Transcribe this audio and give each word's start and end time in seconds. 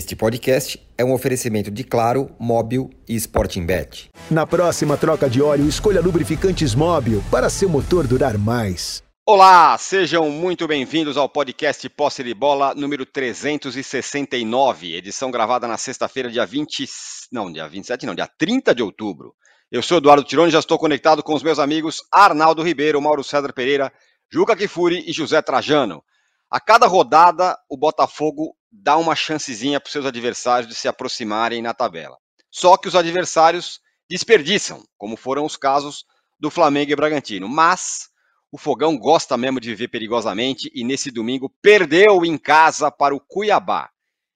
Este 0.00 0.16
podcast 0.16 0.80
é 0.96 1.04
um 1.04 1.12
oferecimento 1.12 1.70
de 1.70 1.84
Claro, 1.84 2.34
Móbil 2.38 2.88
e 3.06 3.14
Sporting 3.16 3.66
Bet. 3.66 4.08
Na 4.30 4.46
próxima 4.46 4.96
troca 4.96 5.28
de 5.28 5.42
óleo, 5.42 5.68
escolha 5.68 6.00
lubrificantes 6.00 6.74
Móbil 6.74 7.22
para 7.30 7.50
seu 7.50 7.68
motor 7.68 8.06
durar 8.06 8.38
mais. 8.38 9.02
Olá, 9.26 9.76
sejam 9.76 10.30
muito 10.30 10.66
bem-vindos 10.66 11.18
ao 11.18 11.28
podcast 11.28 11.86
Posse 11.90 12.24
de 12.24 12.32
Bola 12.32 12.74
número 12.74 13.04
369, 13.04 14.94
edição 14.96 15.30
gravada 15.30 15.68
na 15.68 15.76
sexta-feira, 15.76 16.30
dia 16.30 16.46
20, 16.46 16.88
não, 17.30 17.52
dia 17.52 17.68
27 17.68 18.06
não, 18.06 18.14
dia 18.14 18.26
30 18.38 18.74
de 18.74 18.82
outubro. 18.82 19.34
Eu 19.70 19.82
sou 19.82 19.98
Eduardo 19.98 20.24
Tironi 20.24 20.48
e 20.48 20.52
já 20.52 20.60
estou 20.60 20.78
conectado 20.78 21.22
com 21.22 21.34
os 21.34 21.42
meus 21.42 21.58
amigos 21.58 21.98
Arnaldo 22.10 22.62
Ribeiro, 22.62 23.02
Mauro 23.02 23.22
César 23.22 23.52
Pereira, 23.52 23.92
Juca 24.32 24.56
Kifuri 24.56 25.04
e 25.06 25.12
José 25.12 25.42
Trajano. 25.42 26.02
A 26.50 26.58
cada 26.58 26.88
rodada, 26.88 27.56
o 27.68 27.76
Botafogo 27.76 28.56
dá 28.72 28.96
uma 28.96 29.14
chancezinha 29.14 29.78
para 29.78 29.86
os 29.86 29.92
seus 29.92 30.04
adversários 30.04 30.68
de 30.68 30.74
se 30.74 30.88
aproximarem 30.88 31.62
na 31.62 31.72
tabela. 31.72 32.18
Só 32.50 32.76
que 32.76 32.88
os 32.88 32.96
adversários 32.96 33.80
desperdiçam, 34.08 34.82
como 34.98 35.16
foram 35.16 35.44
os 35.44 35.56
casos 35.56 36.04
do 36.40 36.50
Flamengo 36.50 36.90
e 36.90 36.96
Bragantino. 36.96 37.48
Mas 37.48 38.08
o 38.50 38.58
Fogão 38.58 38.98
gosta 38.98 39.36
mesmo 39.36 39.60
de 39.60 39.68
viver 39.70 39.88
perigosamente 39.88 40.68
e 40.74 40.82
nesse 40.82 41.12
domingo 41.12 41.48
perdeu 41.62 42.24
em 42.24 42.36
casa 42.36 42.90
para 42.90 43.14
o 43.14 43.20
Cuiabá. 43.20 43.88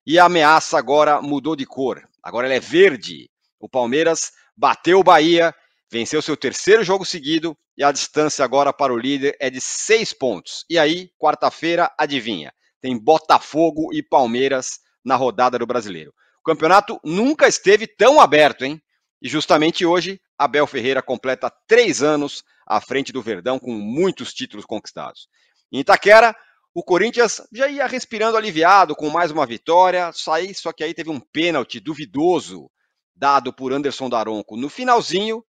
E 0.06 0.16
a 0.16 0.26
ameaça 0.26 0.78
agora 0.78 1.20
mudou 1.20 1.56
de 1.56 1.66
cor. 1.66 2.08
Agora 2.22 2.46
ela 2.46 2.54
é 2.54 2.60
verde. 2.60 3.28
O 3.58 3.68
Palmeiras 3.68 4.30
bateu 4.56 5.00
o 5.00 5.04
Bahia, 5.04 5.52
venceu 5.94 6.20
seu 6.20 6.36
terceiro 6.36 6.82
jogo 6.82 7.06
seguido 7.06 7.56
e 7.78 7.84
a 7.84 7.92
distância 7.92 8.44
agora 8.44 8.72
para 8.72 8.92
o 8.92 8.98
líder 8.98 9.36
é 9.38 9.48
de 9.48 9.60
seis 9.60 10.12
pontos. 10.12 10.64
E 10.68 10.76
aí, 10.76 11.08
quarta-feira, 11.16 11.88
adivinha? 11.96 12.52
Tem 12.80 12.98
Botafogo 12.98 13.94
e 13.94 14.02
Palmeiras 14.02 14.80
na 15.04 15.14
rodada 15.14 15.56
do 15.56 15.64
Brasileiro. 15.64 16.12
O 16.40 16.42
campeonato 16.42 16.98
nunca 17.04 17.46
esteve 17.46 17.86
tão 17.86 18.20
aberto, 18.20 18.64
hein? 18.64 18.82
E 19.22 19.28
justamente 19.28 19.86
hoje, 19.86 20.20
Abel 20.36 20.66
Ferreira 20.66 21.00
completa 21.00 21.48
três 21.68 22.02
anos 22.02 22.42
à 22.66 22.80
frente 22.80 23.12
do 23.12 23.22
Verdão, 23.22 23.60
com 23.60 23.70
muitos 23.70 24.34
títulos 24.34 24.66
conquistados. 24.66 25.28
Em 25.70 25.78
Itaquera, 25.78 26.34
o 26.74 26.82
Corinthians 26.82 27.40
já 27.52 27.68
ia 27.68 27.86
respirando 27.86 28.36
aliviado 28.36 28.96
com 28.96 29.08
mais 29.10 29.30
uma 29.30 29.46
vitória, 29.46 30.10
só 30.12 30.72
que 30.72 30.82
aí 30.82 30.92
teve 30.92 31.08
um 31.08 31.20
pênalti 31.20 31.78
duvidoso 31.78 32.68
dado 33.14 33.52
por 33.52 33.72
Anderson 33.72 34.10
Daronco 34.10 34.56
no 34.56 34.68
finalzinho, 34.68 35.44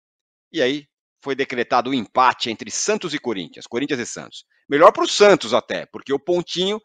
e 0.51 0.61
aí 0.61 0.87
foi 1.21 1.35
decretado 1.35 1.89
o 1.89 1.93
um 1.93 1.95
empate 1.95 2.49
entre 2.49 2.69
Santos 2.69 3.13
e 3.13 3.19
Corinthians, 3.19 3.65
Corinthians 3.65 3.99
e 3.99 4.05
Santos. 4.05 4.45
Melhor 4.69 4.91
para 4.91 5.03
o 5.03 5.07
Santos 5.07 5.53
até, 5.53 5.85
porque 5.85 6.13
o 6.13 6.19
Pontinho 6.19 6.79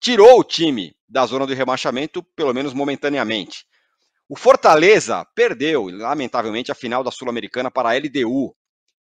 tirou 0.00 0.38
o 0.38 0.44
time 0.44 0.94
da 1.08 1.24
zona 1.26 1.46
de 1.46 1.54
rebaixamento, 1.54 2.22
pelo 2.34 2.52
menos 2.52 2.72
momentaneamente. 2.72 3.64
O 4.28 4.36
Fortaleza 4.36 5.24
perdeu, 5.34 5.86
lamentavelmente, 5.86 6.72
a 6.72 6.74
final 6.74 7.04
da 7.04 7.10
Sul-Americana 7.10 7.70
para 7.70 7.90
a 7.90 7.94
LDU. 7.94 8.54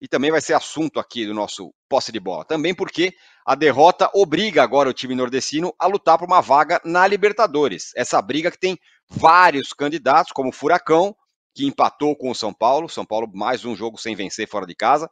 E 0.02 0.08
também 0.08 0.32
vai 0.32 0.42
ser 0.42 0.54
assunto 0.54 1.00
aqui 1.00 1.26
do 1.26 1.34
nosso 1.34 1.74
posse 1.88 2.12
de 2.12 2.20
bola. 2.20 2.44
Também 2.44 2.76
porque 2.76 3.14
a 3.46 3.56
derrota 3.56 4.12
obriga 4.14 4.62
agora 4.62 4.90
o 4.90 4.94
time 4.94 5.16
nordestino 5.16 5.74
a 5.80 5.88
lutar 5.88 6.18
por 6.18 6.28
uma 6.28 6.42
vaga 6.42 6.82
na 6.84 7.08
Libertadores. 7.08 7.92
Essa 7.96 8.22
briga 8.22 8.52
que 8.52 8.60
tem 8.60 8.78
vários 9.08 9.72
candidatos, 9.72 10.34
como 10.34 10.50
o 10.50 10.52
Furacão, 10.52 11.16
que 11.54 11.66
empatou 11.66 12.16
com 12.16 12.32
o 12.32 12.36
São 12.36 12.54
Paulo. 12.54 12.90
São 12.90 13.06
Paulo, 13.06 13.30
mais 13.34 13.64
um 13.64 13.76
jogo 13.76 13.98
sem 13.98 14.16
vencer 14.16 14.48
fora 14.48 14.66
de 14.66 14.76
casa. 14.76 15.10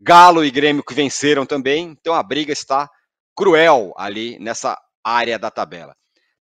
Galo 0.00 0.44
e 0.44 0.50
Grêmio 0.50 0.84
que 0.84 0.94
venceram 0.94 1.44
também. 1.46 1.96
Então 2.00 2.14
a 2.14 2.22
briga 2.22 2.52
está 2.52 2.88
cruel 3.36 3.92
ali 3.96 4.38
nessa 4.38 4.78
área 5.02 5.38
da 5.38 5.50
tabela. 5.50 5.94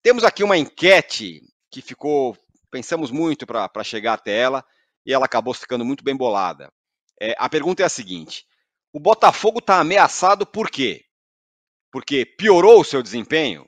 Temos 0.03 0.25
aqui 0.25 0.43
uma 0.43 0.57
enquete 0.57 1.41
que 1.71 1.81
ficou, 1.81 2.37
pensamos 2.71 3.11
muito 3.11 3.47
para 3.47 3.85
chegar 3.85 4.15
até 4.15 4.37
ela 4.37 4.65
e 5.07 5.13
ela 5.13 5.25
acabou 5.25 5.55
ficando 5.55 5.85
muito 5.85 6.05
bem 6.05 6.17
bolada. 6.17 6.71
É, 7.21 7.35
a 7.39 7.49
pergunta 7.49 7.83
é 7.83 7.87
a 7.87 7.91
seguinte: 7.91 8.45
o 8.93 9.01
Botafogo 9.01 9.59
está 9.59 9.81
ameaçado 9.81 10.47
por 10.47 10.71
quê? 10.71 11.05
Porque 11.91 12.25
piorou 12.25 12.81
o 12.81 12.85
seu 12.85 13.03
desempenho? 13.03 13.67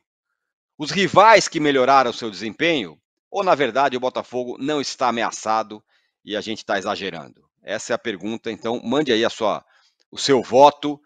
Os 0.79 0.91
rivais 0.91 1.47
que 1.47 1.61
melhoraram 1.61 2.11
o 2.11 2.15
seu 2.15 2.31
desempenho 2.31 2.99
ou, 3.34 3.43
na 3.43 3.56
verdade, 3.56 3.97
o 3.97 4.00
Botafogo 4.00 4.56
não 4.61 4.81
está 4.81 5.09
ameaçado 5.09 5.83
e 6.25 6.37
a 6.37 6.41
gente 6.41 6.59
está 6.59 6.78
exagerando? 6.78 7.45
Essa 7.65 7.93
é 7.93 7.95
a 7.95 7.99
pergunta. 7.99 8.49
Então, 8.49 8.81
mande 8.84 9.11
aí 9.11 9.25
a 9.25 9.28
sua, 9.28 9.65
o 10.09 10.17
seu 10.17 10.41
voto. 10.41 11.00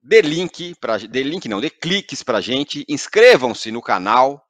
Dê 0.00 0.22
link, 0.22 0.76
pra, 0.76 0.98
dê 0.98 1.24
link 1.24 1.48
não, 1.48 1.60
dê 1.60 1.68
cliques 1.68 2.22
para 2.22 2.38
a 2.38 2.40
gente. 2.40 2.84
Inscrevam-se 2.88 3.72
no 3.72 3.82
canal. 3.82 4.40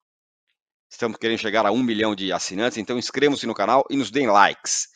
Estamos 0.91 1.17
querendo 1.17 1.39
chegar 1.39 1.65
a 1.65 1.73
um 1.73 1.83
milhão 1.83 2.15
de 2.15 2.31
assinantes, 2.31 2.77
então 2.77 2.99
inscrevam-se 2.99 3.47
no 3.47 3.55
canal 3.55 3.87
e 3.89 3.97
nos 3.97 4.11
deem 4.11 4.27
likes. 4.27 4.89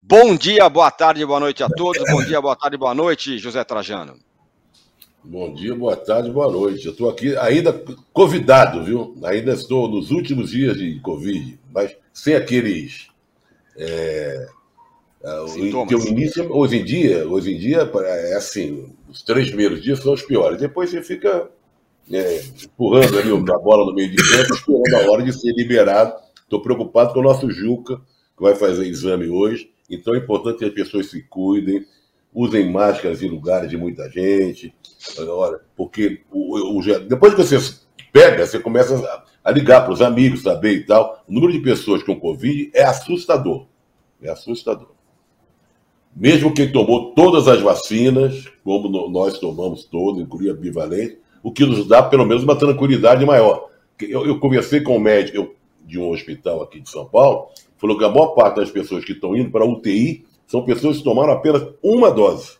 Bom 0.00 0.34
dia, 0.34 0.66
boa 0.70 0.90
tarde, 0.90 1.26
boa 1.26 1.40
noite 1.40 1.62
a 1.62 1.68
todos. 1.68 2.02
Bom 2.10 2.24
dia, 2.24 2.40
boa 2.40 2.56
tarde, 2.56 2.78
boa 2.78 2.94
noite, 2.94 3.36
José 3.36 3.62
Trajano. 3.64 4.18
Bom 5.26 5.54
dia, 5.54 5.74
boa 5.74 5.96
tarde, 5.96 6.30
boa 6.30 6.52
noite. 6.52 6.84
Eu 6.84 6.92
estou 6.92 7.08
aqui 7.08 7.34
ainda 7.38 7.72
convidado, 8.12 8.84
viu? 8.84 9.16
Ainda 9.24 9.54
estou 9.54 9.88
nos 9.88 10.10
últimos 10.10 10.50
dias 10.50 10.76
de 10.76 11.00
Covid, 11.00 11.58
mas 11.72 11.96
sem 12.12 12.34
aqueles. 12.34 13.08
É, 13.74 14.46
é 15.22 15.86
que 15.88 15.94
o 15.94 16.06
início, 16.08 16.54
hoje 16.54 16.76
em 16.76 16.84
dia, 16.84 17.26
hoje 17.26 17.54
em 17.54 17.58
dia 17.58 17.90
é 18.04 18.34
assim, 18.34 18.92
os 19.08 19.22
três 19.22 19.48
primeiros 19.48 19.82
dias 19.82 20.00
são 20.00 20.12
os 20.12 20.20
piores. 20.20 20.60
Depois 20.60 20.90
você 20.90 21.02
fica 21.02 21.48
é, 22.12 22.42
empurrando 22.62 23.18
ali 23.18 23.30
a 23.30 23.58
bola 23.58 23.86
no 23.86 23.94
meio 23.94 24.10
de 24.10 24.16
campo, 24.16 24.52
esperando 24.52 24.94
a 24.94 25.10
hora 25.10 25.22
de 25.22 25.32
ser 25.32 25.54
liberado. 25.54 26.12
Estou 26.42 26.60
preocupado 26.60 27.14
com 27.14 27.20
o 27.20 27.24
nosso 27.24 27.50
Juca, 27.50 27.96
que 28.36 28.42
vai 28.42 28.54
fazer 28.54 28.86
exame 28.86 29.30
hoje. 29.30 29.70
Então 29.88 30.14
é 30.14 30.18
importante 30.18 30.58
que 30.58 30.66
as 30.66 30.74
pessoas 30.74 31.06
se 31.06 31.22
cuidem, 31.22 31.82
usem 32.34 32.68
máscaras 32.70 33.22
em 33.22 33.28
lugares 33.28 33.70
de 33.70 33.76
muita 33.76 34.10
gente. 34.10 34.74
Agora, 35.18 35.60
porque 35.76 36.22
o, 36.32 36.78
o, 36.78 36.82
depois 37.08 37.32
que 37.32 37.42
você 37.42 37.58
pega, 38.12 38.44
você 38.44 38.58
começa 38.58 38.96
a, 38.96 39.24
a 39.44 39.50
ligar 39.52 39.82
para 39.82 39.92
os 39.92 40.02
amigos, 40.02 40.42
saber 40.42 40.72
e 40.72 40.84
tal. 40.84 41.22
O 41.28 41.32
número 41.32 41.52
de 41.52 41.60
pessoas 41.60 42.02
com 42.02 42.18
Covid 42.18 42.70
é 42.74 42.82
assustador. 42.82 43.66
É 44.20 44.30
assustador. 44.30 44.88
Mesmo 46.16 46.54
quem 46.54 46.70
tomou 46.70 47.12
todas 47.12 47.48
as 47.48 47.60
vacinas, 47.60 48.48
como 48.62 48.88
nós 49.08 49.38
tomamos 49.38 49.84
todas, 49.84 50.22
incluindo 50.22 50.52
a 50.52 50.54
bivalente, 50.54 51.18
o 51.42 51.52
que 51.52 51.64
nos 51.64 51.86
dá 51.86 52.02
pelo 52.02 52.24
menos 52.24 52.42
uma 52.42 52.56
tranquilidade 52.56 53.24
maior. 53.24 53.68
Eu, 54.00 54.26
eu 54.26 54.38
conversei 54.38 54.80
com 54.80 54.96
um 54.96 55.00
médico 55.00 55.54
de 55.84 55.98
um 55.98 56.10
hospital 56.10 56.62
aqui 56.62 56.80
de 56.80 56.88
São 56.88 57.04
Paulo, 57.04 57.48
falou 57.76 57.98
que 57.98 58.04
a 58.04 58.08
maior 58.08 58.28
parte 58.28 58.56
das 58.56 58.70
pessoas 58.70 59.04
que 59.04 59.12
estão 59.12 59.36
indo 59.36 59.50
para 59.50 59.64
UTI 59.64 60.24
são 60.46 60.64
pessoas 60.64 60.98
que 60.98 61.04
tomaram 61.04 61.32
apenas 61.32 61.66
uma 61.82 62.10
dose. 62.10 62.58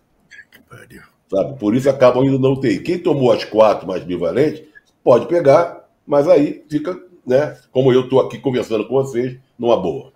Sabe? 1.30 1.58
Por 1.58 1.74
isso 1.74 1.88
acabam 1.88 2.24
indo 2.24 2.38
na 2.38 2.48
UTI. 2.48 2.80
Quem 2.80 2.98
tomou 2.98 3.32
as 3.32 3.44
quatro 3.44 3.86
mais 3.86 4.02
bivalentes 4.02 4.62
pode 5.02 5.26
pegar, 5.26 5.88
mas 6.06 6.28
aí 6.28 6.64
fica, 6.68 6.98
né? 7.26 7.58
Como 7.72 7.92
eu 7.92 8.02
estou 8.02 8.20
aqui 8.20 8.38
conversando 8.38 8.86
com 8.86 8.94
vocês, 8.94 9.38
numa 9.58 9.76
boa. 9.76 10.12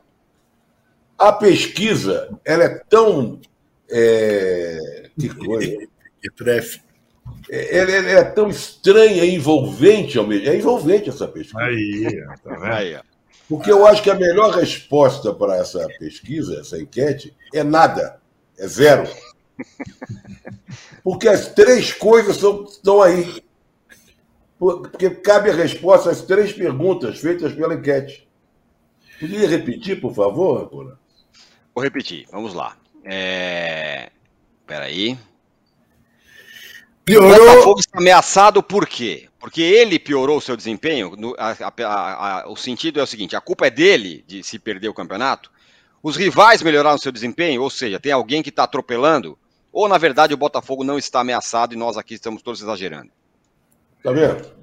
A 1.19 1.33
pesquisa, 1.33 2.29
ela 2.45 2.65
é 2.65 2.83
tão. 2.89 3.41
É... 3.91 5.11
Que 5.19 5.29
coisa. 5.29 5.77
Que 6.21 6.29
trefe. 6.33 6.81
É, 7.49 7.79
ela, 7.79 7.91
ela, 7.93 8.09
é 8.09 8.25
tão 8.25 8.49
estranha 8.49 9.25
e 9.25 9.37
envolvente 9.37 10.19
ao 10.19 10.27
mesmo. 10.27 10.49
É 10.49 10.56
envolvente 10.56 11.09
essa 11.09 11.29
pesquisa. 11.29 11.61
Aí, 11.61 12.25
tá 12.43 12.56
vendo? 12.56 13.05
Porque 13.49 13.73
eu 13.73 13.87
acho 13.87 14.03
que 14.03 14.11
a 14.11 14.15
melhor 14.15 14.51
resposta 14.55 15.33
para 15.33 15.57
essa 15.57 15.87
pesquisa, 15.99 16.61
essa 16.61 16.79
enquete, 16.79 17.35
é 17.55 17.65
nada. 17.65 18.21
É 18.59 18.67
zero. 18.69 19.09
Porque 21.03 21.29
as 21.29 21.49
três 21.49 21.93
coisas 21.93 22.37
são, 22.37 22.65
estão 22.65 23.00
aí. 23.00 23.43
Porque 24.59 25.11
cabe 25.11 25.50
a 25.50 25.55
resposta 25.55 26.11
às 26.11 26.21
três 26.23 26.53
perguntas 26.53 27.21
feitas 27.21 27.53
pela 27.55 27.75
enquete. 27.75 28.29
Poderia 29.19 29.49
repetir, 29.49 30.01
por 30.01 30.15
favor, 30.15 30.65
Racona? 30.65 30.99
Vou 31.75 31.83
repetir, 31.83 32.27
vamos 32.31 32.55
lá. 32.55 32.77
É... 33.05 34.11
Peraí. 34.67 35.19
Piorou. 37.05 37.33
O 37.33 37.39
Botafogo 37.39 37.81
está 37.81 37.99
ameaçado 37.99 38.62
por 38.62 38.87
quê? 38.87 39.28
Porque 39.38 39.62
ele 39.62 39.99
piorou 39.99 40.38
o 40.38 40.40
seu 40.40 40.56
desempenho. 40.56 41.14
No, 41.17 41.35
a, 41.38 41.50
a, 41.50 42.40
a, 42.43 42.49
o 42.49 42.56
sentido 42.56 42.99
é 42.99 43.02
o 43.02 43.06
seguinte: 43.06 43.37
a 43.37 43.40
culpa 43.40 43.67
é 43.67 43.70
dele 43.70 44.25
de 44.26 44.43
se 44.43 44.58
perder 44.58 44.88
o 44.88 44.94
campeonato. 44.94 45.50
Os 46.02 46.17
rivais 46.17 46.62
melhoraram 46.62 46.96
o 46.96 47.00
seu 47.00 47.12
desempenho, 47.12 47.62
ou 47.62 47.70
seja, 47.70 47.99
tem 47.99 48.12
alguém 48.12 48.43
que 48.43 48.50
está 48.50 48.64
atropelando, 48.64 49.37
ou 49.73 49.88
na 49.88 49.99
verdade 49.99 50.32
o 50.32 50.37
Botafogo 50.38 50.85
não 50.85 50.96
está 50.96 51.20
ameaçado 51.20 51.75
e 51.75 51.76
nós 51.76 51.96
aqui 51.96 52.14
estamos 52.14 52.40
todos 52.40 52.62
exagerando. 52.62 53.11
Tá 54.02 54.12
vendo? 54.12 54.58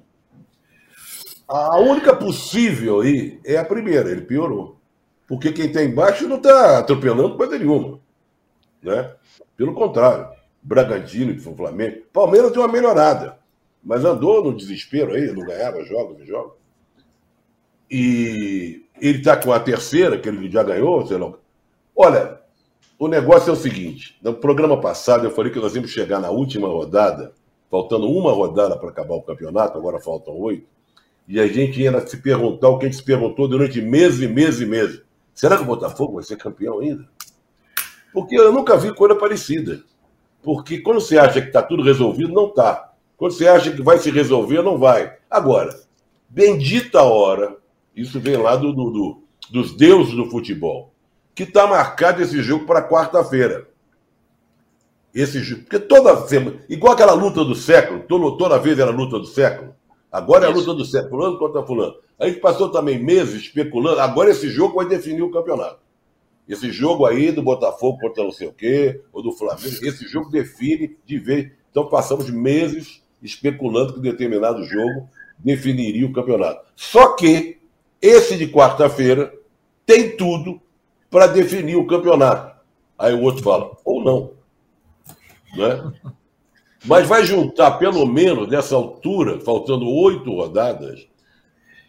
A 1.47 1.77
única 1.77 2.15
possível 2.15 3.01
aí 3.01 3.39
é 3.45 3.57
a 3.57 3.65
primeira, 3.65 4.09
ele 4.09 4.21
piorou. 4.21 4.79
Porque 5.27 5.51
quem 5.51 5.67
está 5.67 5.83
embaixo 5.83 6.27
não 6.27 6.37
está 6.37 6.79
atropelando 6.79 7.35
coisa 7.35 7.57
nenhuma. 7.57 7.99
Né? 8.81 9.11
Pelo 9.57 9.73
contrário, 9.73 10.29
Bragantino 10.61 11.39
Flamengo. 11.39 12.03
Palmeiras 12.13 12.51
deu 12.51 12.61
uma 12.61 12.67
melhorada. 12.67 13.37
Mas 13.85 14.03
andou 14.03 14.43
no 14.43 14.57
desespero 14.57 15.13
aí, 15.13 15.31
não 15.31 15.45
ganhava 15.45 15.85
jogos 15.85 16.19
e 16.19 16.25
jogos. 16.25 16.53
e 17.89 18.83
ele 18.99 19.19
está 19.19 19.37
com 19.37 19.53
a 19.53 19.59
terceira, 19.59 20.17
que 20.17 20.27
ele 20.27 20.49
já 20.49 20.63
ganhou, 20.63 21.05
sei 21.05 21.17
lá. 21.17 21.33
Olha, 21.95 22.41
o 22.97 23.07
negócio 23.07 23.51
é 23.51 23.53
o 23.53 23.55
seguinte: 23.55 24.17
no 24.23 24.33
programa 24.33 24.81
passado 24.81 25.25
eu 25.25 25.31
falei 25.31 25.51
que 25.51 25.59
nós 25.59 25.75
íamos 25.75 25.91
chegar 25.91 26.19
na 26.19 26.31
última 26.31 26.67
rodada, 26.67 27.33
faltando 27.69 28.09
uma 28.09 28.31
rodada 28.31 28.75
para 28.77 28.89
acabar 28.89 29.13
o 29.15 29.21
campeonato, 29.21 29.77
agora 29.77 29.99
faltam 29.99 30.33
oito, 30.39 30.67
e 31.27 31.39
a 31.39 31.47
gente 31.47 31.79
ia 31.79 32.07
se 32.07 32.17
perguntar 32.17 32.69
o 32.69 32.79
que 32.79 32.85
a 32.85 32.89
gente 32.89 32.97
se 32.97 33.05
perguntou 33.05 33.47
durante 33.47 33.81
meses 33.81 34.21
e 34.21 34.27
meses 34.27 34.61
e 34.61 34.65
meses. 34.65 35.01
Será 35.33 35.57
que 35.57 35.63
o 35.63 35.67
Botafogo 35.67 36.15
vai 36.15 36.23
ser 36.23 36.37
campeão 36.37 36.79
ainda? 36.79 37.07
Porque 38.11 38.35
eu 38.35 38.51
nunca 38.51 38.77
vi 38.77 38.95
coisa 38.95 39.13
parecida. 39.13 39.83
Porque 40.41 40.79
quando 40.79 41.01
você 41.01 41.17
acha 41.17 41.41
que 41.41 41.47
está 41.47 41.61
tudo 41.61 41.83
resolvido, 41.83 42.31
não 42.31 42.47
está. 42.47 42.94
Quando 43.17 43.31
você 43.33 43.47
acha 43.47 43.71
que 43.71 43.81
vai 43.81 43.97
se 43.97 44.11
resolver, 44.11 44.61
não 44.61 44.77
vai. 44.77 45.17
Agora, 45.29 45.77
bendita 46.29 47.01
hora, 47.01 47.57
isso 47.95 48.19
vem 48.19 48.37
lá 48.37 48.55
do, 48.55 48.73
do, 48.73 48.89
do 48.89 49.25
dos 49.49 49.75
deuses 49.75 50.13
do 50.13 50.29
futebol, 50.29 50.91
que 51.33 51.43
está 51.43 51.67
marcado 51.67 52.21
esse 52.21 52.41
jogo 52.41 52.65
para 52.65 52.87
quarta-feira. 52.87 53.67
Esse 55.13 55.39
jogo, 55.39 55.63
porque 55.63 55.79
toda 55.79 56.27
semana, 56.27 56.61
igual 56.67 56.93
aquela 56.93 57.13
luta 57.13 57.43
do 57.45 57.55
século, 57.55 58.03
toda, 58.07 58.37
toda 58.37 58.59
vez 58.59 58.77
era 58.77 58.91
a 58.91 58.93
luta 58.93 59.17
do 59.17 59.25
século. 59.25 59.73
Agora 60.11 60.45
é 60.45 60.47
a 60.49 60.53
luta 60.53 60.73
do 60.73 60.83
século, 60.83 61.09
fulano 61.09 61.39
contra 61.39 61.63
fulano. 61.63 61.95
A 62.19 62.27
gente 62.27 62.39
passou 62.39 62.69
também 62.69 63.01
meses 63.01 63.43
especulando, 63.43 63.99
agora 63.99 64.31
esse 64.31 64.49
jogo 64.49 64.75
vai 64.75 64.87
definir 64.87 65.21
o 65.21 65.31
campeonato. 65.31 65.79
Esse 66.47 66.71
jogo 66.71 67.05
aí 67.05 67.31
do 67.31 67.41
Botafogo 67.41 67.97
contra 67.99 68.23
não 68.23 68.31
sei 68.31 68.47
o 68.47 68.53
quê, 68.53 69.01
ou 69.11 69.23
do 69.23 69.31
Flamengo, 69.31 69.67
esse 69.81 70.05
jogo 70.07 70.29
define 70.29 70.97
de 71.05 71.17
vez. 71.17 71.51
Então 71.71 71.87
passamos 71.87 72.29
meses 72.29 73.01
especulando 73.25 73.93
que 73.93 73.99
determinado 73.99 74.63
jogo 74.63 75.09
definiria 75.37 76.05
o 76.05 76.13
campeonato. 76.13 76.65
Só 76.75 77.15
que 77.15 77.59
esse 78.01 78.37
de 78.37 78.47
quarta-feira 78.47 79.33
tem 79.85 80.15
tudo 80.15 80.61
para 81.09 81.27
definir 81.27 81.75
o 81.75 81.87
campeonato. 81.87 82.55
Aí 82.97 83.13
o 83.13 83.21
outro 83.21 83.43
fala, 83.43 83.71
ou 83.83 84.03
não. 84.03 84.31
Né? 85.55 85.93
Mas 86.85 87.07
vai 87.07 87.25
juntar, 87.25 87.71
pelo 87.71 88.05
menos, 88.05 88.47
nessa 88.47 88.75
altura, 88.75 89.39
faltando 89.41 89.89
oito 89.89 90.33
rodadas, 90.33 91.07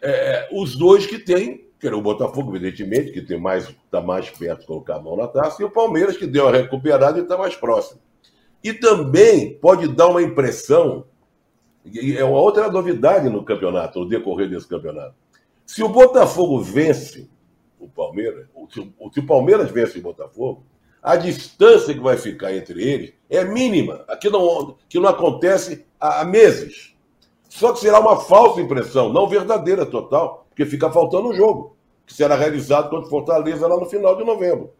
é, 0.01 0.49
os 0.51 0.75
dois 0.75 1.05
que 1.05 1.19
têm 1.19 1.67
que 1.79 1.87
o 1.87 2.01
Botafogo, 2.01 2.55
evidentemente, 2.55 3.11
que 3.11 3.21
tem 3.21 3.39
mais 3.39 3.67
está 3.67 4.01
mais 4.01 4.29
perto 4.29 4.61
de 4.61 4.65
colocar 4.65 4.95
a 4.95 5.01
mão 5.01 5.15
na 5.15 5.27
taça, 5.27 5.61
e 5.61 5.65
o 5.65 5.69
Palmeiras, 5.69 6.17
que 6.17 6.25
deu 6.25 6.47
a 6.47 6.51
recuperada 6.51 7.19
e 7.19 7.21
está 7.21 7.37
mais 7.37 7.55
próximo. 7.55 7.99
E 8.63 8.73
também 8.73 9.53
pode 9.59 9.87
dar 9.87 10.07
uma 10.07 10.21
impressão, 10.21 11.05
e 11.93 12.17
é 12.17 12.23
uma 12.23 12.39
outra 12.39 12.71
novidade 12.71 13.29
no 13.29 13.43
campeonato, 13.43 13.99
no 13.99 14.07
decorrer 14.07 14.49
desse 14.49 14.67
campeonato. 14.67 15.15
Se 15.65 15.83
o 15.83 15.89
Botafogo 15.89 16.59
vence 16.61 17.29
o 17.79 17.87
Palmeiras, 17.87 18.47
ou 18.55 18.69
se, 18.69 18.79
o 18.79 19.25
Palmeiras 19.25 19.69
vence 19.71 19.99
o 19.99 20.01
Botafogo, 20.01 20.63
a 21.01 21.15
distância 21.15 21.93
que 21.93 21.99
vai 21.99 22.17
ficar 22.17 22.53
entre 22.53 22.81
eles 22.81 23.13
é 23.29 23.43
mínima. 23.43 24.03
Aqui 24.07 24.29
não, 24.29 24.75
que 24.89 24.99
não 24.99 25.09
acontece 25.09 25.85
há 25.99 26.25
meses. 26.25 26.95
Só 27.49 27.71
que 27.71 27.79
será 27.79 27.99
uma 27.99 28.19
falsa 28.21 28.61
impressão, 28.61 29.11
não 29.11 29.27
verdadeira 29.27 29.85
total, 29.85 30.45
porque 30.49 30.65
fica 30.65 30.91
faltando 30.91 31.29
um 31.29 31.33
jogo, 31.33 31.75
que 32.05 32.13
será 32.13 32.35
realizado 32.35 32.89
contra 32.89 33.09
Fortaleza 33.09 33.67
lá 33.67 33.77
no 33.77 33.85
final 33.85 34.15
de 34.15 34.23
novembro. 34.23 34.71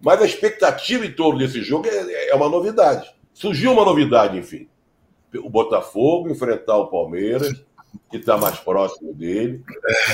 Mas 0.00 0.20
a 0.20 0.24
expectativa 0.24 1.06
em 1.06 1.12
torno 1.12 1.38
desse 1.38 1.62
jogo 1.62 1.86
é, 1.86 2.28
é 2.28 2.34
uma 2.34 2.48
novidade. 2.48 3.08
Surgiu 3.32 3.72
uma 3.72 3.84
novidade, 3.84 4.36
enfim. 4.36 4.68
O 5.38 5.48
Botafogo 5.48 6.30
enfrentar 6.30 6.76
o 6.76 6.88
Palmeiras, 6.88 7.64
que 8.10 8.18
está 8.18 8.36
mais 8.36 8.58
próximo 8.58 9.14
dele. 9.14 9.62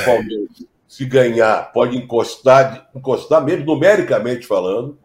O 0.00 0.04
Palmeiras, 0.04 0.66
se 0.86 1.04
ganhar, 1.04 1.72
pode 1.72 1.96
encostar, 1.96 2.88
encostar 2.94 3.44
mesmo, 3.44 3.66
numericamente 3.66 4.46
falando. 4.46 4.98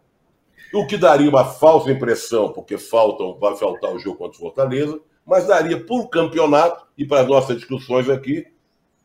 O 0.72 0.86
que 0.86 0.96
daria 0.96 1.28
uma 1.28 1.44
falsa 1.44 1.90
impressão, 1.90 2.52
porque 2.52 2.78
faltam, 2.78 3.38
vai 3.38 3.56
faltar 3.56 3.92
o 3.92 3.98
jogo 3.98 4.16
contra 4.16 4.36
o 4.36 4.40
Fortaleza, 4.40 5.00
mas 5.24 5.46
daria 5.46 5.78
por 5.78 6.08
campeonato, 6.08 6.84
e 6.96 7.06
para 7.06 7.22
as 7.22 7.28
nossas 7.28 7.56
discussões 7.56 8.08
aqui, 8.08 8.46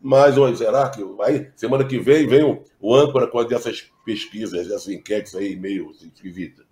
mas 0.01 0.37
ou 0.37 0.53
será 0.55 0.89
que 0.89 1.03
aí, 1.21 1.49
semana 1.55 1.83
que 1.83 1.99
vem 1.99 2.25
vem 2.25 2.43
o, 2.43 2.63
o 2.79 2.95
âncora 2.95 3.27
com 3.27 3.41
essas 3.41 3.91
pesquisas, 4.05 4.67
essas 4.67 4.87
enquetes 4.87 5.35
aí 5.35 5.55
meio 5.55 5.91
esquisitas. 5.91 6.68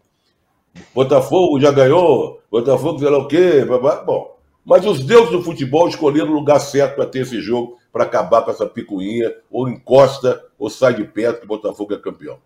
Botafogo 0.93 1.59
já 1.59 1.71
ganhou, 1.71 2.41
Botafogo 2.51 2.99
sei 2.99 3.09
lá 3.09 3.17
o 3.17 3.27
quê, 3.27 3.65
bom. 4.05 4.37
Mas 4.65 4.85
os 4.85 5.03
deuses 5.03 5.31
do 5.31 5.41
futebol 5.41 5.87
escolheram 5.87 6.29
o 6.29 6.33
lugar 6.33 6.59
certo 6.59 6.95
para 6.95 7.05
ter 7.05 7.19
esse 7.19 7.41
jogo, 7.41 7.77
para 7.91 8.03
acabar 8.03 8.41
com 8.41 8.51
essa 8.51 8.65
picuinha, 8.65 9.33
ou 9.49 9.69
encosta, 9.69 10.43
ou 10.59 10.69
sai 10.69 10.93
de 10.93 11.05
perto 11.05 11.39
que 11.39 11.45
o 11.45 11.47
Botafogo 11.47 11.93
é 11.93 11.97
campeão. 11.97 12.37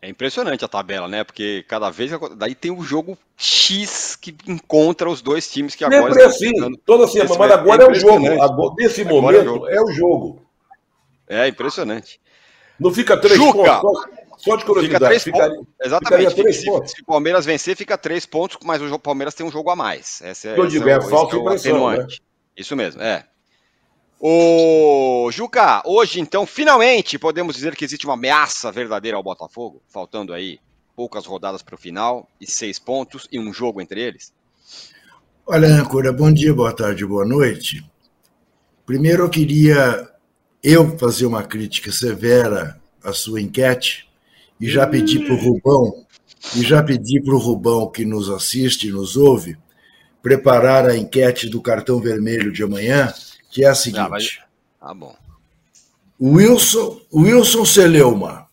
É 0.00 0.08
impressionante 0.08 0.64
a 0.64 0.68
tabela, 0.68 1.08
né? 1.08 1.24
Porque 1.24 1.64
cada 1.66 1.90
vez. 1.90 2.12
Daí 2.36 2.54
tem 2.54 2.70
o 2.70 2.82
jogo 2.82 3.18
X 3.36 4.14
que 4.14 4.34
encontra 4.46 5.10
os 5.10 5.20
dois 5.20 5.50
times 5.50 5.74
que 5.74 5.84
agora. 5.84 6.14
Sempre 6.14 6.24
assim, 6.24 6.76
toda 6.86 7.08
semana, 7.08 7.36
mas 7.36 7.50
agora 7.50 7.82
é, 7.82 7.86
é 7.86 7.90
o 7.90 7.94
jogo. 7.94 8.40
Agora, 8.40 8.74
nesse 8.78 9.00
agora 9.00 9.14
momento 9.22 9.48
é 9.48 9.50
o, 9.50 9.68
é 9.68 9.82
o, 9.82 9.90
jogo. 9.90 10.46
É 11.26 11.48
impressionante. 11.48 12.20
Não 12.78 12.92
fica 12.92 13.16
três 13.16 13.36
Juca. 13.36 13.80
pontos. 13.80 14.17
Só, 14.38 14.56
de 14.56 14.64
curiosidade. 14.64 15.18
Fica 15.18 15.36
três 15.36 15.50
pontos. 15.54 15.74
Exatamente. 15.84 16.34
Três 16.34 16.56
se, 16.56 16.66
pontos. 16.66 16.92
se 16.92 17.02
o 17.02 17.04
Palmeiras 17.04 17.44
vencer, 17.44 17.76
fica 17.76 17.98
três 17.98 18.24
pontos, 18.24 18.58
mas 18.64 18.80
o 18.80 18.98
Palmeiras 18.98 19.34
tem 19.34 19.44
um 19.44 19.50
jogo 19.50 19.70
a 19.70 19.76
mais. 19.76 20.20
Essa 20.22 20.50
é, 20.50 20.56
Se 20.56 20.68
tiver 20.68 20.98
é, 20.98 21.00
falta 21.00 21.36
é 21.36 21.40
impressão, 21.40 21.90
né? 21.90 22.06
Isso 22.56 22.74
mesmo, 22.76 23.02
é. 23.02 23.24
Ô, 24.20 25.28
Juca, 25.30 25.82
hoje 25.84 26.20
então, 26.20 26.44
finalmente 26.44 27.18
podemos 27.18 27.54
dizer 27.54 27.76
que 27.76 27.84
existe 27.84 28.04
uma 28.04 28.14
ameaça 28.14 28.72
verdadeira 28.72 29.16
ao 29.16 29.22
Botafogo, 29.22 29.80
faltando 29.88 30.32
aí 30.32 30.58
poucas 30.96 31.24
rodadas 31.24 31.62
para 31.62 31.76
o 31.76 31.78
final 31.78 32.28
e 32.40 32.46
seis 32.46 32.78
pontos 32.78 33.28
e 33.30 33.38
um 33.38 33.52
jogo 33.52 33.80
entre 33.80 34.00
eles? 34.00 34.32
Olha, 35.46 35.68
Ancora, 35.68 36.12
bom 36.12 36.32
dia, 36.32 36.52
boa 36.52 36.74
tarde, 36.74 37.06
boa 37.06 37.24
noite. 37.24 37.84
Primeiro 38.84 39.24
eu 39.24 39.30
queria 39.30 40.08
eu 40.62 40.98
fazer 40.98 41.26
uma 41.26 41.44
crítica 41.44 41.92
severa 41.92 42.80
à 43.02 43.12
sua 43.12 43.40
enquete 43.40 44.07
e 44.60 44.68
já 44.68 44.86
pedi 44.86 45.20
para 45.20 45.34
o 45.34 45.38
Rubão, 45.38 46.06
e 46.56 46.62
já 46.62 46.82
pedi 46.82 47.20
para 47.20 47.34
o 47.34 47.38
Rubão 47.38 47.90
que 47.90 48.04
nos 48.04 48.28
assiste 48.30 48.88
e 48.88 48.92
nos 48.92 49.16
ouve, 49.16 49.56
preparar 50.22 50.86
a 50.86 50.96
enquete 50.96 51.48
do 51.48 51.60
cartão 51.60 52.00
vermelho 52.00 52.52
de 52.52 52.62
amanhã 52.62 53.12
que 53.50 53.64
é 53.64 53.68
a 53.68 53.74
seguinte. 53.74 54.00
Ah, 54.00 54.08
mas... 54.08 54.38
ah 54.80 54.94
bom. 54.94 55.16
Wilson, 56.20 57.00
Wilson 57.12 57.64
Celeuma 57.64 58.48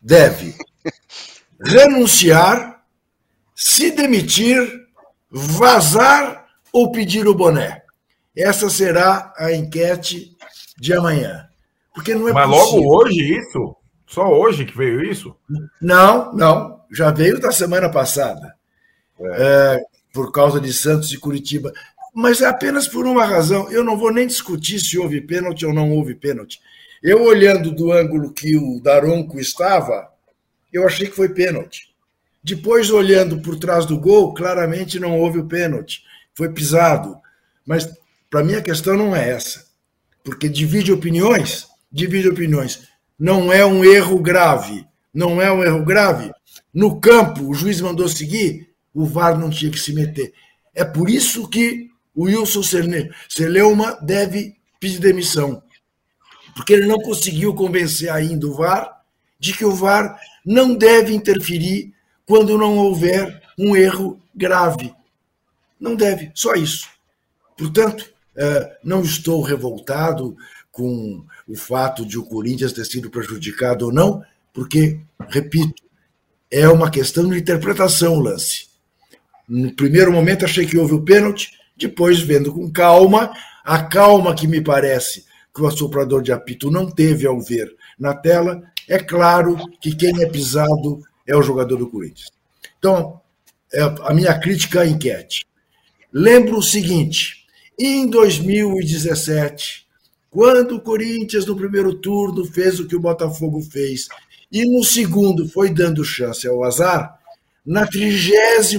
deve 0.00 0.54
renunciar, 1.60 2.82
se 3.54 3.90
demitir, 3.90 4.66
vazar 5.30 6.46
ou 6.72 6.90
pedir 6.90 7.28
o 7.28 7.34
boné. 7.34 7.82
Essa 8.36 8.68
será 8.68 9.32
a 9.36 9.52
enquete 9.52 10.36
de 10.78 10.92
amanhã. 10.92 11.48
Porque 11.94 12.14
não 12.14 12.28
é 12.28 12.32
Mas 12.32 12.50
possível. 12.50 12.80
logo 12.80 13.04
hoje 13.04 13.38
isso? 13.38 13.76
Só 14.14 14.32
hoje 14.32 14.64
que 14.64 14.76
veio 14.76 15.02
isso? 15.02 15.36
Não, 15.80 16.32
não. 16.32 16.80
Já 16.90 17.10
veio 17.10 17.40
da 17.40 17.50
semana 17.50 17.88
passada. 17.88 18.54
É. 19.20 19.76
É, 19.76 19.80
por 20.12 20.32
causa 20.32 20.60
de 20.60 20.72
Santos 20.72 21.12
e 21.12 21.18
Curitiba 21.18 21.72
mas 22.14 22.40
é 22.40 22.46
apenas 22.46 22.86
por 22.86 23.06
uma 23.06 23.24
razão. 23.24 23.70
Eu 23.72 23.82
não 23.82 23.98
vou 23.98 24.12
nem 24.12 24.26
discutir 24.26 24.78
se 24.78 24.96
houve 24.96 25.20
pênalti 25.20 25.66
ou 25.66 25.74
não 25.74 25.90
houve 25.90 26.14
pênalti. 26.14 26.60
Eu, 27.02 27.24
olhando 27.24 27.72
do 27.72 27.92
ângulo 27.92 28.32
que 28.32 28.56
o 28.56 28.80
Daronco 28.80 29.40
estava, 29.40 30.08
eu 30.72 30.86
achei 30.86 31.08
que 31.08 31.16
foi 31.16 31.28
pênalti. 31.28 31.92
Depois, 32.42 32.88
olhando 32.88 33.40
por 33.42 33.58
trás 33.58 33.84
do 33.84 33.98
gol, 33.98 34.32
claramente 34.32 35.00
não 35.00 35.18
houve 35.18 35.40
o 35.40 35.46
pênalti. 35.46 36.04
Foi 36.34 36.48
pisado. 36.50 37.18
Mas, 37.66 37.92
para 38.30 38.44
mim, 38.44 38.54
a 38.54 38.62
questão 38.62 38.96
não 38.96 39.14
é 39.14 39.30
essa. 39.30 39.66
Porque 40.22 40.48
divide 40.48 40.92
opiniões, 40.92 41.66
divide 41.90 42.28
opiniões. 42.28 42.88
Não 43.18 43.52
é 43.52 43.64
um 43.64 43.84
erro 43.84 44.20
grave. 44.20 44.86
Não 45.12 45.40
é 45.40 45.52
um 45.52 45.62
erro 45.62 45.84
grave. 45.84 46.32
No 46.72 47.00
campo, 47.00 47.48
o 47.48 47.54
juiz 47.54 47.80
mandou 47.80 48.08
seguir, 48.08 48.68
o 48.92 49.04
VAR 49.04 49.38
não 49.38 49.50
tinha 49.50 49.70
que 49.70 49.78
se 49.78 49.92
meter. 49.92 50.32
É 50.74 50.84
por 50.84 51.08
isso 51.08 51.48
que 51.48 51.88
o 52.14 52.24
Wilson 52.24 52.62
Celeuma 53.28 53.98
deve 54.02 54.56
pedir 54.80 54.98
demissão, 54.98 55.62
porque 56.54 56.72
ele 56.72 56.86
não 56.86 56.98
conseguiu 56.98 57.54
convencer 57.54 58.10
ainda 58.10 58.46
o 58.46 58.54
VAR 58.54 59.02
de 59.38 59.52
que 59.52 59.64
o 59.64 59.72
VAR 59.72 60.18
não 60.44 60.74
deve 60.74 61.14
interferir 61.14 61.92
quando 62.26 62.58
não 62.58 62.76
houver 62.78 63.42
um 63.58 63.76
erro 63.76 64.20
grave. 64.34 64.92
Não 65.78 65.94
deve, 65.94 66.30
só 66.34 66.54
isso. 66.54 66.88
Portanto, 67.56 68.12
é, 68.36 68.78
não 68.82 69.02
estou 69.02 69.42
revoltado 69.42 70.36
com 70.72 71.24
o 71.48 71.56
fato 71.56 72.04
de 72.04 72.18
o 72.18 72.24
Corinthians 72.24 72.72
ter 72.72 72.84
sido 72.84 73.10
prejudicado 73.10 73.86
ou 73.86 73.92
não, 73.92 74.22
porque, 74.52 75.00
repito, 75.28 75.82
é 76.50 76.68
uma 76.68 76.90
questão 76.90 77.28
de 77.28 77.38
interpretação 77.38 78.16
o 78.16 78.20
lance. 78.20 78.68
No 79.48 79.74
primeiro 79.74 80.12
momento 80.12 80.44
achei 80.44 80.64
que 80.64 80.78
houve 80.78 80.94
o 80.94 81.04
pênalti, 81.04 81.50
depois, 81.76 82.20
vendo 82.20 82.52
com 82.52 82.70
calma, 82.70 83.32
a 83.64 83.82
calma 83.82 84.34
que 84.34 84.46
me 84.46 84.60
parece 84.60 85.24
que 85.54 85.62
o 85.62 85.66
assoprador 85.66 86.22
de 86.22 86.32
apito 86.32 86.70
não 86.70 86.90
teve 86.90 87.26
ao 87.26 87.40
ver 87.40 87.74
na 87.98 88.14
tela, 88.14 88.62
é 88.88 88.98
claro 88.98 89.56
que 89.80 89.94
quem 89.94 90.22
é 90.22 90.26
pisado 90.26 91.00
é 91.26 91.36
o 91.36 91.42
jogador 91.42 91.76
do 91.76 91.88
Corinthians. 91.88 92.30
Então, 92.78 93.20
é 93.72 93.82
a 93.82 94.14
minha 94.14 94.38
crítica 94.38 94.82
à 94.82 94.86
enquete. 94.86 95.46
Lembro 96.12 96.58
o 96.58 96.62
seguinte: 96.62 97.46
em 97.78 98.08
2017, 98.08 99.83
quando 100.34 100.74
o 100.74 100.80
Corinthians, 100.80 101.46
no 101.46 101.54
primeiro 101.54 101.94
turno, 101.94 102.44
fez 102.44 102.80
o 102.80 102.88
que 102.88 102.96
o 102.96 103.00
Botafogo 103.00 103.60
fez, 103.60 104.08
e 104.50 104.64
no 104.64 104.82
segundo 104.82 105.48
foi 105.48 105.70
dando 105.70 106.04
chance 106.04 106.44
ao 106.48 106.64
azar, 106.64 107.20
na 107.64 107.86
32 107.86 108.74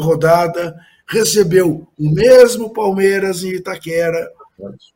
rodada, 0.00 0.78
recebeu 1.08 1.88
o 1.98 2.08
mesmo 2.08 2.72
Palmeiras 2.72 3.42
em 3.42 3.48
Itaquera, 3.48 4.30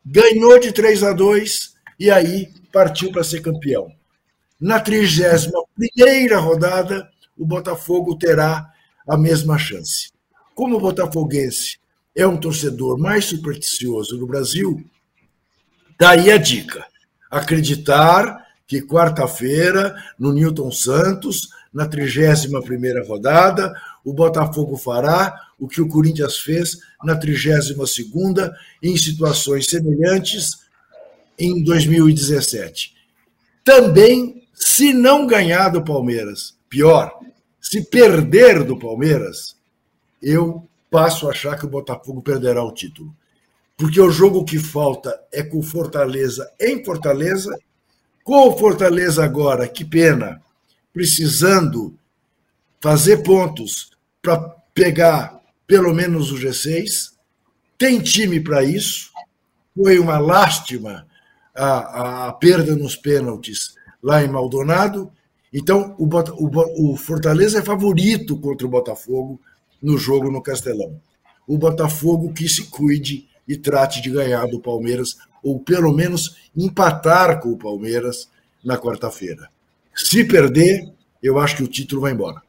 ganhou 0.06 0.60
de 0.60 0.70
3 0.70 1.02
a 1.02 1.12
2 1.12 1.74
e 1.98 2.08
aí 2.08 2.52
partiu 2.72 3.10
para 3.10 3.24
ser 3.24 3.40
campeão. 3.40 3.90
Na 4.60 4.78
31 4.78 6.40
rodada, 6.40 7.10
o 7.36 7.44
Botafogo 7.44 8.16
terá 8.16 8.70
a 9.08 9.18
mesma 9.18 9.58
chance. 9.58 10.12
Como 10.54 10.76
o 10.76 10.80
botafoguense 10.80 11.78
é 12.14 12.24
um 12.24 12.36
torcedor 12.36 12.96
mais 12.96 13.24
supersticioso 13.24 14.16
no 14.16 14.26
Brasil, 14.28 14.88
daí 15.98 16.30
a 16.30 16.36
dica. 16.36 16.84
Acreditar 17.30 18.44
que 18.66 18.82
quarta-feira, 18.82 19.94
no 20.18 20.32
Newton 20.32 20.70
Santos, 20.70 21.48
na 21.72 21.88
31ª 21.88 23.06
rodada, 23.06 23.74
o 24.04 24.12
Botafogo 24.12 24.76
fará 24.76 25.34
o 25.58 25.66
que 25.66 25.80
o 25.80 25.88
Corinthians 25.88 26.38
fez 26.38 26.78
na 27.02 27.18
32ª 27.18 28.52
em 28.82 28.96
situações 28.96 29.66
semelhantes 29.66 30.64
em 31.38 31.62
2017. 31.62 32.94
Também, 33.64 34.46
se 34.52 34.92
não 34.92 35.26
ganhar 35.26 35.70
do 35.70 35.82
Palmeiras, 35.82 36.54
pior, 36.68 37.18
se 37.60 37.82
perder 37.82 38.62
do 38.62 38.78
Palmeiras, 38.78 39.56
eu 40.22 40.68
passo 40.90 41.26
a 41.26 41.30
achar 41.30 41.58
que 41.58 41.66
o 41.66 41.70
Botafogo 41.70 42.22
perderá 42.22 42.62
o 42.62 42.72
título. 42.72 43.14
Porque 43.76 44.00
o 44.00 44.10
jogo 44.10 44.44
que 44.44 44.58
falta 44.58 45.18
é 45.32 45.42
com 45.42 45.62
Fortaleza 45.62 46.48
em 46.60 46.84
Fortaleza, 46.84 47.56
com 48.22 48.48
o 48.48 48.56
Fortaleza 48.56 49.24
agora, 49.24 49.68
que 49.68 49.84
pena, 49.84 50.40
precisando 50.92 51.94
fazer 52.80 53.22
pontos 53.22 53.90
para 54.22 54.38
pegar 54.72 55.40
pelo 55.66 55.92
menos 55.92 56.30
o 56.30 56.36
G6. 56.36 57.12
Tem 57.76 58.00
time 58.00 58.40
para 58.40 58.62
isso. 58.62 59.10
Foi 59.74 59.98
uma 59.98 60.18
lástima 60.18 61.06
a, 61.54 62.28
a, 62.28 62.32
perda 62.32 62.76
nos 62.76 62.96
pênaltis 62.96 63.74
lá 64.02 64.22
em 64.22 64.28
Maldonado. 64.28 65.10
Então, 65.52 65.94
o, 65.98 66.06
o, 66.06 66.92
o 66.92 66.96
Fortaleza 66.96 67.58
é 67.58 67.62
favorito 67.62 68.38
contra 68.38 68.66
o 68.66 68.70
Botafogo 68.70 69.40
no 69.82 69.98
jogo 69.98 70.30
no 70.30 70.42
Castelão. 70.42 71.00
O 71.46 71.58
Botafogo 71.58 72.32
que 72.32 72.48
se 72.48 72.64
cuide 72.64 73.28
e 73.46 73.56
trate 73.56 74.00
de 74.00 74.10
ganhar 74.10 74.46
do 74.46 74.60
Palmeiras, 74.60 75.18
ou 75.42 75.58
pelo 75.60 75.92
menos 75.92 76.36
empatar 76.56 77.40
com 77.40 77.50
o 77.50 77.58
Palmeiras 77.58 78.28
na 78.64 78.78
quarta-feira. 78.78 79.50
Se 79.94 80.24
perder, 80.24 80.92
eu 81.22 81.38
acho 81.38 81.56
que 81.56 81.62
o 81.62 81.68
título 81.68 82.02
vai 82.02 82.12
embora. 82.12 82.42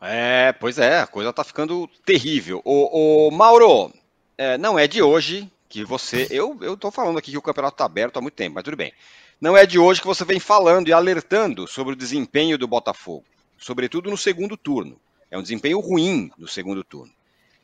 É, 0.00 0.52
pois 0.52 0.78
é, 0.78 1.00
a 1.00 1.06
coisa 1.06 1.32
tá 1.32 1.42
ficando 1.42 1.88
terrível. 2.04 2.60
O, 2.64 3.28
o 3.28 3.30
Mauro, 3.30 3.92
é, 4.36 4.58
não 4.58 4.78
é 4.78 4.86
de 4.86 5.00
hoje 5.02 5.50
que 5.68 5.84
você. 5.84 6.26
Eu, 6.30 6.58
eu 6.60 6.76
tô 6.76 6.90
falando 6.90 7.18
aqui 7.18 7.30
que 7.30 7.38
o 7.38 7.42
campeonato 7.42 7.78
tá 7.78 7.84
aberto 7.84 8.18
há 8.18 8.20
muito 8.20 8.34
tempo, 8.34 8.54
mas 8.54 8.64
tudo 8.64 8.76
bem. 8.76 8.92
Não 9.40 9.56
é 9.56 9.66
de 9.66 9.78
hoje 9.78 10.00
que 10.00 10.06
você 10.06 10.24
vem 10.24 10.38
falando 10.38 10.88
e 10.88 10.92
alertando 10.92 11.66
sobre 11.66 11.94
o 11.94 11.96
desempenho 11.96 12.56
do 12.56 12.68
Botafogo, 12.68 13.24
sobretudo 13.58 14.10
no 14.10 14.16
segundo 14.16 14.56
turno. 14.56 14.98
É 15.30 15.38
um 15.38 15.42
desempenho 15.42 15.80
ruim 15.80 16.30
no 16.38 16.46
segundo 16.46 16.84
turno. 16.84 17.12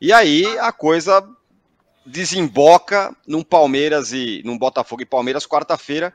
E 0.00 0.12
aí 0.12 0.46
a 0.58 0.72
coisa 0.72 1.26
desemboca 2.04 3.14
num 3.26 3.42
Palmeiras 3.42 4.12
e 4.12 4.42
num 4.44 4.58
Botafogo 4.58 5.02
e 5.02 5.06
Palmeiras 5.06 5.46
quarta-feira, 5.46 6.12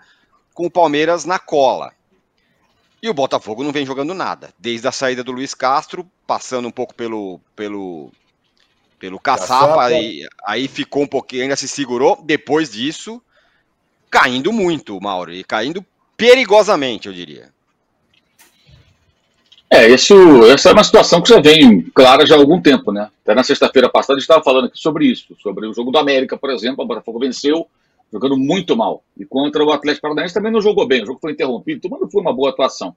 com 0.53 0.65
o 0.65 0.71
Palmeiras 0.71 1.25
na 1.25 1.39
cola. 1.39 1.93
E 3.01 3.09
o 3.09 3.13
Botafogo 3.13 3.63
não 3.63 3.71
vem 3.71 3.85
jogando 3.85 4.13
nada, 4.13 4.53
desde 4.57 4.87
a 4.87 4.91
saída 4.91 5.23
do 5.23 5.31
Luiz 5.31 5.53
Castro, 5.53 6.09
passando 6.25 6.67
um 6.67 6.71
pouco 6.71 6.93
pelo 6.93 7.39
pelo 7.55 8.11
pelo 8.97 9.19
Caçapa, 9.19 9.91
e 9.91 10.25
aí 10.45 10.67
ficou 10.67 11.03
um 11.03 11.07
pouquinho, 11.07 11.43
ainda 11.43 11.55
se 11.55 11.67
segurou. 11.67 12.21
Depois 12.23 12.71
disso, 12.71 13.21
caindo 14.09 14.51
muito, 14.51 14.99
Mauro, 14.99 15.31
e 15.31 15.43
caindo 15.43 15.85
perigosamente, 16.17 17.07
eu 17.07 17.13
diria. 17.13 17.53
É, 19.75 19.89
isso, 19.89 20.15
essa 20.45 20.69
é 20.69 20.71
uma 20.71 20.85
situação 20.85 21.21
que 21.21 21.27
já 21.27 21.41
vem 21.41 21.81
clara 21.93 22.25
já 22.25 22.35
há 22.35 22.39
algum 22.39 22.61
tempo, 22.61 22.93
né? 22.93 23.09
Até 23.21 23.35
na 23.35 23.43
sexta-feira 23.43 23.89
passada 23.89 24.13
a 24.13 24.19
gente 24.19 24.23
estava 24.23 24.41
falando 24.41 24.67
aqui 24.67 24.79
sobre 24.79 25.05
isso, 25.05 25.35
sobre 25.43 25.67
o 25.67 25.73
jogo 25.73 25.91
do 25.91 25.97
América, 25.97 26.37
por 26.37 26.49
exemplo, 26.49 26.85
o 26.85 26.87
Botafogo 26.87 27.19
venceu, 27.19 27.67
jogando 28.09 28.37
muito 28.37 28.77
mal. 28.77 29.03
E 29.17 29.25
contra 29.25 29.65
o 29.65 29.73
Atlético 29.73 30.03
Paranaense 30.03 30.33
também 30.33 30.49
não 30.49 30.61
jogou 30.61 30.87
bem, 30.87 31.03
o 31.03 31.05
jogo 31.05 31.19
foi 31.19 31.33
interrompido, 31.33 31.89
não 31.89 32.09
foi 32.09 32.21
uma 32.21 32.33
boa 32.33 32.51
atuação. 32.51 32.95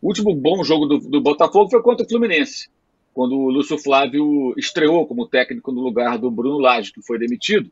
O 0.00 0.06
último 0.06 0.32
bom 0.36 0.62
jogo 0.62 0.86
do, 0.86 0.98
do 1.00 1.20
Botafogo 1.20 1.68
foi 1.68 1.82
contra 1.82 2.06
o 2.06 2.08
Fluminense, 2.08 2.68
quando 3.12 3.34
o 3.34 3.50
Lúcio 3.50 3.76
Flávio 3.76 4.54
estreou 4.56 5.04
como 5.08 5.26
técnico 5.26 5.72
no 5.72 5.80
lugar 5.80 6.16
do 6.16 6.30
Bruno 6.30 6.60
Lage, 6.60 6.92
que 6.92 7.02
foi 7.02 7.18
demitido. 7.18 7.68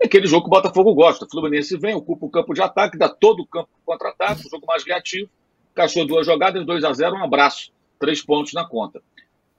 É 0.00 0.06
aquele 0.06 0.28
jogo 0.28 0.42
que 0.42 0.48
o 0.48 0.54
Botafogo 0.54 0.94
gosta. 0.94 1.24
O 1.24 1.28
Fluminense 1.28 1.76
vem, 1.76 1.96
ocupa 1.96 2.24
o 2.24 2.30
campo 2.30 2.54
de 2.54 2.62
ataque, 2.62 2.96
dá 2.96 3.08
todo 3.08 3.40
o 3.40 3.46
campo 3.46 3.68
contra-ataque, 3.84 4.46
um 4.46 4.50
jogo 4.50 4.64
mais 4.64 4.84
reativo 4.84 5.28
Cachou 5.78 6.04
duas 6.04 6.26
jogadas, 6.26 6.66
2 6.66 6.82
a 6.82 6.92
0 6.92 7.14
um 7.14 7.22
abraço, 7.22 7.70
três 8.00 8.20
pontos 8.20 8.52
na 8.52 8.64
conta. 8.64 9.00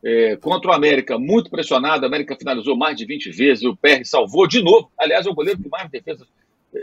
É, 0.04 0.36
contra 0.36 0.70
o 0.70 0.74
América, 0.74 1.18
muito 1.18 1.50
pressionado, 1.50 2.04
a 2.04 2.10
América 2.10 2.36
finalizou 2.36 2.76
mais 2.76 2.98
de 2.98 3.06
20 3.06 3.32
vezes, 3.32 3.64
o 3.64 3.74
PR 3.74 4.04
salvou 4.04 4.46
de 4.46 4.62
novo. 4.62 4.92
Aliás, 5.00 5.26
é 5.26 5.30
o 5.30 5.34
goleiro 5.34 5.64
que 5.64 5.70
mais 5.70 5.90
defesa 5.90 6.28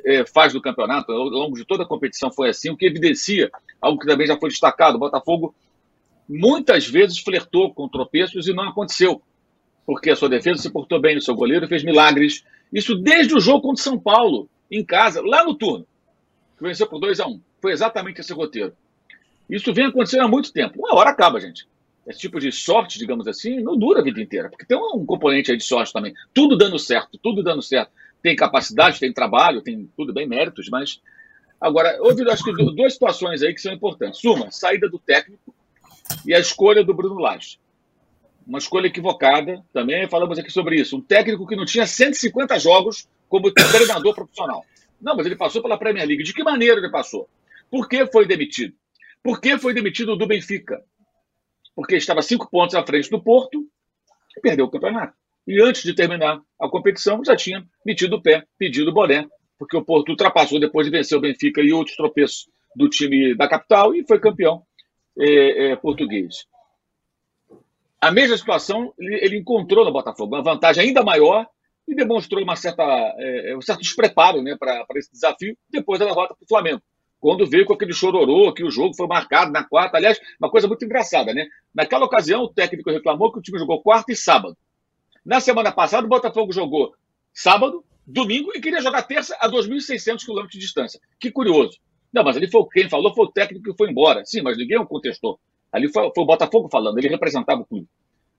é, 0.06 0.24
faz 0.24 0.54
do 0.54 0.62
campeonato, 0.62 1.12
ao 1.12 1.24
longo 1.24 1.54
de 1.54 1.66
toda 1.66 1.82
a 1.82 1.86
competição 1.86 2.32
foi 2.32 2.48
assim, 2.48 2.70
o 2.70 2.76
que 2.78 2.86
evidencia 2.86 3.50
algo 3.78 4.00
que 4.00 4.06
também 4.06 4.26
já 4.26 4.38
foi 4.38 4.48
destacado: 4.48 4.96
o 4.96 5.00
Botafogo 5.00 5.54
muitas 6.26 6.86
vezes 6.86 7.18
flertou 7.18 7.74
com 7.74 7.86
tropeços 7.90 8.48
e 8.48 8.54
não 8.54 8.66
aconteceu, 8.66 9.20
porque 9.84 10.08
a 10.08 10.16
sua 10.16 10.30
defesa 10.30 10.62
se 10.62 10.70
portou 10.70 10.98
bem, 10.98 11.18
o 11.18 11.20
seu 11.20 11.34
goleiro 11.34 11.68
fez 11.68 11.84
milagres. 11.84 12.42
Isso 12.72 12.94
desde 12.94 13.34
o 13.34 13.40
jogo 13.40 13.60
contra 13.60 13.84
São 13.84 13.98
Paulo, 13.98 14.48
em 14.70 14.82
casa, 14.82 15.20
lá 15.22 15.44
no 15.44 15.52
turno, 15.52 15.86
que 16.56 16.64
venceu 16.64 16.86
por 16.86 16.98
2 16.98 17.20
a 17.20 17.26
1 17.26 17.30
um. 17.32 17.40
Foi 17.60 17.72
exatamente 17.72 18.22
esse 18.22 18.32
roteiro. 18.32 18.72
Isso 19.48 19.72
vem 19.72 19.86
acontecendo 19.86 20.24
há 20.24 20.28
muito 20.28 20.52
tempo. 20.52 20.78
Uma 20.78 20.94
hora 20.94 21.10
acaba, 21.10 21.40
gente. 21.40 21.66
Esse 22.06 22.20
tipo 22.20 22.38
de 22.38 22.52
sorte, 22.52 22.98
digamos 22.98 23.26
assim, 23.26 23.60
não 23.60 23.76
dura 23.76 24.00
a 24.00 24.02
vida 24.02 24.20
inteira, 24.20 24.48
porque 24.48 24.64
tem 24.64 24.76
um 24.76 25.04
componente 25.04 25.50
aí 25.50 25.56
de 25.56 25.64
sorte 25.64 25.92
também. 25.92 26.14
Tudo 26.32 26.56
dando 26.56 26.78
certo, 26.78 27.18
tudo 27.20 27.42
dando 27.42 27.62
certo. 27.62 27.90
Tem 28.22 28.36
capacidade, 28.36 29.00
tem 29.00 29.12
trabalho, 29.12 29.60
tem 29.60 29.90
tudo 29.96 30.12
bem, 30.12 30.26
méritos, 30.26 30.68
mas. 30.68 31.00
Agora, 31.60 31.96
houve, 32.00 32.28
acho 32.30 32.44
que, 32.44 32.52
duas 32.52 32.92
situações 32.92 33.42
aí 33.42 33.52
que 33.54 33.60
são 33.60 33.72
importantes. 33.72 34.22
Uma, 34.24 34.50
saída 34.50 34.88
do 34.88 34.98
técnico 34.98 35.54
e 36.24 36.34
a 36.34 36.38
escolha 36.38 36.84
do 36.84 36.94
Bruno 36.94 37.18
Lage. 37.18 37.58
Uma 38.46 38.58
escolha 38.58 38.86
equivocada, 38.86 39.64
também 39.72 40.08
falamos 40.08 40.38
aqui 40.38 40.50
sobre 40.50 40.80
isso. 40.80 40.96
Um 40.96 41.00
técnico 41.00 41.46
que 41.46 41.56
não 41.56 41.64
tinha 41.64 41.86
150 41.86 42.58
jogos 42.60 43.08
como 43.28 43.50
treinador 43.50 44.14
profissional. 44.14 44.64
Não, 45.00 45.16
mas 45.16 45.26
ele 45.26 45.34
passou 45.34 45.60
pela 45.60 45.78
Premier 45.78 46.06
League. 46.06 46.22
De 46.22 46.32
que 46.32 46.44
maneira 46.44 46.78
ele 46.78 46.90
passou? 46.90 47.28
Por 47.70 47.88
que 47.88 48.06
foi 48.06 48.26
demitido? 48.26 48.74
Por 49.26 49.40
que 49.40 49.58
foi 49.58 49.74
demitido 49.74 50.14
do 50.14 50.24
Benfica? 50.24 50.84
Porque 51.74 51.96
estava 51.96 52.22
cinco 52.22 52.48
pontos 52.48 52.76
à 52.76 52.86
frente 52.86 53.10
do 53.10 53.20
Porto 53.20 53.60
e 54.38 54.40
perdeu 54.40 54.66
o 54.66 54.70
campeonato. 54.70 55.14
E 55.44 55.60
antes 55.60 55.82
de 55.82 55.92
terminar 55.92 56.40
a 56.60 56.68
competição, 56.68 57.24
já 57.24 57.34
tinha 57.34 57.66
metido 57.84 58.14
o 58.14 58.22
pé, 58.22 58.44
pedido 58.56 58.92
o 58.92 58.94
boné, 58.94 59.26
porque 59.58 59.76
o 59.76 59.84
Porto 59.84 60.10
ultrapassou 60.10 60.60
depois 60.60 60.86
de 60.86 60.92
vencer 60.92 61.18
o 61.18 61.20
Benfica 61.20 61.60
e 61.60 61.72
outros 61.72 61.96
tropeços 61.96 62.48
do 62.76 62.88
time 62.88 63.34
da 63.34 63.48
capital 63.48 63.92
e 63.96 64.06
foi 64.06 64.20
campeão 64.20 64.62
é, 65.18 65.72
é, 65.72 65.76
português. 65.76 66.46
A 68.00 68.12
mesma 68.12 68.36
situação 68.36 68.94
ele, 68.96 69.38
encontrou 69.38 69.84
no 69.84 69.92
Botafogo, 69.92 70.36
uma 70.36 70.42
vantagem 70.44 70.84
ainda 70.84 71.02
maior 71.02 71.48
e 71.88 71.96
demonstrou 71.96 72.44
uma 72.44 72.54
certa, 72.54 72.84
é, 73.18 73.56
um 73.56 73.60
certo 73.60 73.80
despreparo 73.80 74.40
né, 74.40 74.56
para 74.56 74.86
esse 74.94 75.10
desafio 75.10 75.58
depois 75.68 75.98
da 75.98 76.06
derrota 76.06 76.32
para 76.32 76.44
o 76.44 76.48
Flamengo 76.48 76.80
quando 77.26 77.44
veio 77.44 77.66
com 77.66 77.74
aquele 77.74 77.92
chororô 77.92 78.54
que 78.54 78.62
o 78.62 78.70
jogo 78.70 78.94
foi 78.94 79.08
marcado 79.08 79.50
na 79.50 79.64
quarta. 79.64 79.96
Aliás, 79.96 80.16
uma 80.38 80.48
coisa 80.48 80.68
muito 80.68 80.84
engraçada, 80.84 81.34
né? 81.34 81.48
Naquela 81.74 82.04
ocasião, 82.04 82.44
o 82.44 82.48
técnico 82.48 82.88
reclamou 82.88 83.32
que 83.32 83.40
o 83.40 83.42
time 83.42 83.58
jogou 83.58 83.82
quarta 83.82 84.12
e 84.12 84.14
sábado. 84.14 84.56
Na 85.24 85.40
semana 85.40 85.72
passada, 85.72 86.06
o 86.06 86.08
Botafogo 86.08 86.52
jogou 86.52 86.94
sábado, 87.34 87.84
domingo 88.06 88.52
e 88.54 88.60
queria 88.60 88.80
jogar 88.80 89.02
terça 89.02 89.36
a 89.40 89.50
2.600 89.50 90.24
quilômetros 90.24 90.52
de 90.52 90.60
distância. 90.60 91.00
Que 91.18 91.32
curioso. 91.32 91.80
Não, 92.14 92.22
mas 92.22 92.36
ali 92.36 92.48
foi 92.48 92.64
quem 92.72 92.88
falou 92.88 93.12
foi 93.12 93.24
o 93.24 93.32
técnico 93.32 93.64
que 93.64 93.76
foi 93.76 93.90
embora. 93.90 94.24
Sim, 94.24 94.42
mas 94.42 94.56
ninguém 94.56 94.78
o 94.78 94.86
contestou. 94.86 95.40
Ali 95.72 95.92
foi, 95.92 96.08
foi 96.14 96.22
o 96.22 96.26
Botafogo 96.28 96.68
falando, 96.70 96.96
ele 96.96 97.08
representava 97.08 97.60
o 97.60 97.66
clube. 97.66 97.88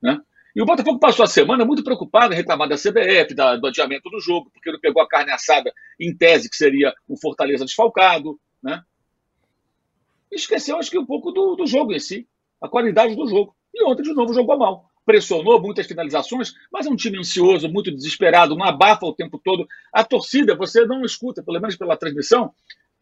Né? 0.02 0.18
E 0.56 0.62
o 0.62 0.66
Botafogo 0.66 0.98
passou 0.98 1.26
a 1.26 1.28
semana 1.28 1.66
muito 1.66 1.84
preocupado 1.84 2.34
em 2.34 2.38
reclamar 2.38 2.70
da 2.70 2.78
CBF, 2.78 3.36
da, 3.36 3.58
do 3.58 3.68
adiamento 3.68 4.10
do 4.10 4.22
jogo, 4.22 4.50
porque 4.54 4.70
ele 4.70 4.80
pegou 4.80 5.04
a 5.04 5.08
carne 5.10 5.34
assada 5.34 5.74
em 6.00 6.16
tese, 6.16 6.50
que 6.50 6.56
seria 6.56 6.94
um 7.10 7.18
Fortaleza 7.18 7.66
desfalcado, 7.66 8.40
né? 8.62 8.84
Esqueceu, 10.32 10.78
acho 10.78 10.92
que, 10.92 10.98
um 10.98 11.06
pouco 11.06 11.32
do, 11.32 11.56
do 11.56 11.66
jogo 11.66 11.94
em 11.94 12.00
si, 12.00 12.28
a 12.62 12.68
qualidade 12.68 13.16
do 13.16 13.28
jogo. 13.28 13.56
E 13.74 13.84
ontem, 13.84 14.04
de 14.04 14.14
novo, 14.14 14.34
jogou 14.34 14.58
mal. 14.58 14.90
Pressionou 15.06 15.62
muitas 15.62 15.88
finalizações, 15.88 16.54
mas 16.72 16.86
é 16.86 16.90
um 16.90 16.96
time 16.96 17.18
ansioso, 17.18 17.70
muito 17.70 17.92
desesperado, 17.92 18.56
não 18.56 18.66
abafa 18.66 19.06
o 19.06 19.14
tempo 19.14 19.40
todo. 19.42 19.66
A 19.94 20.04
torcida, 20.04 20.56
você 20.56 20.86
não 20.86 21.04
escuta, 21.04 21.42
pelo 21.42 21.62
menos 21.62 21.78
pela 21.78 21.96
transmissão, 21.96 22.54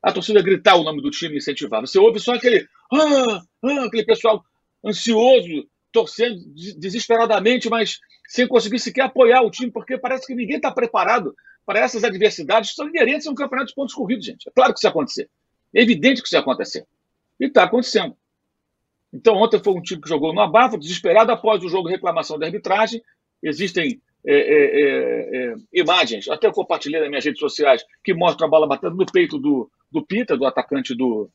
a 0.04 0.12
torcida 0.12 0.42
gritar 0.42 0.76
o 0.76 0.84
nome 0.84 1.02
do 1.02 1.10
time 1.10 1.34
e 1.34 1.38
incentivar. 1.38 1.82
Você 1.82 1.98
ouve 1.98 2.20
só 2.20 2.36
aquele, 2.36 2.68
ah, 2.94 3.42
ah, 3.64 3.86
aquele 3.86 4.06
pessoal 4.06 4.44
ansioso, 4.86 5.68
torcendo 5.92 6.40
desesperadamente, 6.78 7.70
mas 7.70 8.00
sem 8.28 8.48
conseguir 8.48 8.78
sequer 8.80 9.06
apoiar 9.06 9.42
o 9.42 9.50
time, 9.50 9.72
porque 9.72 9.98
parece 9.98 10.28
que 10.28 10.36
ninguém 10.36 10.58
está 10.58 10.70
preparado 10.70 11.34
para 11.66 11.80
essas 11.80 12.04
adversidades 12.04 12.70
que 12.70 12.76
são 12.76 12.88
inerentes 12.88 13.26
a 13.26 13.32
um 13.32 13.36
campeonato 13.36 13.70
de 13.70 13.76
pontos 13.76 13.96
corridos, 13.96 14.26
gente. 14.26 14.48
É 14.48 14.52
claro 14.52 14.74
que 14.74 14.80
isso 14.80 14.88
acontecer. 14.88 15.30
Evidente 15.76 16.22
que 16.22 16.28
isso 16.28 16.36
ia 16.36 16.40
acontecer. 16.40 16.88
E 17.40 17.46
está 17.46 17.64
acontecendo. 17.64 18.16
Então, 19.14 19.36
ontem 19.36 19.62
foi 19.62 19.74
um 19.74 19.82
time 19.82 20.02
que 20.02 20.10
jogou 20.10 20.34
no 20.34 20.42
abafa, 20.42 20.78
desesperado 20.78 21.32
após 21.32 21.64
o 21.64 21.70
jogo 21.70 21.90
reclamação 21.90 22.40
da 22.40 22.46
arbitragem. 22.46 23.02
Existem 23.44 24.02
é, 24.26 24.34
é, 24.34 24.82
é, 24.82 25.38
é, 25.38 25.56
imagens, 25.72 26.28
até 26.28 26.48
eu 26.48 26.52
compartilhei 26.52 27.00
nas 27.00 27.10
minhas 27.10 27.24
redes 27.24 27.40
sociais, 27.40 27.86
que 28.04 28.14
mostram 28.14 28.48
a 28.48 28.50
bola 28.50 28.68
batendo 28.68 28.96
no 28.96 29.06
peito 29.06 29.38
do, 29.38 29.70
do 29.92 30.04
Pita, 30.04 30.36
do 30.36 30.46
atacante 30.46 30.96
do, 30.96 31.30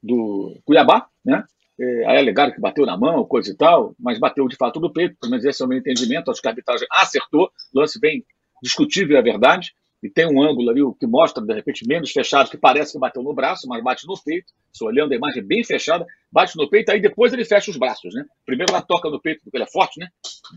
do 0.00 0.56
Cuiabá, 0.64 1.08
né? 1.24 1.44
É, 1.78 2.06
aí 2.06 2.18
alegaram 2.18 2.52
que 2.52 2.60
bateu 2.60 2.86
na 2.86 2.96
mão, 2.96 3.24
coisa 3.24 3.50
e 3.50 3.54
tal, 3.54 3.94
mas 3.98 4.18
bateu 4.18 4.48
de 4.48 4.56
fato 4.56 4.80
no 4.80 4.90
peito, 4.90 5.16
pelo 5.20 5.30
menos 5.30 5.44
esse 5.44 5.60
é 5.60 5.64
o 5.66 5.68
meu 5.68 5.76
entendimento. 5.76 6.30
Acho 6.30 6.40
que 6.40 6.48
a 6.48 6.50
arbitragem 6.50 6.86
acertou, 6.90 7.50
lance 7.74 8.00
bem 8.00 8.24
discutível, 8.62 9.16
é 9.18 9.22
verdade. 9.22 9.74
E 10.02 10.10
tem 10.10 10.26
um 10.26 10.42
ângulo 10.42 10.70
ali 10.70 10.80
que 10.98 11.06
mostra, 11.06 11.42
de 11.42 11.54
repente, 11.54 11.86
menos 11.86 12.12
fechado, 12.12 12.50
que 12.50 12.56
parece 12.56 12.92
que 12.92 12.98
bateu 12.98 13.22
no 13.22 13.34
braço, 13.34 13.66
mas 13.68 13.82
bate 13.82 14.06
no 14.06 14.14
peito. 14.22 14.52
Se 14.72 14.84
olhando 14.84 15.12
a 15.12 15.16
imagem 15.16 15.42
bem 15.42 15.64
fechada, 15.64 16.06
bate 16.30 16.56
no 16.56 16.68
peito, 16.68 16.90
aí 16.90 17.00
depois 17.00 17.32
ele 17.32 17.44
fecha 17.44 17.70
os 17.70 17.76
braços, 17.76 18.14
né? 18.14 18.24
Primeiro 18.44 18.72
ela 18.72 18.82
toca 18.82 19.08
no 19.08 19.20
peito, 19.20 19.42
porque 19.42 19.56
ele 19.56 19.64
é 19.64 19.70
forte, 19.70 19.98
né? 19.98 20.08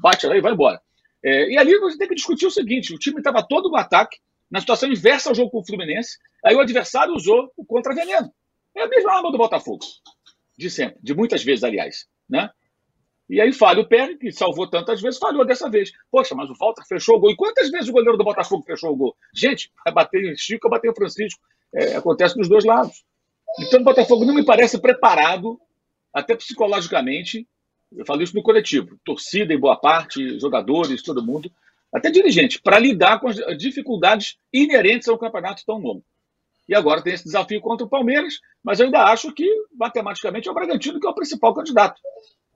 Bate 0.01 0.27
lá 0.27 0.35
e 0.37 0.41
vai 0.41 0.51
embora. 0.51 0.81
É, 1.23 1.51
e 1.51 1.57
ali 1.57 1.77
você 1.79 1.97
tem 1.97 2.07
que 2.07 2.15
discutir 2.15 2.45
o 2.45 2.51
seguinte: 2.51 2.93
o 2.93 2.97
time 2.97 3.19
estava 3.19 3.41
todo 3.41 3.69
no 3.69 3.77
ataque, 3.77 4.17
na 4.51 4.59
situação 4.59 4.89
inversa 4.89 5.29
ao 5.29 5.35
jogo 5.35 5.51
com 5.51 5.59
o 5.59 5.65
Fluminense, 5.65 6.17
aí 6.43 6.55
o 6.55 6.59
adversário 6.59 7.13
usou 7.13 7.51
o 7.55 7.65
contra-veneno. 7.65 8.31
É 8.75 8.83
a 8.83 8.87
mesma 8.87 9.13
arma 9.13 9.31
do 9.31 9.37
Botafogo 9.37 9.79
de 10.59 10.69
sempre, 10.69 10.99
de 11.01 11.15
muitas 11.15 11.41
vezes, 11.41 11.63
aliás. 11.63 12.05
Né? 12.29 12.49
E 13.29 13.39
aí 13.39 13.53
falha 13.53 13.81
o 13.81 13.87
Pérez, 13.87 14.17
que 14.17 14.31
salvou 14.31 14.67
tantas 14.67 15.01
vezes, 15.01 15.19
falhou 15.19 15.45
dessa 15.45 15.69
vez. 15.69 15.91
Poxa, 16.11 16.33
mas 16.33 16.49
o 16.49 16.55
Walter 16.55 16.83
fechou 16.87 17.17
o 17.17 17.19
gol. 17.19 17.29
E 17.29 17.35
quantas 17.35 17.69
vezes 17.69 17.87
o 17.87 17.91
goleiro 17.91 18.17
do 18.17 18.23
Botafogo 18.23 18.63
fechou 18.65 18.91
o 18.91 18.95
gol? 18.95 19.15
Gente, 19.33 19.71
vai 19.85 19.93
bater 19.93 20.23
em 20.23 20.35
Chico, 20.35 20.69
bater 20.69 20.89
em 20.89 20.95
Francisco. 20.95 21.39
É, 21.73 21.95
acontece 21.95 22.35
dos 22.35 22.49
dois 22.49 22.65
lados. 22.65 23.03
Então 23.59 23.81
o 23.81 23.83
Botafogo 23.83 24.25
não 24.25 24.33
me 24.33 24.43
parece 24.43 24.79
preparado, 24.79 25.59
até 26.13 26.35
psicologicamente, 26.35 27.47
eu 27.95 28.05
falo 28.05 28.21
isso 28.23 28.35
no 28.35 28.43
coletivo, 28.43 28.99
torcida 29.03 29.53
em 29.53 29.59
boa 29.59 29.75
parte, 29.75 30.39
jogadores, 30.39 31.03
todo 31.03 31.25
mundo, 31.25 31.51
até 31.93 32.11
dirigente, 32.11 32.61
para 32.61 32.79
lidar 32.79 33.19
com 33.19 33.27
as 33.27 33.37
dificuldades 33.57 34.37
inerentes 34.53 35.07
a 35.07 35.13
um 35.13 35.17
campeonato 35.17 35.63
tão 35.65 35.77
longo. 35.77 36.03
E 36.67 36.75
agora 36.75 37.01
tem 37.01 37.13
esse 37.13 37.23
desafio 37.23 37.59
contra 37.61 37.85
o 37.85 37.89
Palmeiras, 37.89 38.39
mas 38.63 38.79
eu 38.79 38.85
ainda 38.85 39.03
acho 39.05 39.33
que, 39.33 39.47
matematicamente, 39.73 40.47
é 40.47 40.51
o 40.51 40.53
Bragantino 40.53 40.99
que 40.99 41.07
é 41.07 41.09
o 41.09 41.15
principal 41.15 41.53
candidato. 41.53 41.99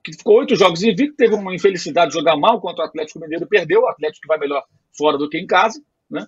Que 0.04 0.12
ficou 0.12 0.38
oito 0.38 0.54
jogos 0.54 0.82
invicto, 0.82 1.16
teve 1.16 1.34
uma 1.34 1.54
infelicidade 1.54 2.10
de 2.10 2.18
jogar 2.18 2.36
mal 2.36 2.60
contra 2.60 2.84
o 2.84 2.88
Atlético 2.88 3.20
Mineiro, 3.20 3.46
perdeu, 3.46 3.82
o 3.82 3.88
Atlético 3.88 4.28
vai 4.28 4.38
melhor 4.38 4.62
fora 4.96 5.16
do 5.16 5.28
que 5.28 5.38
em 5.38 5.46
casa, 5.46 5.82
né? 6.10 6.26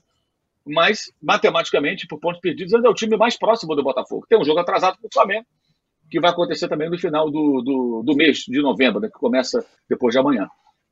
Mas, 0.66 1.12
matematicamente, 1.22 2.06
por 2.06 2.18
pontos 2.18 2.40
perdidos, 2.40 2.74
ainda 2.74 2.88
é 2.88 2.90
o 2.90 2.94
time 2.94 3.16
mais 3.16 3.38
próximo 3.38 3.76
do 3.76 3.84
Botafogo. 3.84 4.26
Tem 4.28 4.38
um 4.38 4.44
jogo 4.44 4.58
atrasado 4.58 4.98
com 4.98 5.06
o 5.06 5.10
Flamengo, 5.12 5.46
que 6.10 6.18
vai 6.18 6.30
acontecer 6.30 6.68
também 6.68 6.90
no 6.90 6.98
final 6.98 7.30
do, 7.30 7.62
do, 7.62 8.02
do 8.04 8.16
mês 8.16 8.38
de 8.38 8.60
novembro, 8.60 9.00
né? 9.00 9.08
que 9.08 9.18
começa 9.18 9.64
depois 9.88 10.12
de 10.12 10.18
amanhã. 10.18 10.48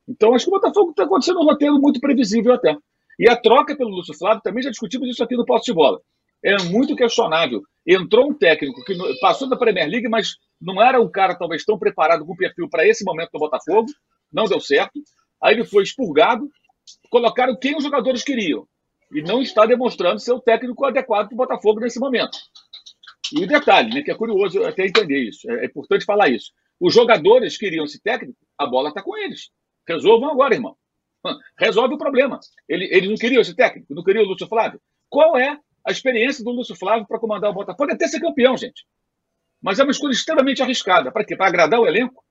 Então, 0.07 0.33
acho 0.33 0.45
que 0.45 0.51
o 0.51 0.53
Botafogo 0.53 0.91
está 0.91 1.03
acontecendo 1.03 1.39
um 1.39 1.45
roteiro 1.45 1.77
muito 1.79 1.99
previsível 1.99 2.53
até. 2.53 2.77
E 3.19 3.27
a 3.27 3.35
troca 3.35 3.75
pelo 3.75 3.89
Lúcio 3.89 4.13
Flávio, 4.13 4.41
também 4.43 4.63
já 4.63 4.69
discutimos 4.69 5.09
isso 5.09 5.23
aqui 5.23 5.35
no 5.35 5.45
Posto 5.45 5.65
de 5.65 5.73
Bola 5.73 5.99
é 6.45 6.61
muito 6.63 6.95
questionável. 6.95 7.63
Entrou 7.85 8.29
um 8.29 8.33
técnico 8.33 8.83
que 8.85 8.95
passou 9.19 9.49
da 9.49 9.57
Premier 9.57 9.89
League, 9.89 10.07
mas 10.07 10.37
não 10.61 10.81
era 10.81 11.01
um 11.01 11.09
cara 11.09 11.35
talvez 11.35 11.65
tão 11.65 11.77
preparado 11.77 12.23
com 12.23 12.35
perfil 12.35 12.69
para 12.69 12.87
esse 12.87 13.03
momento 13.03 13.31
do 13.31 13.39
Botafogo, 13.39 13.87
não 14.31 14.45
deu 14.45 14.59
certo. 14.59 15.01
Aí 15.41 15.55
ele 15.55 15.65
foi 15.65 15.83
expurgado, 15.83 16.47
colocaram 17.09 17.57
quem 17.59 17.75
os 17.75 17.83
jogadores 17.83 18.23
queriam. 18.23 18.67
E 19.11 19.21
não 19.23 19.41
está 19.41 19.65
demonstrando 19.65 20.19
ser 20.19 20.33
o 20.33 20.39
técnico 20.39 20.85
adequado 20.85 21.27
para 21.27 21.33
o 21.33 21.37
Botafogo 21.37 21.79
nesse 21.79 21.99
momento. 21.99 22.37
E 23.33 23.43
o 23.43 23.47
detalhe, 23.47 23.93
né, 23.93 24.01
que 24.03 24.11
é 24.11 24.15
curioso 24.15 24.63
até 24.63 24.85
entender 24.85 25.27
isso, 25.27 25.49
é, 25.49 25.63
é 25.63 25.65
importante 25.65 26.05
falar 26.05 26.29
isso. 26.29 26.51
Os 26.79 26.93
jogadores 26.93 27.57
queriam 27.57 27.85
esse 27.85 27.99
técnico, 28.01 28.37
a 28.57 28.67
bola 28.67 28.89
está 28.89 29.01
com 29.01 29.17
eles. 29.17 29.49
Resolvam 29.87 30.29
agora, 30.29 30.53
irmão. 30.53 30.75
Resolve 31.57 31.95
o 31.95 31.97
problema. 31.97 32.39
Ele, 32.69 32.87
ele 32.91 33.07
não 33.07 33.15
queria 33.15 33.39
esse 33.39 33.55
técnico, 33.55 33.95
não 33.95 34.03
queria 34.03 34.21
o 34.21 34.25
Lúcio 34.25 34.47
Flávio. 34.47 34.79
Qual 35.09 35.37
é 35.37 35.59
a 35.85 35.91
experiência 35.91 36.43
do 36.43 36.51
Lúcio 36.51 36.75
Flávio 36.75 37.05
para 37.07 37.19
comandar 37.19 37.51
o 37.51 37.53
Botafogo. 37.53 37.91
Até 37.91 38.07
ser 38.07 38.19
campeão, 38.19 38.57
gente. 38.57 38.85
Mas 39.61 39.79
é 39.79 39.83
uma 39.83 39.91
escolha 39.91 40.11
extremamente 40.11 40.61
arriscada. 40.61 41.11
Para 41.11 41.23
quê? 41.23 41.35
Para 41.35 41.47
agradar 41.47 41.79
o 41.79 41.87
elenco? 41.87 42.23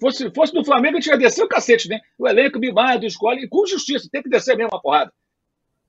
Fosse, 0.00 0.30
fosse 0.30 0.54
do 0.54 0.64
Flamengo, 0.64 0.96
a 0.96 1.00
gente 1.00 1.10
ia 1.10 1.18
descer 1.18 1.42
o 1.42 1.48
cacete, 1.48 1.88
né? 1.88 2.00
O 2.16 2.28
elenco 2.28 2.58
mimado, 2.58 3.04
escolhe, 3.04 3.42
e 3.42 3.48
com 3.48 3.66
justiça, 3.66 4.08
tem 4.10 4.22
que 4.22 4.28
descer 4.28 4.56
mesmo 4.56 4.74
a 4.76 4.80
porrada. 4.80 5.12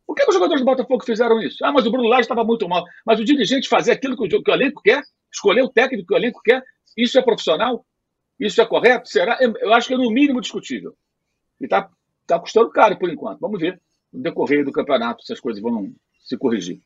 Por 0.05 0.15
que 0.15 0.27
os 0.27 0.33
jogadores 0.33 0.61
do 0.61 0.65
Botafogo 0.65 1.05
fizeram 1.05 1.39
isso? 1.39 1.63
Ah, 1.63 1.71
mas 1.71 1.85
o 1.85 1.91
Bruno 1.91 2.09
Lage 2.09 2.21
estava 2.21 2.43
muito 2.43 2.67
mal. 2.67 2.83
Mas 3.05 3.19
o 3.19 3.23
dirigente 3.23 3.69
fazer 3.69 3.91
aquilo 3.91 4.17
que 4.17 4.35
o, 4.35 4.43
que 4.43 4.51
o 4.51 4.53
elenco 4.53 4.81
quer, 4.81 5.03
escolher 5.31 5.61
o 5.61 5.69
técnico 5.69 6.07
que 6.07 6.13
o 6.13 6.17
elenco 6.17 6.41
quer, 6.43 6.63
isso 6.97 7.19
é 7.19 7.21
profissional? 7.21 7.85
Isso 8.39 8.59
é 8.59 8.65
correto? 8.65 9.07
Será? 9.07 9.37
Eu 9.39 9.71
acho 9.73 9.87
que 9.87 9.93
é 9.93 9.97
no 9.97 10.09
mínimo 10.09 10.41
discutível. 10.41 10.95
E 11.61 11.65
está 11.65 11.87
tá 12.25 12.39
custando 12.39 12.71
caro 12.71 12.97
por 12.97 13.09
enquanto. 13.09 13.39
Vamos 13.39 13.59
ver 13.59 13.79
no 14.11 14.21
decorrer 14.23 14.65
do 14.65 14.71
campeonato 14.71 15.23
se 15.23 15.31
as 15.31 15.39
coisas 15.39 15.61
vão, 15.61 15.93
se 16.29 16.37
corrigir. 16.37 16.79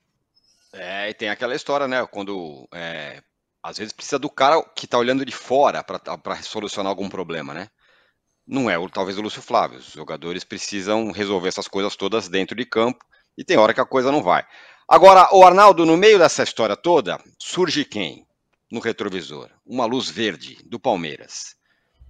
É, 0.72 1.10
e 1.10 1.14
tem 1.14 1.30
aquela 1.30 1.54
história, 1.54 1.88
né? 1.88 2.06
Quando 2.08 2.68
é, 2.74 3.22
às 3.62 3.78
vezes 3.78 3.92
precisa 3.92 4.18
do 4.18 4.30
cara 4.30 4.64
que 4.76 4.86
está 4.86 4.98
olhando 4.98 5.26
de 5.26 5.34
fora 5.34 5.84
para 5.84 6.42
solucionar 6.42 6.90
algum 6.90 7.10
problema, 7.10 7.54
né? 7.54 7.68
Não 8.48 8.70
é 8.70 8.76
talvez 8.90 9.18
o 9.18 9.22
Lúcio 9.22 9.42
Flávio. 9.42 9.80
Os 9.80 9.92
jogadores 9.92 10.44
precisam 10.44 11.12
resolver 11.12 11.50
essas 11.50 11.68
coisas 11.68 11.96
todas 11.96 12.30
dentro 12.30 12.56
de 12.56 12.66
campo 12.66 13.06
e 13.38 13.44
tem 13.44 13.58
hora 13.58 13.74
que 13.74 13.82
a 13.82 13.86
coisa 13.86 14.12
não 14.12 14.24
vai. 14.24 14.46
Agora, 14.88 15.30
o 15.34 15.44
Arnaldo, 15.44 15.86
no 15.86 15.98
meio 15.98 16.18
dessa 16.18 16.44
história 16.44 16.76
toda, 16.76 17.20
surge 17.38 17.86
quem 17.86 18.26
no 18.72 18.80
retrovisor? 18.80 19.50
Uma 19.66 19.86
luz 19.86 20.10
verde 20.10 20.58
do 20.66 20.80
Palmeiras. 20.80 21.56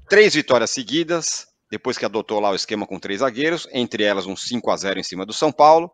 Três 0.10 0.34
vitórias 0.34 0.72
seguidas, 0.72 1.48
depois 1.70 1.98
que 1.98 2.06
adotou 2.06 2.40
lá 2.40 2.52
o 2.52 2.56
esquema 2.56 2.88
com 2.88 3.00
três 3.00 3.20
zagueiros, 3.20 3.68
entre 3.72 4.04
elas 4.04 4.26
um 4.26 4.36
5 4.36 4.72
a 4.72 4.78
0 4.78 5.00
em 5.00 5.04
cima 5.04 5.26
do 5.26 5.34
São 5.34 5.52
Paulo. 5.52 5.92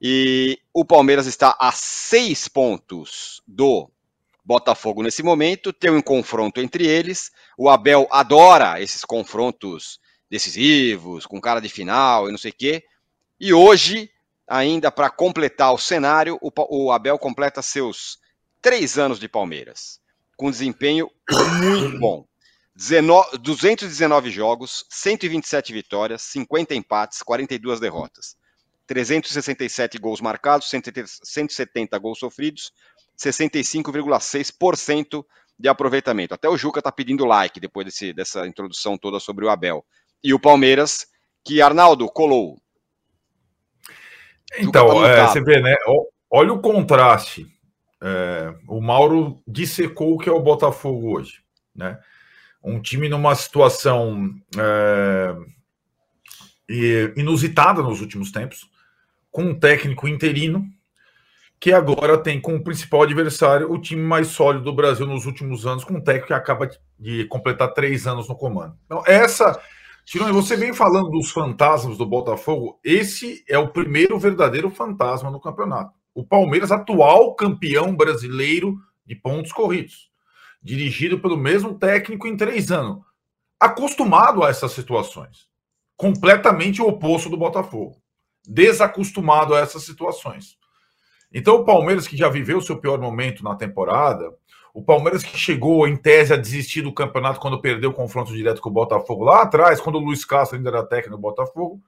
E 0.00 0.58
o 0.72 0.84
Palmeiras 0.84 1.26
está 1.26 1.56
a 1.60 1.70
seis 1.72 2.48
pontos 2.48 3.42
do 3.46 3.90
Botafogo 4.42 5.02
nesse 5.02 5.22
momento. 5.22 5.72
Tem 5.72 5.90
um 5.90 6.00
confronto 6.00 6.60
entre 6.60 6.86
eles. 6.86 7.30
O 7.58 7.68
Abel 7.68 8.08
adora 8.10 8.80
esses 8.80 9.04
confrontos 9.04 10.00
decisivos, 10.30 11.26
com 11.26 11.40
cara 11.40 11.60
de 11.60 11.68
final 11.68 12.28
e 12.28 12.30
não 12.30 12.38
sei 12.38 12.50
o 12.50 12.54
quê. 12.56 12.84
E 13.38 13.52
hoje, 13.52 14.10
ainda 14.48 14.90
para 14.90 15.10
completar 15.10 15.74
o 15.74 15.78
cenário, 15.78 16.38
o, 16.40 16.50
o 16.68 16.92
Abel 16.92 17.18
completa 17.18 17.60
seus 17.60 18.18
três 18.62 18.98
anos 18.98 19.18
de 19.18 19.28
Palmeiras, 19.28 20.00
com 20.36 20.50
desempenho 20.50 21.10
muito 21.58 21.98
bom. 21.98 22.24
19, 22.74 23.36
219 23.38 24.30
jogos, 24.30 24.86
127 24.88 25.72
vitórias, 25.72 26.22
50 26.22 26.74
empates, 26.74 27.22
42 27.22 27.78
derrotas. 27.78 28.36
367 28.90 29.98
gols 29.98 30.20
marcados, 30.20 30.68
170 30.68 31.96
gols 31.98 32.18
sofridos, 32.18 32.72
65,6% 33.16 35.24
de 35.56 35.68
aproveitamento. 35.68 36.34
Até 36.34 36.48
o 36.48 36.56
Juca 36.56 36.80
está 36.80 36.90
pedindo 36.90 37.24
like 37.24 37.60
depois 37.60 37.86
desse, 37.86 38.12
dessa 38.12 38.44
introdução 38.48 38.98
toda 38.98 39.20
sobre 39.20 39.44
o 39.44 39.48
Abel. 39.48 39.86
E 40.24 40.34
o 40.34 40.40
Palmeiras, 40.40 41.06
que 41.44 41.62
Arnaldo 41.62 42.08
colou. 42.08 42.60
Então, 44.58 44.72
tá 44.72 45.08
é, 45.08 45.28
você 45.28 45.40
vê, 45.40 45.60
né? 45.60 45.76
Olha 46.28 46.52
o 46.52 46.60
contraste. 46.60 47.46
É, 48.02 48.52
o 48.66 48.80
Mauro 48.80 49.40
dissecou 49.46 50.14
o 50.14 50.18
que 50.18 50.28
é 50.28 50.32
o 50.32 50.42
Botafogo 50.42 51.16
hoje, 51.16 51.44
né? 51.72 51.96
Um 52.60 52.82
time 52.82 53.08
numa 53.08 53.36
situação 53.36 54.34
é, 54.58 55.36
inusitada 57.16 57.84
nos 57.84 58.00
últimos 58.00 58.32
tempos, 58.32 58.68
com 59.30 59.42
um 59.42 59.58
técnico 59.58 60.08
interino, 60.08 60.64
que 61.58 61.72
agora 61.72 62.16
tem 62.16 62.40
como 62.40 62.64
principal 62.64 63.02
adversário 63.02 63.70
o 63.70 63.78
time 63.78 64.02
mais 64.02 64.28
sólido 64.28 64.64
do 64.64 64.72
Brasil 64.72 65.06
nos 65.06 65.26
últimos 65.26 65.66
anos, 65.66 65.84
com 65.84 65.94
um 65.94 66.00
técnico 66.00 66.28
que 66.28 66.32
acaba 66.32 66.70
de 66.98 67.24
completar 67.26 67.72
três 67.74 68.06
anos 68.06 68.28
no 68.28 68.34
comando. 68.34 68.76
Então, 68.86 69.02
essa 69.06 69.60
Tirone, 70.10 70.32
você 70.32 70.56
vem 70.56 70.72
falando 70.72 71.10
dos 71.10 71.30
fantasmas 71.30 71.96
do 71.96 72.04
Botafogo. 72.04 72.80
Esse 72.82 73.44
é 73.48 73.56
o 73.58 73.68
primeiro 73.68 74.18
verdadeiro 74.18 74.68
fantasma 74.68 75.30
no 75.30 75.40
campeonato. 75.40 75.92
O 76.12 76.24
Palmeiras, 76.24 76.72
atual 76.72 77.34
campeão 77.36 77.94
brasileiro 77.94 78.76
de 79.06 79.14
pontos 79.14 79.52
corridos, 79.52 80.10
dirigido 80.60 81.20
pelo 81.20 81.36
mesmo 81.36 81.78
técnico 81.78 82.26
em 82.26 82.36
três 82.36 82.72
anos, 82.72 83.04
acostumado 83.60 84.42
a 84.42 84.48
essas 84.48 84.72
situações. 84.72 85.46
Completamente 85.96 86.82
o 86.82 86.88
oposto 86.88 87.28
do 87.28 87.36
Botafogo. 87.36 88.02
Desacostumado 88.46 89.54
a 89.54 89.60
essas 89.60 89.84
situações. 89.84 90.58
Então, 91.32 91.56
o 91.56 91.64
Palmeiras, 91.64 92.08
que 92.08 92.16
já 92.16 92.28
viveu 92.28 92.60
seu 92.60 92.78
pior 92.78 93.00
momento 93.00 93.44
na 93.44 93.54
temporada, 93.54 94.34
o 94.74 94.82
Palmeiras 94.82 95.22
que 95.22 95.36
chegou 95.36 95.86
em 95.86 95.96
tese 95.96 96.32
a 96.32 96.36
desistir 96.36 96.82
do 96.82 96.92
campeonato 96.92 97.40
quando 97.40 97.60
perdeu 97.60 97.90
o 97.90 97.94
confronto 97.94 98.32
direto 98.32 98.60
com 98.60 98.68
o 98.68 98.72
Botafogo 98.72 99.24
lá 99.24 99.42
atrás, 99.42 99.80
quando 99.80 99.96
o 99.96 100.00
Luiz 100.00 100.24
Castro 100.24 100.56
ainda 100.56 100.70
era 100.70 100.86
técnico 100.86 101.16
do 101.16 101.20
Botafogo, 101.20 101.80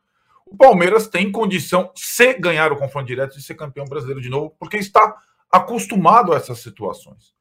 o 0.47 0.57
Palmeiras 0.57 1.09
tem 1.09 1.33
condição, 1.33 1.91
se 1.95 2.35
ganhar 2.35 2.73
o 2.73 2.77
confronto 2.77 3.07
direto, 3.07 3.37
de 3.37 3.43
ser 3.43 3.55
campeão 3.55 3.87
brasileiro 3.87 4.21
de 4.21 4.29
novo, 4.29 4.55
porque 4.59 4.77
está 4.77 5.17
acostumado 5.51 6.33
a 6.33 6.37
essas 6.37 6.59
situações. 6.59 7.35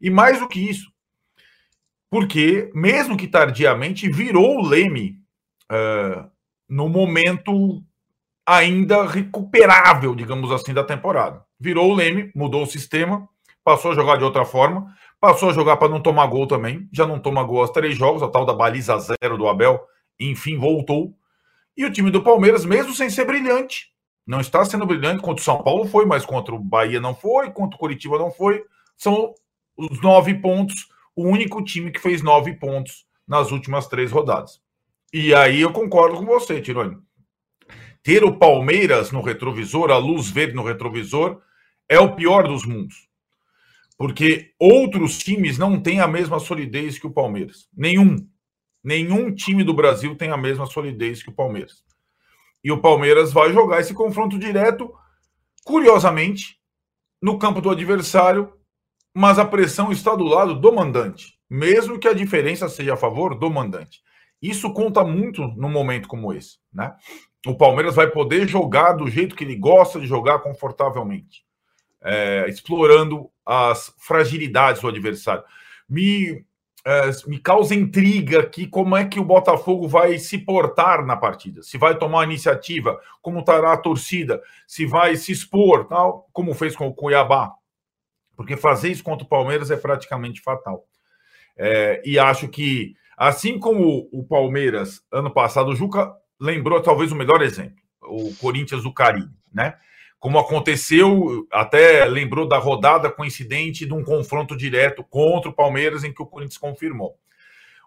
E 0.00 0.10
mais 0.10 0.40
do 0.40 0.48
que 0.48 0.68
isso, 0.68 0.90
porque, 2.10 2.70
mesmo 2.74 3.16
que 3.16 3.28
tardiamente, 3.28 4.10
virou 4.10 4.58
o 4.58 4.66
Leme 4.66 5.20
uh, 5.70 6.28
no 6.68 6.88
momento 6.88 7.82
ainda 8.50 9.06
recuperável, 9.06 10.12
digamos 10.12 10.50
assim, 10.50 10.74
da 10.74 10.82
temporada. 10.82 11.44
Virou 11.58 11.90
o 11.90 11.94
Leme, 11.94 12.32
mudou 12.34 12.64
o 12.64 12.66
sistema, 12.66 13.28
passou 13.62 13.92
a 13.92 13.94
jogar 13.94 14.16
de 14.16 14.24
outra 14.24 14.44
forma, 14.44 14.92
passou 15.20 15.50
a 15.50 15.52
jogar 15.52 15.76
para 15.76 15.88
não 15.88 16.02
tomar 16.02 16.26
gol 16.26 16.48
também, 16.48 16.88
já 16.92 17.06
não 17.06 17.20
toma 17.20 17.44
gol 17.44 17.60
aos 17.60 17.70
três 17.70 17.96
jogos, 17.96 18.24
a 18.24 18.28
tal 18.28 18.44
da 18.44 18.52
baliza 18.52 18.98
zero 18.98 19.38
do 19.38 19.46
Abel, 19.46 19.80
enfim, 20.18 20.58
voltou. 20.58 21.14
E 21.76 21.84
o 21.84 21.92
time 21.92 22.10
do 22.10 22.24
Palmeiras, 22.24 22.64
mesmo 22.64 22.92
sem 22.92 23.08
ser 23.08 23.24
brilhante, 23.24 23.92
não 24.26 24.40
está 24.40 24.64
sendo 24.64 24.84
brilhante 24.84 25.22
contra 25.22 25.40
o 25.40 25.44
São 25.44 25.62
Paulo 25.62 25.86
foi, 25.86 26.04
mas 26.04 26.26
contra 26.26 26.52
o 26.52 26.58
Bahia 26.58 27.00
não 27.00 27.14
foi, 27.14 27.52
contra 27.52 27.76
o 27.76 27.78
Curitiba 27.78 28.18
não 28.18 28.32
foi. 28.32 28.64
São 28.96 29.32
os 29.76 30.02
nove 30.02 30.34
pontos, 30.34 30.88
o 31.14 31.22
único 31.24 31.62
time 31.62 31.92
que 31.92 32.00
fez 32.00 32.20
nove 32.20 32.54
pontos 32.54 33.06
nas 33.28 33.52
últimas 33.52 33.86
três 33.86 34.10
rodadas. 34.10 34.60
E 35.12 35.32
aí 35.34 35.60
eu 35.60 35.72
concordo 35.72 36.16
com 36.16 36.26
você, 36.26 36.60
Tironi. 36.60 36.96
Ter 38.02 38.24
o 38.24 38.36
Palmeiras 38.36 39.12
no 39.12 39.20
retrovisor, 39.20 39.90
a 39.90 39.98
luz 39.98 40.30
verde 40.30 40.54
no 40.54 40.64
retrovisor, 40.64 41.40
é 41.88 41.98
o 41.98 42.14
pior 42.14 42.48
dos 42.48 42.64
mundos 42.64 43.10
porque 44.00 44.54
outros 44.58 45.18
times 45.18 45.58
não 45.58 45.78
têm 45.78 46.00
a 46.00 46.08
mesma 46.08 46.38
solidez 46.38 46.98
que 46.98 47.06
o 47.06 47.10
Palmeiras. 47.10 47.68
Nenhum. 47.76 48.16
Nenhum 48.82 49.30
time 49.30 49.62
do 49.62 49.74
Brasil 49.74 50.16
tem 50.16 50.30
a 50.30 50.38
mesma 50.38 50.64
solidez 50.64 51.22
que 51.22 51.28
o 51.28 51.34
Palmeiras. 51.34 51.84
E 52.64 52.72
o 52.72 52.80
Palmeiras 52.80 53.30
vai 53.30 53.52
jogar 53.52 53.78
esse 53.78 53.92
confronto 53.92 54.38
direto, 54.38 54.90
curiosamente, 55.66 56.58
no 57.20 57.38
campo 57.38 57.60
do 57.60 57.68
adversário, 57.68 58.50
mas 59.14 59.38
a 59.38 59.44
pressão 59.44 59.92
está 59.92 60.14
do 60.14 60.24
lado 60.24 60.58
do 60.58 60.72
mandante, 60.72 61.38
mesmo 61.50 61.98
que 61.98 62.08
a 62.08 62.14
diferença 62.14 62.70
seja 62.70 62.94
a 62.94 62.96
favor 62.96 63.38
do 63.38 63.50
mandante. 63.50 64.00
Isso 64.40 64.72
conta 64.72 65.04
muito 65.04 65.46
num 65.58 65.68
momento 65.68 66.08
como 66.08 66.32
esse, 66.32 66.56
né? 66.72 66.96
O 67.46 67.54
Palmeiras 67.54 67.94
vai 67.94 68.08
poder 68.10 68.46
jogar 68.46 68.92
do 68.92 69.08
jeito 69.08 69.34
que 69.34 69.44
ele 69.44 69.56
gosta 69.56 69.98
de 69.98 70.06
jogar 70.06 70.40
confortavelmente 70.40 71.44
é, 72.02 72.46
explorando 72.48 73.30
as 73.44 73.94
fragilidades 73.98 74.80
do 74.80 74.88
adversário. 74.88 75.44
Me, 75.88 76.44
é, 76.84 77.10
me 77.26 77.38
causa 77.38 77.74
intriga 77.74 78.40
aqui 78.40 78.66
como 78.66 78.96
é 78.96 79.04
que 79.04 79.20
o 79.20 79.24
Botafogo 79.24 79.86
vai 79.86 80.18
se 80.18 80.38
portar 80.38 81.04
na 81.04 81.16
partida. 81.16 81.62
Se 81.62 81.76
vai 81.76 81.96
tomar 81.96 82.24
iniciativa, 82.24 82.98
como 83.20 83.40
estará 83.40 83.72
a 83.72 83.78
torcida, 83.78 84.42
se 84.66 84.86
vai 84.86 85.16
se 85.16 85.32
expor, 85.32 85.86
tal, 85.86 86.28
como 86.32 86.54
fez 86.54 86.74
com 86.74 86.88
o 86.88 86.94
Cuiabá. 86.94 87.52
Porque 88.36 88.56
fazer 88.56 88.90
isso 88.90 89.04
contra 89.04 89.24
o 89.24 89.28
Palmeiras 89.28 89.70
é 89.70 89.76
praticamente 89.76 90.40
fatal. 90.40 90.86
É, 91.56 92.00
e 92.06 92.18
acho 92.18 92.48
que, 92.48 92.94
assim 93.14 93.58
como 93.58 94.08
o 94.10 94.24
Palmeiras, 94.24 95.02
ano 95.12 95.30
passado, 95.30 95.70
o 95.70 95.76
Juca 95.76 96.16
lembrou 96.40 96.80
talvez 96.80 97.12
o 97.12 97.16
melhor 97.16 97.42
exemplo, 97.42 97.82
o 98.02 98.34
Corinthians 98.36 98.82
do 98.82 98.92
Caribe, 98.92 99.34
né? 99.52 99.76
como 100.20 100.38
aconteceu, 100.38 101.48
até 101.50 102.04
lembrou 102.04 102.46
da 102.46 102.58
rodada 102.58 103.10
coincidente 103.10 103.86
de 103.86 103.94
um 103.94 104.04
confronto 104.04 104.54
direto 104.54 105.02
contra 105.02 105.50
o 105.50 105.54
Palmeiras, 105.54 106.04
em 106.04 106.12
que 106.12 106.22
o 106.22 106.26
Corinthians 106.26 106.58
confirmou. 106.58 107.16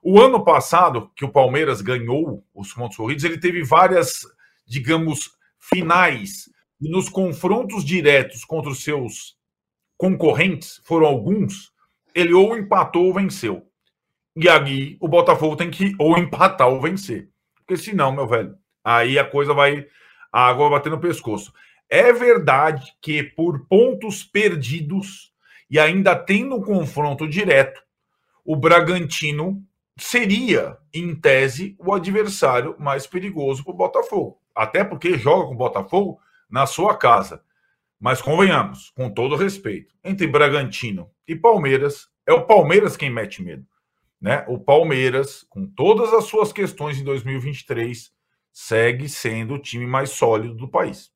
O 0.01 0.19
ano 0.19 0.43
passado, 0.43 1.11
que 1.15 1.23
o 1.23 1.31
Palmeiras 1.31 1.79
ganhou 1.79 2.43
os 2.53 2.73
pontos 2.73 2.97
corridos, 2.97 3.23
ele 3.23 3.37
teve 3.37 3.63
várias, 3.63 4.25
digamos, 4.65 5.31
finais. 5.59 6.49
E 6.81 6.89
nos 6.89 7.07
confrontos 7.07 7.85
diretos 7.85 8.43
contra 8.43 8.71
os 8.71 8.83
seus 8.83 9.37
concorrentes, 9.95 10.81
foram 10.85 11.05
alguns, 11.05 11.71
ele 12.15 12.33
ou 12.33 12.57
empatou 12.57 13.05
ou 13.05 13.13
venceu. 13.13 13.63
E 14.35 14.49
aí 14.49 14.97
o 14.99 15.07
Botafogo 15.07 15.55
tem 15.55 15.69
que 15.69 15.93
ou 15.99 16.17
empatar 16.17 16.67
ou 16.67 16.81
vencer. 16.81 17.29
Porque 17.65 17.81
senão, 17.81 18.11
meu 18.11 18.27
velho, 18.27 18.55
aí 18.83 19.17
a 19.17 19.25
coisa 19.25 19.53
vai. 19.53 19.87
A 20.31 20.47
água 20.47 20.69
vai 20.69 20.79
bater 20.79 20.89
no 20.89 20.99
pescoço. 20.99 21.53
É 21.89 22.11
verdade 22.11 22.91
que 23.01 23.21
por 23.21 23.67
pontos 23.67 24.23
perdidos 24.23 25.31
e 25.69 25.79
ainda 25.79 26.15
tendo 26.15 26.55
um 26.55 26.61
confronto 26.61 27.27
direto, 27.27 27.81
o 28.43 28.55
Bragantino 28.55 29.63
seria, 29.97 30.77
em 30.93 31.15
tese, 31.15 31.75
o 31.79 31.93
adversário 31.93 32.75
mais 32.79 33.07
perigoso 33.07 33.63
para 33.63 33.73
o 33.73 33.77
Botafogo. 33.77 34.39
Até 34.55 34.83
porque 34.83 35.17
joga 35.17 35.47
com 35.47 35.53
o 35.53 35.57
Botafogo 35.57 36.19
na 36.49 36.65
sua 36.65 36.97
casa. 36.97 37.43
Mas 37.99 38.21
convenhamos, 38.21 38.91
com 38.95 39.09
todo 39.09 39.35
respeito, 39.35 39.95
entre 40.03 40.27
Bragantino 40.27 41.09
e 41.27 41.35
Palmeiras, 41.35 42.09
é 42.27 42.33
o 42.33 42.45
Palmeiras 42.45 42.97
quem 42.97 43.09
mete 43.09 43.41
medo. 43.41 43.65
Né? 44.23 44.45
O 44.47 44.57
Palmeiras, 44.57 45.45
com 45.49 45.67
todas 45.67 46.13
as 46.13 46.23
suas 46.23 46.53
questões 46.53 46.97
em 46.97 47.03
2023, 47.03 48.09
segue 48.53 49.09
sendo 49.09 49.55
o 49.55 49.61
time 49.61 49.85
mais 49.85 50.11
sólido 50.11 50.55
do 50.55 50.71
país. 50.71 51.11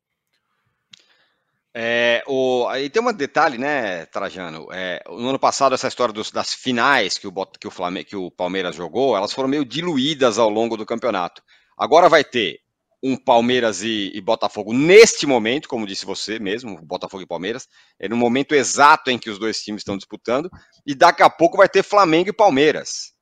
É, 1.72 2.22
o, 2.26 2.66
aí 2.68 2.90
tem 2.90 3.02
um 3.02 3.10
detalhe, 3.10 3.56
né, 3.56 4.04
Trajano? 4.06 4.68
É, 4.70 5.02
no 5.08 5.30
ano 5.30 5.38
passado, 5.38 5.74
essa 5.74 5.88
história 5.88 6.12
dos, 6.12 6.30
das 6.30 6.52
finais 6.52 7.16
que 7.16 7.26
o, 7.26 7.32
que, 7.58 7.66
o 7.66 7.70
Flamengo, 7.70 8.08
que 8.08 8.16
o 8.16 8.30
Palmeiras 8.30 8.76
jogou, 8.76 9.16
elas 9.16 9.32
foram 9.32 9.48
meio 9.48 9.64
diluídas 9.64 10.38
ao 10.38 10.50
longo 10.50 10.76
do 10.76 10.84
campeonato. 10.84 11.42
Agora 11.78 12.10
vai 12.10 12.22
ter 12.22 12.60
um 13.02 13.16
Palmeiras 13.16 13.82
e, 13.82 14.10
e, 14.14 14.20
Botafogo 14.20 14.72
neste 14.72 15.26
momento, 15.26 15.68
como 15.68 15.86
disse 15.86 16.04
você 16.04 16.38
mesmo, 16.38 16.80
Botafogo 16.82 17.22
e 17.22 17.26
Palmeiras, 17.26 17.68
é 17.98 18.08
no 18.08 18.16
momento 18.16 18.54
exato 18.54 19.10
em 19.10 19.18
que 19.18 19.30
os 19.30 19.38
dois 19.38 19.62
times 19.62 19.80
estão 19.80 19.96
disputando, 19.96 20.50
e 20.86 20.94
daqui 20.94 21.22
a 21.22 21.30
pouco 21.30 21.56
vai 21.56 21.68
ter 21.68 21.82
Flamengo 21.82 22.30
e 22.30 22.32
Palmeiras. 22.32 23.12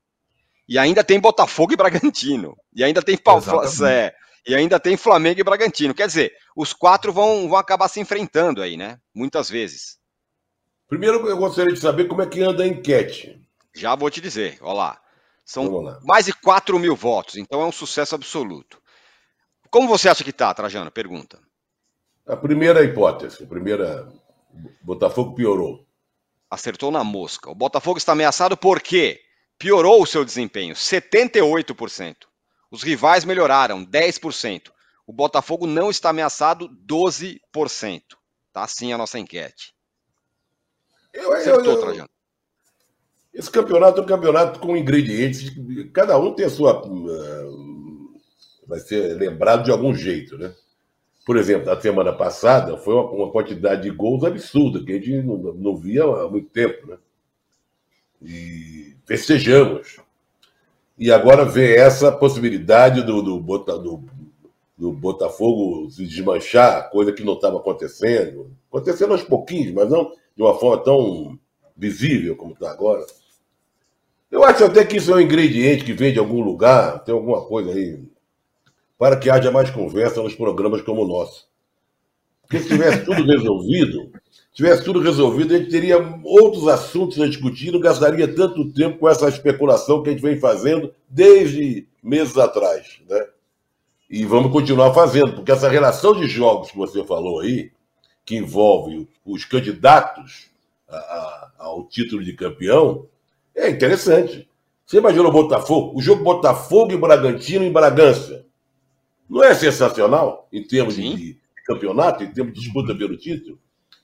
E 0.67 0.77
ainda 0.77 1.03
tem 1.03 1.19
Botafogo 1.19 1.73
e 1.73 1.77
Bragantino. 1.77 2.57
E 2.75 2.83
ainda 2.83 3.01
tem 3.01 3.17
Palmeiras. 3.17 3.81
É, 3.81 4.13
e 4.45 4.53
ainda 4.53 4.79
tem 4.79 4.97
Flamengo 4.97 5.39
e 5.39 5.43
Bragantino. 5.43 5.93
Quer 5.93 6.07
dizer, 6.07 6.33
os 6.55 6.73
quatro 6.73 7.13
vão, 7.13 7.47
vão 7.47 7.57
acabar 7.57 7.87
se 7.87 7.99
enfrentando 7.99 8.61
aí, 8.61 8.75
né? 8.75 8.99
Muitas 9.13 9.49
vezes. 9.49 9.97
Primeiro, 10.89 11.27
eu 11.27 11.37
gostaria 11.37 11.73
de 11.73 11.79
saber 11.79 12.05
como 12.05 12.21
é 12.21 12.27
que 12.27 12.41
anda 12.41 12.63
a 12.63 12.67
enquete. 12.67 13.41
Já 13.73 13.95
vou 13.95 14.09
te 14.09 14.19
dizer, 14.19 14.57
olha 14.61 14.73
lá. 14.73 15.01
São 15.45 15.97
mais 16.03 16.25
de 16.25 16.33
4 16.33 16.77
mil 16.77 16.93
votos, 16.93 17.37
então 17.37 17.61
é 17.61 17.65
um 17.65 17.71
sucesso 17.71 18.13
absoluto. 18.13 18.81
Como 19.69 19.87
você 19.87 20.09
acha 20.09 20.23
que 20.23 20.33
tá, 20.33 20.53
Trajano? 20.53 20.91
Pergunta. 20.91 21.39
A 22.25 22.35
primeira 22.35 22.83
hipótese, 22.83 23.43
a 23.43 23.47
primeira. 23.47 24.11
Botafogo 24.81 25.35
piorou. 25.35 25.85
Acertou 26.49 26.91
na 26.91 27.03
mosca. 27.03 27.49
O 27.49 27.55
Botafogo 27.55 27.97
está 27.97 28.13
ameaçado 28.13 28.57
por 28.57 28.81
quê? 28.81 29.21
Piorou 29.57 30.01
o 30.01 30.05
seu 30.05 30.23
desempenho, 30.23 30.75
78%. 30.75 32.15
Os 32.71 32.83
rivais 32.83 33.25
melhoraram 33.25 33.85
10%. 33.85 34.71
O 35.05 35.13
Botafogo 35.13 35.65
não 35.65 35.89
está 35.89 36.09
ameaçado 36.09 36.69
12%. 36.85 37.39
Tá 38.51 38.63
assim 38.63 38.91
a 38.91 38.97
nossa 38.97 39.17
enquete. 39.17 39.73
Eu, 41.13 41.33
Acertou, 41.33 41.65
eu, 41.65 41.71
eu, 41.71 41.79
Trajano. 41.79 42.09
Esse 43.33 43.51
campeonato 43.51 44.01
é 44.01 44.03
um 44.03 44.07
campeonato 44.07 44.59
com 44.59 44.75
ingredientes. 44.75 45.51
Cada 45.93 46.17
um 46.17 46.33
tem 46.33 46.45
a 46.45 46.49
sua. 46.49 46.81
Vai 48.67 48.79
ser 48.79 49.15
lembrado 49.15 49.63
de 49.63 49.71
algum 49.71 49.93
jeito, 49.93 50.37
né? 50.37 50.53
Por 51.25 51.37
exemplo, 51.37 51.65
na 51.65 51.79
semana 51.79 52.13
passada 52.13 52.77
foi 52.77 52.93
uma, 52.93 53.09
uma 53.11 53.31
quantidade 53.31 53.83
de 53.83 53.89
gols 53.89 54.23
absurda, 54.23 54.83
que 54.83 54.91
a 54.91 54.95
gente 54.95 55.23
não, 55.23 55.37
não 55.37 55.75
via 55.75 56.03
há 56.03 56.29
muito 56.29 56.49
tempo, 56.49 56.87
né? 56.87 56.97
E 58.21 58.95
festejamos. 59.05 59.97
E 60.97 61.11
agora 61.11 61.45
vê 61.45 61.75
essa 61.75 62.11
possibilidade 62.11 63.03
do, 63.03 63.21
do, 63.21 63.39
do, 63.39 64.03
do 64.77 64.91
Botafogo 64.91 65.89
se 65.89 66.05
desmanchar, 66.05 66.89
coisa 66.89 67.13
que 67.13 67.23
não 67.23 67.33
estava 67.33 67.57
acontecendo. 67.57 68.51
Acontecendo 68.69 69.11
aos 69.11 69.23
pouquinhos, 69.23 69.73
mas 69.73 69.89
não 69.89 70.11
de 70.35 70.43
uma 70.43 70.57
forma 70.59 70.83
tão 70.83 71.39
visível 71.75 72.35
como 72.35 72.53
está 72.53 72.71
agora. 72.71 73.05
Eu 74.29 74.43
acho 74.43 74.65
até 74.65 74.83
que 74.83 74.97
isso 74.97 75.11
é 75.11 75.15
um 75.15 75.21
ingrediente 75.21 75.85
que 75.85 75.93
vem 75.93 76.11
de 76.11 76.19
algum 76.19 76.41
lugar, 76.41 77.03
tem 77.03 77.13
alguma 77.13 77.45
coisa 77.45 77.71
aí, 77.71 77.99
para 78.97 79.17
que 79.17 79.29
haja 79.29 79.51
mais 79.51 79.69
conversa 79.69 80.21
nos 80.21 80.35
programas 80.35 80.81
como 80.81 81.03
o 81.03 81.07
nosso. 81.07 81.45
Porque 82.41 82.59
se 82.59 82.69
tivesse 82.69 83.03
tudo 83.03 83.23
resolvido, 83.25 84.11
tivesse 84.53 84.83
tudo 84.83 85.01
resolvido, 85.01 85.53
a 85.53 85.57
gente 85.57 85.69
teria 85.69 85.97
outros 86.23 86.67
assuntos 86.67 87.19
a 87.19 87.27
discutir, 87.27 87.71
não 87.71 87.79
gastaria 87.79 88.33
tanto 88.33 88.71
tempo 88.71 88.99
com 88.99 89.09
essa 89.09 89.27
especulação 89.27 90.01
que 90.01 90.09
a 90.09 90.11
gente 90.13 90.21
vem 90.21 90.39
fazendo 90.39 90.93
desde 91.09 91.85
meses 92.01 92.37
atrás, 92.37 93.01
né? 93.07 93.27
E 94.09 94.23
vamos 94.23 94.53
continuar 94.53 94.93
fazendo, 94.93 95.33
porque 95.33 95.51
essa 95.51 95.67
relação 95.67 96.13
de 96.13 96.27
jogos 96.27 96.71
que 96.71 96.77
você 96.77 97.03
falou 97.03 97.41
aí, 97.41 97.71
que 98.25 98.37
envolve 98.37 99.07
os 99.25 99.43
candidatos 99.43 100.49
a, 100.87 100.95
a, 100.95 101.51
ao 101.59 101.83
título 101.83 102.23
de 102.23 102.31
campeão, 102.31 103.05
é 103.53 103.69
interessante. 103.69 104.47
Você 104.85 104.97
imaginou 104.97 105.27
o 105.27 105.31
Botafogo? 105.31 105.97
O 105.97 106.01
jogo 106.01 106.23
Botafogo 106.23 106.93
e 106.93 106.97
Bragantino 106.97 107.65
em 107.65 107.71
Bragança. 107.71 108.46
Não 109.29 109.43
é 109.43 109.53
sensacional 109.53 110.47
em 110.51 110.63
termos 110.63 110.95
de 110.95 111.37
campeonato, 111.65 112.23
em 112.23 112.31
termos 112.31 112.53
de 112.53 112.61
disputa 112.61 112.95
pelo 112.95 113.17
título? 113.17 113.59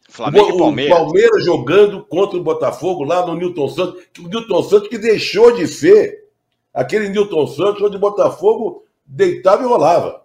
Flamengo 0.10 0.46
o, 0.46 0.56
e 0.56 0.58
Palmeiras. 0.58 0.98
O 0.98 1.04
Palmeiras 1.04 1.46
jogando 1.46 2.06
contra 2.06 2.38
o 2.38 2.44
Botafogo 2.44 3.04
lá 3.04 3.26
no 3.26 3.36
Newton 3.36 3.70
Santos. 3.70 4.04
O 4.20 4.28
Newton 4.28 4.64
Santos 4.64 4.90
que 4.90 4.98
deixou 4.98 5.56
de 5.56 5.68
ser 5.68 6.26
aquele 6.74 7.10
Newton 7.10 7.48
Santos 7.48 7.82
onde 7.82 7.96
o 7.96 8.00
Botafogo 8.00 8.86
deitava 9.06 9.64
e 9.64 9.66
rolava. 9.66 10.24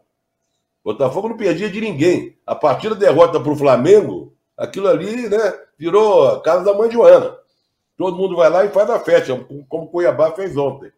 O 0.83 0.93
Botafogo 0.93 1.29
não 1.29 1.37
perdia 1.37 1.71
de 1.71 1.81
ninguém. 1.81 2.37
A 2.47 2.55
partir 2.55 2.89
da 2.89 2.97
derrota 2.97 3.39
para 3.39 3.53
o 3.53 3.57
Flamengo, 3.57 4.35
aquilo 4.57 4.89
ali 4.89 5.29
né, 5.29 5.55
virou 5.79 6.27
a 6.29 6.41
casa 6.43 6.65
da 6.65 6.75
mãe 6.75 6.91
Joana. 6.91 7.37
Todo 7.97 8.17
mundo 8.17 8.37
vai 8.37 8.49
lá 8.49 8.65
e 8.65 8.69
faz 8.69 8.89
a 8.91 9.01
festa, 9.01 9.35
como 9.69 9.85
o 9.85 9.89
Cuiabá 9.89 10.33
fez 10.33 10.57
ontem. 10.57 10.93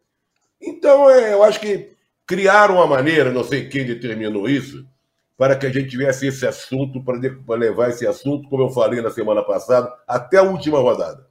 Então, 0.61 1.09
é, 1.09 1.33
eu 1.33 1.43
acho 1.43 1.59
que 1.59 1.91
criaram 2.31 2.77
uma 2.77 2.87
maneira, 2.87 3.33
não 3.33 3.43
sei 3.43 3.69
quem 3.69 3.85
determinou 3.85 4.49
isso, 4.49 4.87
para 5.37 5.57
que 5.57 5.67
a 5.67 5.73
gente 5.73 5.91
tivesse 5.91 6.29
esse 6.29 6.47
assunto, 6.47 7.03
para 7.03 7.57
levar 7.57 7.91
esse 7.91 8.07
assunto, 8.07 8.49
como 8.49 8.63
eu 8.63 8.71
falei 8.71 9.03
na 9.03 9.11
semana 9.11 9.43
passada, 9.43 9.93
até 10.07 10.39
a 10.39 10.45
última 10.45 10.79
rodada. 10.79 11.27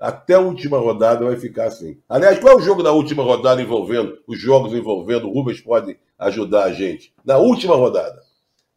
Até 0.00 0.32
a 0.32 0.40
última 0.40 0.78
rodada 0.78 1.26
vai 1.26 1.36
ficar 1.36 1.66
assim. 1.66 1.98
Aliás, 2.08 2.38
qual 2.38 2.54
é 2.54 2.56
o 2.56 2.62
jogo 2.62 2.82
da 2.82 2.92
última 2.92 3.22
rodada 3.22 3.60
envolvendo, 3.60 4.20
os 4.26 4.40
jogos 4.40 4.72
envolvendo, 4.72 5.28
o 5.28 5.34
Rubens 5.34 5.60
pode 5.60 5.98
ajudar 6.18 6.64
a 6.64 6.72
gente? 6.72 7.12
Na 7.22 7.36
última 7.36 7.76
rodada, 7.76 8.18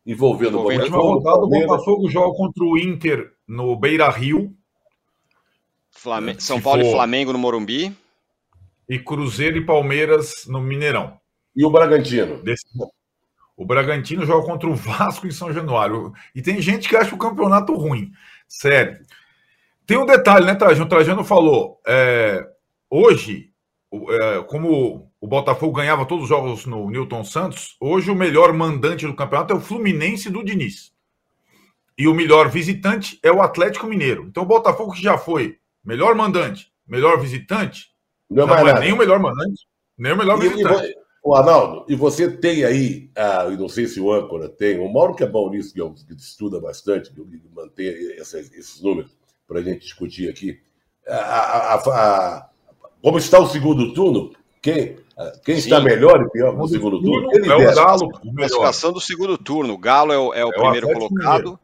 envolvendo, 0.05 0.59
o 0.59 0.63
Botafogo. 0.63 0.89
Na 0.89 0.97
última 0.97 1.13
rodada, 1.13 1.37
o 1.37 1.49
Botafogo 1.49 2.09
joga 2.09 2.35
contra 2.35 2.65
o 2.65 2.77
Inter 2.77 3.31
no 3.47 3.73
Beira 3.77 4.09
Rio, 4.09 4.53
Flamengo, 5.89 6.41
São 6.41 6.59
Paulo 6.59 6.81
for... 6.81 6.89
e 6.89 6.91
Flamengo 6.91 7.31
no 7.31 7.39
Morumbi. 7.39 7.95
E 8.89 8.99
Cruzeiro 8.99 9.57
e 9.57 9.65
Palmeiras 9.65 10.45
no 10.47 10.59
Mineirão. 10.59 11.17
E 11.55 11.65
o 11.65 11.69
Bragantino? 11.69 12.41
Desse... 12.43 12.65
O 13.55 13.65
Bragantino 13.65 14.25
joga 14.25 14.45
contra 14.45 14.69
o 14.69 14.75
Vasco 14.75 15.25
em 15.25 15.31
São 15.31 15.53
Januário. 15.53 16.13
E 16.33 16.41
tem 16.41 16.61
gente 16.61 16.89
que 16.89 16.97
acha 16.97 17.15
o 17.15 17.17
campeonato 17.17 17.73
ruim. 17.73 18.11
Sério. 18.47 18.99
Tem 19.87 19.97
um 19.97 20.05
detalhe, 20.05 20.45
né, 20.45 20.55
Trajano? 20.55 20.85
O 20.85 20.89
Trajano 20.89 21.23
falou. 21.23 21.79
É... 21.87 22.45
hoje, 22.89 23.51
é... 23.93 24.43
como 24.43 25.09
o 25.21 25.27
Botafogo 25.27 25.77
ganhava 25.77 26.05
todos 26.05 26.25
os 26.25 26.29
jogos 26.29 26.65
no 26.65 26.89
Newton 26.89 27.23
Santos, 27.23 27.77
hoje 27.79 28.11
o 28.11 28.15
melhor 28.15 28.53
mandante 28.53 29.07
do 29.07 29.15
campeonato 29.15 29.53
é 29.53 29.55
o 29.55 29.61
Fluminense 29.61 30.29
do 30.29 30.43
Diniz. 30.43 30.93
E 31.97 32.07
o 32.07 32.13
melhor 32.13 32.49
visitante 32.49 33.17
é 33.23 33.31
o 33.31 33.41
Atlético 33.41 33.87
Mineiro. 33.87 34.25
Então 34.27 34.43
o 34.43 34.45
Botafogo 34.45 34.91
que 34.91 35.01
já 35.01 35.17
foi 35.17 35.57
melhor 35.83 36.13
mandante, 36.13 36.71
melhor 36.85 37.19
visitante, 37.19 37.89
não, 38.29 38.45
não 38.45 38.67
é 38.67 38.79
nem 38.79 38.91
o 38.91 38.97
melhor 38.97 39.19
mandante, 39.19 39.67
nem 39.97 40.11
o 40.11 40.17
melhor 40.17 40.37
e, 40.43 40.49
visitante. 40.49 40.95
E, 41.25 41.27
o 41.27 41.33
Arnaldo, 41.33 41.85
e 41.89 41.95
você 41.95 42.29
tem 42.29 42.63
aí, 42.63 43.09
ah, 43.15 43.45
não 43.57 43.67
sei 43.67 43.87
se 43.87 43.99
o 43.99 44.13
âncora 44.13 44.47
tem, 44.47 44.79
o 44.79 44.91
Mauro 44.91 45.15
que 45.15 45.23
é 45.23 45.27
bom 45.27 45.49
nisso, 45.49 45.73
que, 45.73 45.81
é 45.81 45.85
que 45.85 46.21
estuda 46.21 46.59
bastante, 46.59 47.11
que 47.11 47.41
mantém 47.53 47.87
esses, 47.87 48.53
esses 48.53 48.81
números 48.81 49.11
para 49.47 49.59
a 49.59 49.63
gente 49.63 49.81
discutir 49.81 50.29
aqui. 50.29 50.59
A, 51.07 51.15
a, 51.15 51.75
a, 51.75 52.49
como 53.01 53.17
está 53.17 53.39
o 53.39 53.47
segundo 53.47 53.93
turno? 53.93 54.31
Quem, 54.61 54.97
quem 55.43 55.57
está 55.57 55.79
melhor 55.79 56.21
e 56.21 56.29
pior 56.29 56.55
no 56.55 56.67
segundo 56.67 57.01
turno? 57.01 57.29
Ele 57.33 57.47
é 57.47 57.55
o 57.55 57.75
Galo. 57.75 58.09
A 58.15 58.19
classificação 58.19 58.91
do 58.91 58.99
segundo 58.99 59.37
turno. 59.37 59.73
O 59.73 59.77
Galo 59.77 60.11
é 60.11 60.17
o, 60.17 60.33
é 60.33 60.45
o 60.45 60.49
é 60.49 60.53
primeiro 60.53 60.91
colocado. 60.91 61.59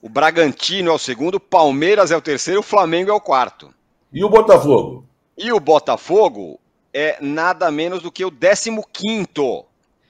O 0.00 0.08
Bragantino 0.08 0.90
é 0.90 0.92
o 0.92 0.98
segundo, 0.98 1.36
o 1.36 1.40
Palmeiras 1.40 2.12
é 2.12 2.16
o 2.16 2.20
terceiro, 2.20 2.60
o 2.60 2.62
Flamengo 2.62 3.10
é 3.10 3.14
o 3.14 3.20
quarto. 3.20 3.74
E 4.12 4.22
o 4.22 4.28
Botafogo? 4.28 5.04
E 5.36 5.50
o 5.52 5.58
Botafogo 5.58 6.60
é 6.96 7.18
nada 7.20 7.70
menos 7.70 8.02
do 8.02 8.10
que 8.10 8.24
o 8.24 8.30
décimo 8.30 8.86
quinto. 8.92 9.64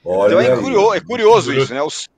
Olha 0.04 0.34
então 0.34 0.40
é 0.40 0.56
curioso, 0.56 0.94
é 0.94 1.00
curioso 1.00 1.52
isso, 1.52 1.74
né? 1.74 1.82
Os, 1.82 2.08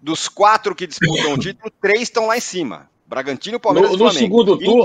dos 0.00 0.28
quatro 0.28 0.74
que 0.74 0.86
disputam 0.86 1.34
o 1.34 1.38
título, 1.40 1.70
três 1.80 2.02
estão 2.02 2.26
lá 2.26 2.36
em 2.36 2.40
cima. 2.40 2.90
Bragantino, 3.06 3.60
Palmeiras 3.60 3.90
no, 3.90 3.96
e 3.96 3.98
Flamengo. 3.98 4.18
Segundo 4.18 4.58
turno, 4.58 4.84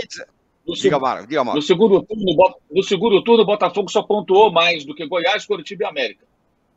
no, 0.67 0.75
diga, 0.75 0.99
Mara, 0.99 1.25
diga, 1.25 1.43
Mara. 1.43 1.55
No, 1.55 1.61
segundo 1.61 2.03
turno, 2.03 2.55
no 2.71 2.83
segundo 2.83 3.23
turno, 3.23 3.43
o 3.43 3.45
Botafogo 3.45 3.89
só 3.89 4.03
pontuou 4.03 4.51
mais 4.51 4.85
do 4.85 4.93
que 4.93 5.05
Goiás, 5.05 5.45
Curitiba 5.45 5.83
e 5.83 5.87
América. 5.87 6.25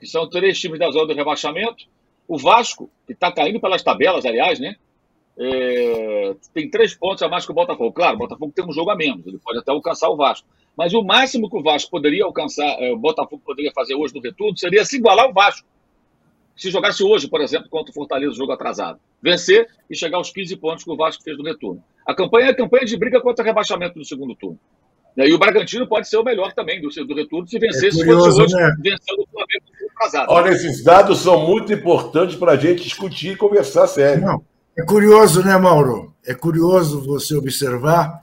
Que 0.01 0.07
são 0.07 0.29
três 0.29 0.59
times 0.59 0.79
da 0.79 0.91
zona 0.91 1.07
do 1.07 1.15
rebaixamento. 1.15 1.85
O 2.27 2.39
Vasco, 2.39 2.91
que 3.07 3.13
está 3.13 3.31
caindo 3.31 3.61
pelas 3.61 3.83
tabelas, 3.83 4.25
aliás, 4.25 4.59
né? 4.59 4.77
é, 5.39 6.35
tem 6.55 6.71
três 6.71 6.95
pontos 6.95 7.23
a 7.23 7.29
mais 7.29 7.45
que 7.45 7.53
o 7.53 7.55
Botafogo. 7.55 7.93
Claro, 7.93 8.17
o 8.17 8.19
Botafogo 8.19 8.53
tem 8.55 8.65
um 8.65 8.73
jogo 8.73 8.91
a 8.91 8.97
menos, 8.97 9.27
ele 9.27 9.39
pode 9.39 9.59
até 9.59 9.71
alcançar 9.71 10.09
o 10.09 10.17
Vasco. 10.17 10.49
Mas 10.77 10.93
o 10.93 11.03
máximo 11.03 11.49
que 11.49 11.57
o 11.57 11.63
Vasco 11.63 11.91
poderia 11.91 12.25
alcançar, 12.25 12.67
é, 12.81 12.93
o 12.93 12.97
Botafogo 12.97 13.43
poderia 13.45 13.73
fazer 13.73 13.95
hoje 13.95 14.15
no 14.15 14.21
retorno, 14.21 14.57
seria 14.57 14.85
se 14.85 14.97
igualar 14.97 15.27
ao 15.27 15.33
Vasco. 15.33 15.67
Se 16.55 16.71
jogasse 16.71 17.03
hoje, 17.03 17.29
por 17.29 17.41
exemplo, 17.41 17.69
contra 17.69 17.91
o 17.91 17.95
Fortaleza, 17.95 18.35
jogo 18.35 18.53
atrasado. 18.53 18.99
Vencer 19.23 19.69
e 19.91 19.97
chegar 19.97 20.19
aos 20.19 20.31
15 20.31 20.57
pontos 20.57 20.85
que 20.85 20.91
o 20.91 20.97
Vasco 20.97 21.23
fez 21.23 21.37
no 21.37 21.45
retorno. 21.45 21.83
A 22.07 22.15
campanha 22.15 22.49
é 22.49 22.51
a 22.51 22.57
campanha 22.57 22.85
de 22.85 22.97
briga 22.97 23.21
contra 23.21 23.45
rebaixamento 23.45 23.99
no 23.99 24.05
segundo 24.05 24.35
turno. 24.35 24.59
E 25.17 25.33
o 25.33 25.39
Bragantino 25.39 25.87
pode 25.87 26.09
ser 26.09 26.19
o 26.19 26.23
melhor 26.25 26.53
também 26.53 26.81
do, 26.81 26.89
do 26.89 27.15
retorno 27.15 27.49
se 27.49 27.59
vencer, 27.59 27.89
é 27.89 27.95
curioso, 27.95 28.33
se 28.33 28.41
fosse 28.43 28.43
hoje, 28.43 28.55
né? 28.55 28.77
vencendo 28.83 29.23
o 29.23 29.27
Flamengo 29.33 29.65
atrasado. 29.97 30.31
Olha, 30.31 30.51
esses 30.51 30.85
dados 30.85 31.21
são 31.21 31.47
muito 31.47 31.73
importantes 31.73 32.37
para 32.37 32.53
a 32.53 32.57
gente 32.57 32.83
discutir 32.83 33.33
e 33.33 33.37
conversar 33.37 33.87
sério. 33.87 34.27
Não. 34.27 34.45
É 34.79 34.85
curioso, 34.85 35.43
né, 35.43 35.57
Mauro? 35.57 36.15
É 36.27 36.35
curioso 36.35 37.01
você 37.01 37.35
observar 37.35 38.23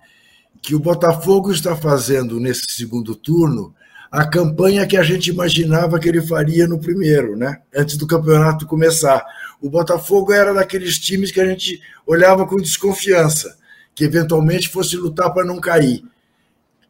que 0.63 0.73
o 0.73 0.79
Botafogo 0.79 1.51
está 1.51 1.75
fazendo 1.75 2.39
nesse 2.39 2.63
segundo 2.69 3.13
turno 3.15 3.75
a 4.09 4.25
campanha 4.25 4.87
que 4.87 4.95
a 4.95 5.03
gente 5.03 5.29
imaginava 5.29 5.99
que 5.99 6.07
ele 6.07 6.21
faria 6.21 6.65
no 6.67 6.79
primeiro, 6.79 7.35
né? 7.35 7.61
Antes 7.75 7.97
do 7.97 8.07
campeonato 8.07 8.65
começar. 8.65 9.25
O 9.59 9.69
Botafogo 9.69 10.31
era 10.31 10.53
daqueles 10.53 10.97
times 10.97 11.31
que 11.31 11.41
a 11.41 11.45
gente 11.45 11.81
olhava 12.07 12.47
com 12.47 12.55
desconfiança, 12.55 13.57
que 13.93 14.05
eventualmente 14.05 14.69
fosse 14.69 14.95
lutar 14.95 15.33
para 15.33 15.43
não 15.43 15.59
cair. 15.59 16.03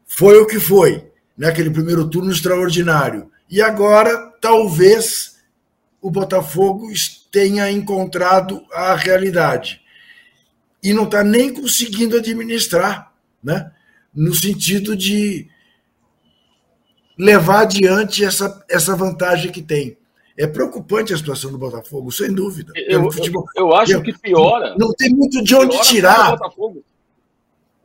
Foi 0.06 0.38
o 0.38 0.46
que 0.46 0.60
foi, 0.60 1.08
naquele 1.36 1.70
né? 1.70 1.76
primeiro 1.76 2.08
turno 2.08 2.32
extraordinário. 2.32 3.32
E 3.50 3.60
agora, 3.60 4.34
talvez, 4.40 5.38
o 6.00 6.12
Botafogo 6.12 6.88
tenha 7.32 7.72
encontrado 7.72 8.62
a 8.72 8.94
realidade. 8.96 9.82
E 10.84 10.94
não 10.94 11.06
está 11.06 11.24
nem 11.24 11.52
conseguindo 11.52 12.18
administrar, 12.18 13.12
né? 13.43 13.71
no 14.13 14.34
sentido 14.34 14.95
de 14.95 15.47
levar 17.17 17.62
adiante 17.62 18.23
essa, 18.23 18.63
essa 18.69 18.95
vantagem 18.95 19.51
que 19.51 19.62
tem. 19.62 19.97
É 20.38 20.47
preocupante 20.47 21.13
a 21.13 21.17
situação 21.17 21.51
do 21.51 21.58
Botafogo, 21.58 22.12
sem 22.12 22.34
dúvida. 22.34 22.73
Eu, 22.75 23.03
eu, 23.03 23.45
eu 23.56 23.75
acho 23.75 24.01
que 24.01 24.17
piora. 24.17 24.75
Não 24.77 24.91
tem 24.93 25.13
muito 25.13 25.43
de 25.43 25.56
onde 25.56 25.79
tirar. 25.84 26.36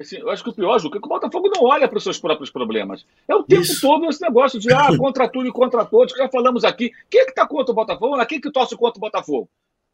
Assim, 0.00 0.16
eu 0.16 0.30
acho 0.30 0.44
que 0.44 0.50
o 0.50 0.54
pior, 0.54 0.78
Juca, 0.78 0.96
é 0.96 1.00
que 1.00 1.06
o 1.06 1.08
Botafogo 1.08 1.50
não 1.54 1.64
olha 1.64 1.88
para 1.88 1.98
os 1.98 2.04
seus 2.04 2.18
próprios 2.18 2.50
problemas. 2.50 3.04
É 3.26 3.34
o 3.34 3.42
tempo 3.42 3.62
Isso. 3.62 3.80
todo 3.80 4.08
esse 4.08 4.22
negócio 4.22 4.58
de 4.58 4.72
ah, 4.72 4.96
contra 4.96 5.28
tudo 5.28 5.46
e 5.48 5.52
contra 5.52 5.84
todos, 5.84 6.12
que 6.12 6.20
já 6.20 6.28
falamos 6.28 6.64
aqui. 6.64 6.92
Quem 7.10 7.20
é 7.20 7.24
que 7.24 7.30
está 7.30 7.46
contra 7.46 7.72
o 7.72 7.74
Botafogo? 7.74 8.26
Quem 8.26 8.38
é 8.38 8.40
que 8.40 8.50
torce 8.50 8.76
contra 8.76 8.98
o 8.98 9.00
Botafogo? 9.00 9.48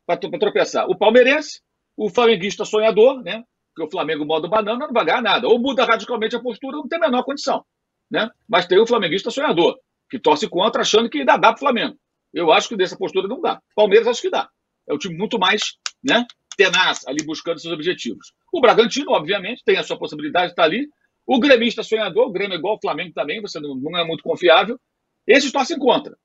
Para 0.07 0.19
tropeçar. 0.19 0.89
O 0.89 0.97
palmeirense, 0.97 1.61
o 1.97 2.11
flamenguista 2.11 2.65
sonhador, 2.65 3.23
né? 3.23 3.43
O 3.81 3.91
Flamengo 3.91 4.25
modo 4.25 4.49
banana 4.49 4.87
não 4.87 4.93
vai 4.93 5.05
ganhar 5.05 5.23
nada. 5.23 5.49
Ou 5.49 5.59
muda 5.59 5.85
radicalmente 5.85 6.37
a 6.37 6.41
postura, 6.41 6.77
não 6.77 6.89
tem 6.89 6.99
a 6.99 7.03
menor 7.03 7.25
condição. 7.25 7.65
Né? 8.11 8.31
Mas 8.49 8.67
tem 8.67 8.79
o 8.79 8.87
flamenguista 8.87 9.31
sonhador, 9.31 9.79
que 10.09 10.19
torce 10.19 10.49
contra 10.49 10.83
achando 10.83 11.11
que 11.11 11.19
ainda 11.19 11.37
dá 11.37 11.49
para 11.49 11.57
o 11.57 11.61
Flamengo. 11.61 11.97
Eu 12.33 12.53
acho 12.53 12.69
que 12.69 12.77
dessa 12.77 12.97
postura 12.97 13.27
não 13.29 13.41
dá. 13.41 13.61
Palmeiras 13.75 14.07
acho 14.07 14.23
que 14.23 14.31
dá. 14.31 14.49
É 14.89 14.95
um 14.95 14.99
time 14.99 15.17
muito 15.17 15.39
mais 15.39 15.77
né, 16.03 16.27
tenaz 16.57 17.07
ali 17.07 17.25
buscando 17.25 17.59
seus 17.59 17.73
objetivos. 17.73 18.33
O 18.53 18.61
Bragantino, 18.61 19.13
obviamente, 19.13 19.63
tem 19.65 19.77
a 19.77 19.83
sua 19.83 19.99
possibilidade 19.99 20.47
de 20.47 20.53
estar 20.53 20.65
ali. 20.65 20.89
O 21.27 21.41
gremista 21.41 21.83
sonhador, 21.83 22.27
o 22.29 22.33
Grêmio 22.33 22.55
é 22.55 22.59
igual 22.59 22.77
o 22.77 22.81
Flamengo 22.81 23.13
também, 23.15 23.41
você 23.41 23.59
não 23.59 23.99
é 23.99 24.05
muito 24.05 24.23
confiável. 24.23 24.79
Esses 25.27 25.51
torcem 25.51 25.79
contra. 25.79 26.17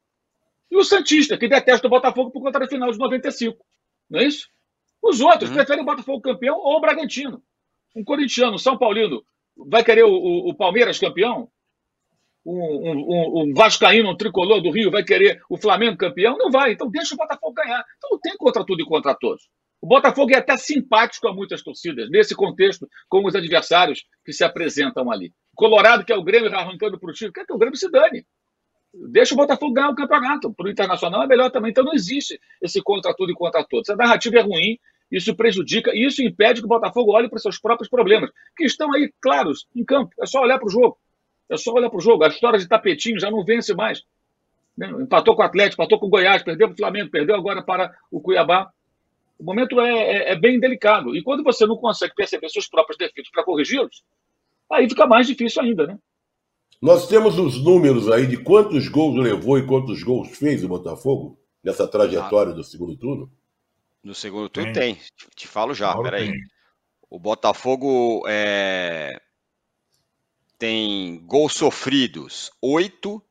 E 0.70 0.76
o 0.76 0.84
Santista, 0.84 1.38
que 1.38 1.48
detesta 1.48 1.88
o 1.88 1.90
Botafogo 1.90 2.32
por 2.32 2.42
conta 2.42 2.60
da 2.60 2.68
final 2.68 2.92
de 2.92 2.98
95. 2.98 3.58
Não 4.10 4.20
é 4.20 4.26
isso? 4.26 4.50
Os 5.02 5.22
outros 5.22 5.50
uhum. 5.50 5.56
preferem 5.56 5.84
o 5.84 5.86
Botafogo 5.86 6.22
campeão 6.22 6.58
ou 6.58 6.78
o 6.78 6.82
Bragantino. 6.82 7.42
Um 7.96 8.04
corintiano, 8.04 8.60
São 8.60 8.78
Paulino, 8.78 9.24
vai 9.68 9.84
querer 9.84 10.04
o, 10.04 10.12
o, 10.12 10.50
o 10.50 10.56
Palmeiras 10.56 11.00
campeão? 11.00 11.50
um, 12.46 12.92
um, 12.92 13.42
um, 13.44 13.54
Vascaíno, 13.54 14.10
um 14.10 14.18
tricolor 14.18 14.62
do 14.62 14.72
Rio, 14.72 14.92
vai 14.92 15.04
querer 15.04 15.42
o 15.50 15.58
Flamengo 15.58 15.98
campeão? 15.98 16.38
Não 16.38 16.50
vai. 16.50 16.72
Então 16.72 16.90
deixa 16.90 17.14
o 17.14 17.18
Botafogo 17.18 17.54
ganhar. 17.54 17.84
Então 17.98 18.10
não 18.12 18.20
tem 18.20 18.36
contra 18.38 18.66
tudo 18.66 18.82
e 18.82 18.86
contra 18.86 19.16
todos. 19.16 19.48
O 19.82 19.88
Botafogo 19.88 20.34
é 20.34 20.38
até 20.38 20.58
simpático 20.58 21.28
a 21.28 21.34
muitas 21.34 21.62
torcidas, 21.62 22.10
nesse 22.10 22.36
contexto, 22.36 22.88
com 23.08 23.26
os 23.26 23.34
adversários 23.34 24.04
que 24.26 24.34
se 24.34 24.44
apresentam 24.44 25.10
ali. 25.10 25.32
Colorado, 25.56 26.04
que 26.04 26.12
é 26.12 26.18
o 26.18 26.24
Grêmio, 26.24 26.54
arrancando 26.54 27.00
para 27.00 27.10
o 27.10 27.14
time, 27.14 27.32
quer 27.32 27.46
que 27.46 27.54
o 27.54 27.58
Grêmio 27.58 27.78
se 27.78 27.90
dane. 27.90 28.26
Deixa 28.94 29.34
o 29.34 29.38
Botafogo 29.38 29.74
ganhar 29.74 29.90
o 29.90 29.96
campeonato. 29.96 30.54
Para 30.54 30.66
o 30.68 30.70
Internacional 30.70 31.24
é 31.24 31.28
melhor 31.28 31.52
também. 31.52 31.72
Então 31.72 31.84
não 31.84 31.94
existe 31.94 32.40
esse 32.62 32.82
contra 32.82 33.14
tudo 33.14 33.32
e 33.32 33.36
contra 33.36 33.64
todos. 33.64 33.90
A 33.90 33.96
narrativa 33.96 34.38
é 34.38 34.42
ruim, 34.42 34.80
isso 35.12 35.36
prejudica, 35.36 35.92
e 35.94 36.06
isso 36.06 36.24
impede 36.24 36.62
que 36.62 36.66
o 36.66 36.70
Botafogo 36.70 37.12
olhe 37.12 37.30
para 37.30 37.40
seus 37.40 37.60
próprios 37.60 37.90
problemas, 37.90 38.32
que 38.56 38.66
estão 38.66 38.94
aí 38.94 39.12
claros 39.22 39.68
em 39.76 39.84
campo. 39.84 40.14
É 40.20 40.26
só 40.26 40.42
olhar 40.42 40.58
para 40.58 40.68
o 40.68 40.72
jogo. 40.72 40.98
É 41.50 41.58
só 41.58 41.74
olhar 41.74 41.90
para 41.90 41.98
o 41.98 42.02
jogo. 42.02 42.24
A 42.24 42.28
história 42.28 42.60
de 42.60 42.68
tapetinho 42.68 43.20
já 43.20 43.30
não 43.32 43.44
vence 43.44 43.74
mais. 43.74 44.04
Né? 44.78 44.88
Empatou 44.90 45.36
com 45.36 45.42
o 45.42 45.46
Atlético, 45.46 45.82
empatou 45.82 46.00
com 46.00 46.08
o 46.08 46.10
Goiás, 46.10 46.44
perdeu 46.44 46.68
para 46.68 46.74
o 46.74 46.78
Flamengo, 46.78 47.10
perdeu 47.10 47.36
agora 47.36 47.62
para 47.62 47.94
o 48.12 48.22
Cuiabá. 48.22 48.72
O 49.38 49.44
momento 49.44 49.80
é, 49.80 49.90
é, 49.90 50.32
é 50.32 50.36
bem 50.36 50.60
delicado. 50.60 51.16
E 51.16 51.24
quando 51.24 51.44
você 51.44 51.66
não 51.66 51.78
consegue 51.78 52.14
perceber 52.14 52.50
seus 52.50 52.68
próprios 52.68 52.98
defeitos 52.98 53.32
para 53.32 53.44
corrigi-los, 53.44 54.04
aí 54.72 54.88
fica 54.88 55.08
mais 55.08 55.26
difícil 55.26 55.62
ainda, 55.62 55.88
né? 55.88 55.98
Nós 56.82 57.08
temos 57.08 57.38
os 57.38 57.62
números 57.62 58.10
aí 58.10 58.26
de 58.26 58.38
quantos 58.38 58.88
gols 58.88 59.22
levou 59.22 59.58
e 59.58 59.66
quantos 59.66 60.02
gols 60.02 60.30
fez 60.38 60.64
o 60.64 60.70
Botafogo 60.70 61.38
nessa 61.64 61.88
trajetória 61.88 62.54
ah. 62.54 62.56
do 62.56 62.64
segundo 62.64 62.96
turno? 62.96 63.32
No 64.02 64.16
segundo 64.16 64.48
turno 64.48 64.72
tem, 64.72 64.96
tem. 64.96 65.04
Te 65.36 65.46
falo 65.46 65.74
já, 65.74 65.92
Agora 65.92 66.12
peraí. 66.12 66.32
Tem. 66.32 66.40
O 67.10 67.20
Botafogo 67.20 68.24
é... 68.28 69.20
tem 70.58 71.20
gols 71.26 71.54
sofridos, 71.54 72.52
oito, 72.62 73.22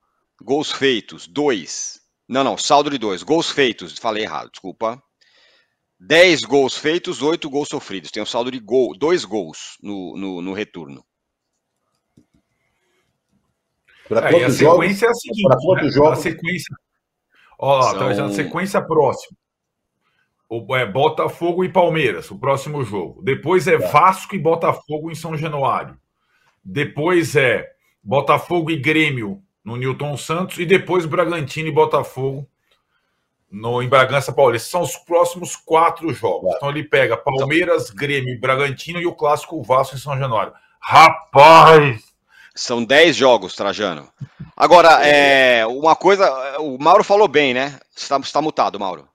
gols 0.43 0.71
feitos, 0.71 1.27
dois. 1.27 2.01
Não, 2.29 2.45
não, 2.45 2.59
saldo 2.59 2.91
de 2.91 2.99
dois. 2.99 3.23
Gols 3.23 3.51
feitos, 3.51 3.99
falei 3.99 4.25
errado, 4.25 4.51
desculpa. 4.51 5.03
Dez 5.99 6.43
gols 6.43 6.77
feitos, 6.77 7.23
oito 7.23 7.49
gols 7.49 7.69
sofridos. 7.69 8.11
Tem 8.11 8.23
um 8.23 8.27
saldo 8.27 8.51
de 8.51 8.59
gol, 8.59 8.97
dois 8.97 9.25
gols 9.25 9.79
no, 9.83 10.17
no, 10.19 10.43
no 10.43 10.53
retorno. 10.53 11.05
Para 14.09 14.31
é, 14.31 14.45
a 14.45 14.51
sequência 14.51 15.07
é 15.07 15.11
a 15.11 15.15
seguinte: 15.15 15.49
né? 15.49 15.91
jogos? 15.91 16.19
A 16.19 16.23
sequência. 16.23 16.77
Ó, 17.59 17.83
São... 17.83 17.99
tá 17.99 18.25
a 18.25 18.31
sequência 18.31 18.81
próxima. 18.81 19.37
O, 20.49 20.75
é 20.75 20.87
Botafogo 20.87 21.63
e 21.63 21.69
Palmeiras, 21.69 22.31
o 22.31 22.39
próximo 22.39 22.83
jogo. 22.83 23.21
Depois 23.23 23.67
é 23.67 23.79
tá. 23.79 23.87
Vasco 23.89 24.35
e 24.35 24.39
Botafogo 24.39 25.11
em 25.11 25.15
São 25.15 25.37
Januário. 25.37 25.97
Depois 26.65 27.37
é 27.37 27.69
Botafogo 28.03 28.71
e 28.71 28.77
Grêmio 28.77 29.43
no 29.63 29.77
Newton 29.77 30.17
Santos. 30.17 30.59
E 30.59 30.65
depois 30.65 31.05
Bragantino 31.05 31.69
e 31.69 31.73
Botafogo 31.73 32.49
no, 33.51 33.83
em 33.83 33.89
Bragança 33.89 34.33
Paulista. 34.33 34.71
São 34.71 34.81
os 34.81 34.97
próximos 34.97 35.55
quatro 35.55 36.13
jogos. 36.15 36.55
Então 36.57 36.71
ele 36.71 36.85
pega 36.85 37.17
Palmeiras, 37.17 37.91
Grêmio 37.91 38.33
e 38.33 38.39
Bragantino 38.39 38.99
e 39.01 39.07
o 39.07 39.15
clássico 39.15 39.63
Vasco 39.63 39.97
em 39.97 39.99
São 39.99 40.19
Januário. 40.19 40.55
Rapaz! 40.81 42.08
São 42.59 42.85
10 42.85 43.15
jogos, 43.15 43.55
Trajano. 43.55 44.09
Agora, 44.57 45.07
é, 45.07 45.65
uma 45.65 45.95
coisa, 45.95 46.59
o 46.59 46.77
Mauro 46.77 47.05
falou 47.05 47.29
bem, 47.29 47.55
né? 47.55 47.79
Você 47.95 48.13
está 48.13 48.21
tá 48.21 48.43
mutado, 48.43 48.81
Mauro. 48.81 49.09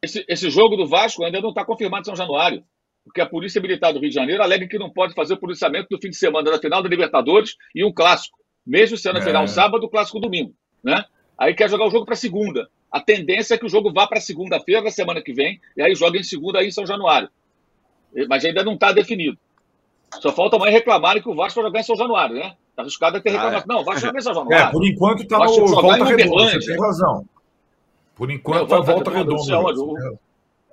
Esse, 0.00 0.24
esse, 0.28 0.48
jogo 0.48 0.76
do 0.76 0.86
Vasco 0.86 1.24
ainda 1.24 1.40
não 1.40 1.48
está 1.48 1.64
confirmado 1.64 2.02
em 2.02 2.04
São 2.04 2.14
Januário, 2.14 2.62
porque 3.02 3.20
a 3.20 3.26
Polícia 3.26 3.60
Militar 3.60 3.92
do 3.92 3.98
Rio 3.98 4.10
de 4.10 4.14
Janeiro 4.14 4.44
alega 4.44 4.68
que 4.68 4.78
não 4.78 4.90
pode 4.90 5.12
fazer 5.12 5.34
o 5.34 5.40
policiamento 5.40 5.88
do 5.90 6.00
fim 6.00 6.08
de 6.08 6.14
semana 6.14 6.52
da 6.52 6.58
final 6.60 6.80
da 6.80 6.88
Libertadores 6.88 7.56
e 7.74 7.84
um 7.84 7.92
clássico, 7.92 8.38
mesmo 8.64 8.96
sendo 8.96 9.18
a 9.18 9.22
final 9.22 9.42
é. 9.42 9.48
sábado, 9.48 9.86
o 9.86 9.90
clássico 9.90 10.20
domingo, 10.20 10.54
né? 10.84 11.04
Aí 11.36 11.52
quer 11.52 11.68
jogar 11.68 11.86
o 11.86 11.90
jogo 11.90 12.06
para 12.06 12.14
segunda. 12.14 12.70
A 12.92 13.00
tendência 13.00 13.54
é 13.54 13.58
que 13.58 13.66
o 13.66 13.68
jogo 13.68 13.92
vá 13.92 14.06
para 14.06 14.20
segunda-feira 14.20 14.82
da 14.82 14.90
semana 14.92 15.20
que 15.20 15.32
vem, 15.32 15.60
e 15.76 15.82
aí 15.82 15.96
joga 15.96 16.16
em 16.16 16.22
segunda 16.22 16.60
aí 16.60 16.68
em 16.68 16.72
São 16.72 16.86
Januário. 16.86 17.28
Mas 18.28 18.44
ainda 18.44 18.62
não 18.62 18.74
está 18.74 18.92
definido. 18.92 19.36
Só 20.20 20.32
falta 20.32 20.56
amanhã 20.56 20.72
reclamarem 20.72 21.22
que 21.22 21.28
o 21.28 21.34
Vasco 21.34 21.60
vai 21.60 21.68
jogar 21.68 21.80
em 21.80 21.84
São 21.84 21.96
Januário, 21.96 22.36
né? 22.36 22.56
Tá 22.74 22.82
arriscado 22.82 23.16
a 23.16 23.20
ter 23.20 23.30
reclamado. 23.30 23.56
Ah, 23.56 23.60
é. 23.60 23.64
Não, 23.66 23.80
o 23.80 23.84
Vasco 23.84 24.00
jogar 24.00 24.18
em 24.18 24.22
São 24.22 24.34
Januário. 24.34 24.66
É, 24.66 24.70
por 24.70 24.86
enquanto 24.86 25.22
está 25.22 25.38
no 25.38 25.66
Volta 25.66 26.04
Redonda, 26.04 26.60
você 26.60 26.66
tem 26.66 26.80
razão. 26.80 27.24
Por 28.14 28.30
enquanto 28.30 28.64
está 28.64 28.80
Volta 28.80 29.10
Redonda. 29.10 30.18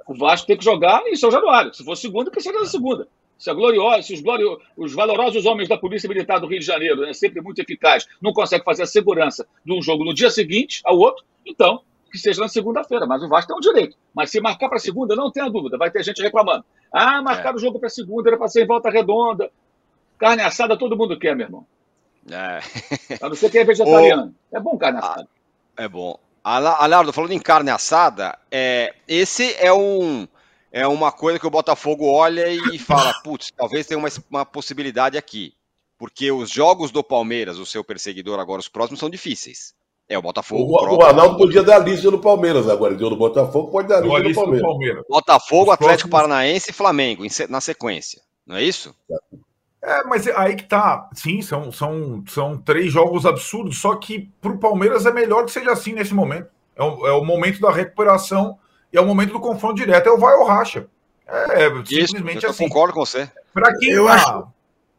O 0.07 0.13
Vasco 0.15 0.47
tem 0.47 0.57
que 0.57 0.63
jogar 0.63 1.01
em 1.07 1.15
São 1.15 1.31
Januário. 1.31 1.73
Se 1.73 1.83
for 1.83 1.95
segunda, 1.95 2.29
precisa 2.29 2.59
da 2.59 2.65
segunda. 2.65 3.07
Se, 3.37 3.49
a 3.49 3.53
gloriosa, 3.53 4.03
se 4.03 4.13
os, 4.13 4.21
glório, 4.21 4.59
os 4.77 4.93
valorosos 4.93 5.45
homens 5.45 5.67
da 5.67 5.77
Polícia 5.77 6.07
Militar 6.07 6.39
do 6.39 6.47
Rio 6.47 6.59
de 6.59 6.65
Janeiro, 6.65 7.01
né, 7.01 7.13
sempre 7.13 7.41
muito 7.41 7.59
eficaz, 7.59 8.07
não 8.21 8.31
conseguem 8.31 8.63
fazer 8.63 8.83
a 8.83 8.87
segurança 8.87 9.45
de 9.65 9.73
um 9.73 9.81
jogo 9.81 10.05
no 10.05 10.13
dia 10.13 10.29
seguinte 10.29 10.81
ao 10.85 10.97
outro, 10.97 11.25
então 11.45 11.81
que 12.11 12.17
seja 12.19 12.39
na 12.39 12.47
segunda-feira. 12.47 13.07
Mas 13.07 13.23
o 13.23 13.27
Vasco 13.27 13.47
tem 13.47 13.57
um 13.57 13.59
direito. 13.59 13.97
Mas 14.13 14.29
se 14.29 14.39
marcar 14.39 14.69
para 14.69 14.77
segunda, 14.77 15.15
não 15.15 15.31
tenha 15.31 15.49
dúvida, 15.49 15.77
vai 15.77 15.89
ter 15.89 16.03
gente 16.03 16.21
reclamando. 16.21 16.63
Ah, 16.93 17.21
marcar 17.23 17.53
é. 17.53 17.55
o 17.55 17.59
jogo 17.59 17.79
para 17.79 17.89
segunda, 17.89 18.29
era 18.29 18.37
para 18.37 18.47
ser 18.47 18.63
em 18.63 18.67
volta 18.67 18.91
redonda. 18.91 19.51
Carne 20.19 20.43
assada 20.43 20.77
todo 20.77 20.95
mundo 20.95 21.17
quer, 21.17 21.35
meu 21.35 21.47
irmão. 21.47 21.65
É. 22.29 22.59
A 23.19 23.27
não 23.27 23.35
ser 23.35 23.49
que 23.49 23.57
é 23.57 23.65
vegetariano. 23.65 24.33
É 24.51 24.59
bom 24.59 24.77
carne 24.77 24.99
assada. 24.99 25.27
É 25.75 25.87
bom. 25.87 26.19
Alardo, 26.43 27.11
falando 27.11 27.31
em 27.31 27.39
carne 27.39 27.71
assada, 27.71 28.37
é, 28.51 28.93
esse 29.07 29.55
é 29.55 29.73
um 29.73 30.27
é 30.71 30.87
uma 30.87 31.11
coisa 31.11 31.39
que 31.39 31.45
o 31.45 31.51
Botafogo 31.51 32.05
olha 32.11 32.47
e 32.47 32.79
fala, 32.79 33.13
putz, 33.23 33.51
talvez 33.55 33.85
tenha 33.85 33.97
uma, 33.97 34.09
uma 34.29 34.45
possibilidade 34.45 35.17
aqui. 35.17 35.53
Porque 35.97 36.31
os 36.31 36.49
jogos 36.49 36.91
do 36.91 37.03
Palmeiras, 37.03 37.59
o 37.59 37.65
seu 37.65 37.83
perseguidor 37.83 38.39
agora, 38.39 38.59
os 38.59 38.67
próximos, 38.67 38.99
são 38.99 39.09
difíceis. 39.09 39.73
É 40.13 40.17
o 40.17 40.21
Botafogo. 40.21 40.63
O, 40.63 40.97
o 40.97 41.03
Arnaldo 41.03 41.37
podia 41.37 41.63
dar 41.63 41.79
lista 41.79 42.11
no 42.11 42.19
Palmeiras 42.19 42.69
agora. 42.69 42.93
Deu 42.93 43.09
no 43.09 43.17
Botafogo, 43.17 43.71
pode 43.71 43.87
dar 43.87 43.99
lista, 44.01 44.29
no 44.29 44.35
Palmeiras. 44.35 44.61
Palmeiras. 44.61 45.03
Botafogo, 45.09 45.63
Os 45.63 45.73
Atlético 45.73 46.09
próximos... 46.09 46.11
Paranaense 46.11 46.69
e 46.69 46.73
Flamengo, 46.73 47.23
na 47.49 47.59
sequência. 47.59 48.21
Não 48.45 48.55
é 48.55 48.63
isso? 48.63 48.93
É, 49.81 50.03
mas 50.03 50.27
aí 50.27 50.55
que 50.55 50.65
tá. 50.65 51.09
Sim, 51.15 51.41
são, 51.41 51.71
são, 51.71 52.23
são 52.27 52.57
três 52.57 52.93
jogos 52.93 53.25
absurdos, 53.25 53.79
só 53.79 53.95
que 53.95 54.29
pro 54.39 54.59
Palmeiras 54.59 55.07
é 55.07 55.11
melhor 55.11 55.45
que 55.45 55.51
seja 55.51 55.71
assim 55.71 55.93
nesse 55.93 56.13
momento. 56.13 56.47
É 56.75 56.83
o, 56.83 57.07
é 57.07 57.11
o 57.13 57.25
momento 57.25 57.59
da 57.59 57.71
recuperação 57.71 58.59
e 58.91 58.97
é 58.97 59.01
o 59.01 59.05
momento 59.07 59.33
do 59.33 59.39
confronto 59.39 59.75
direto. 59.75 60.07
É 60.07 60.11
o 60.11 60.17
vai 60.19 60.35
ou 60.35 60.45
racha. 60.45 60.87
É, 61.27 61.65
é 61.65 61.85
simplesmente 61.85 62.45
assim. 62.45 62.67
concordo 62.67 62.93
com 62.93 63.03
você. 63.03 63.27
Para 63.51 63.75
quem 63.79 63.89
eu 63.89 64.05
tá, 64.05 64.13
acho. 64.13 64.47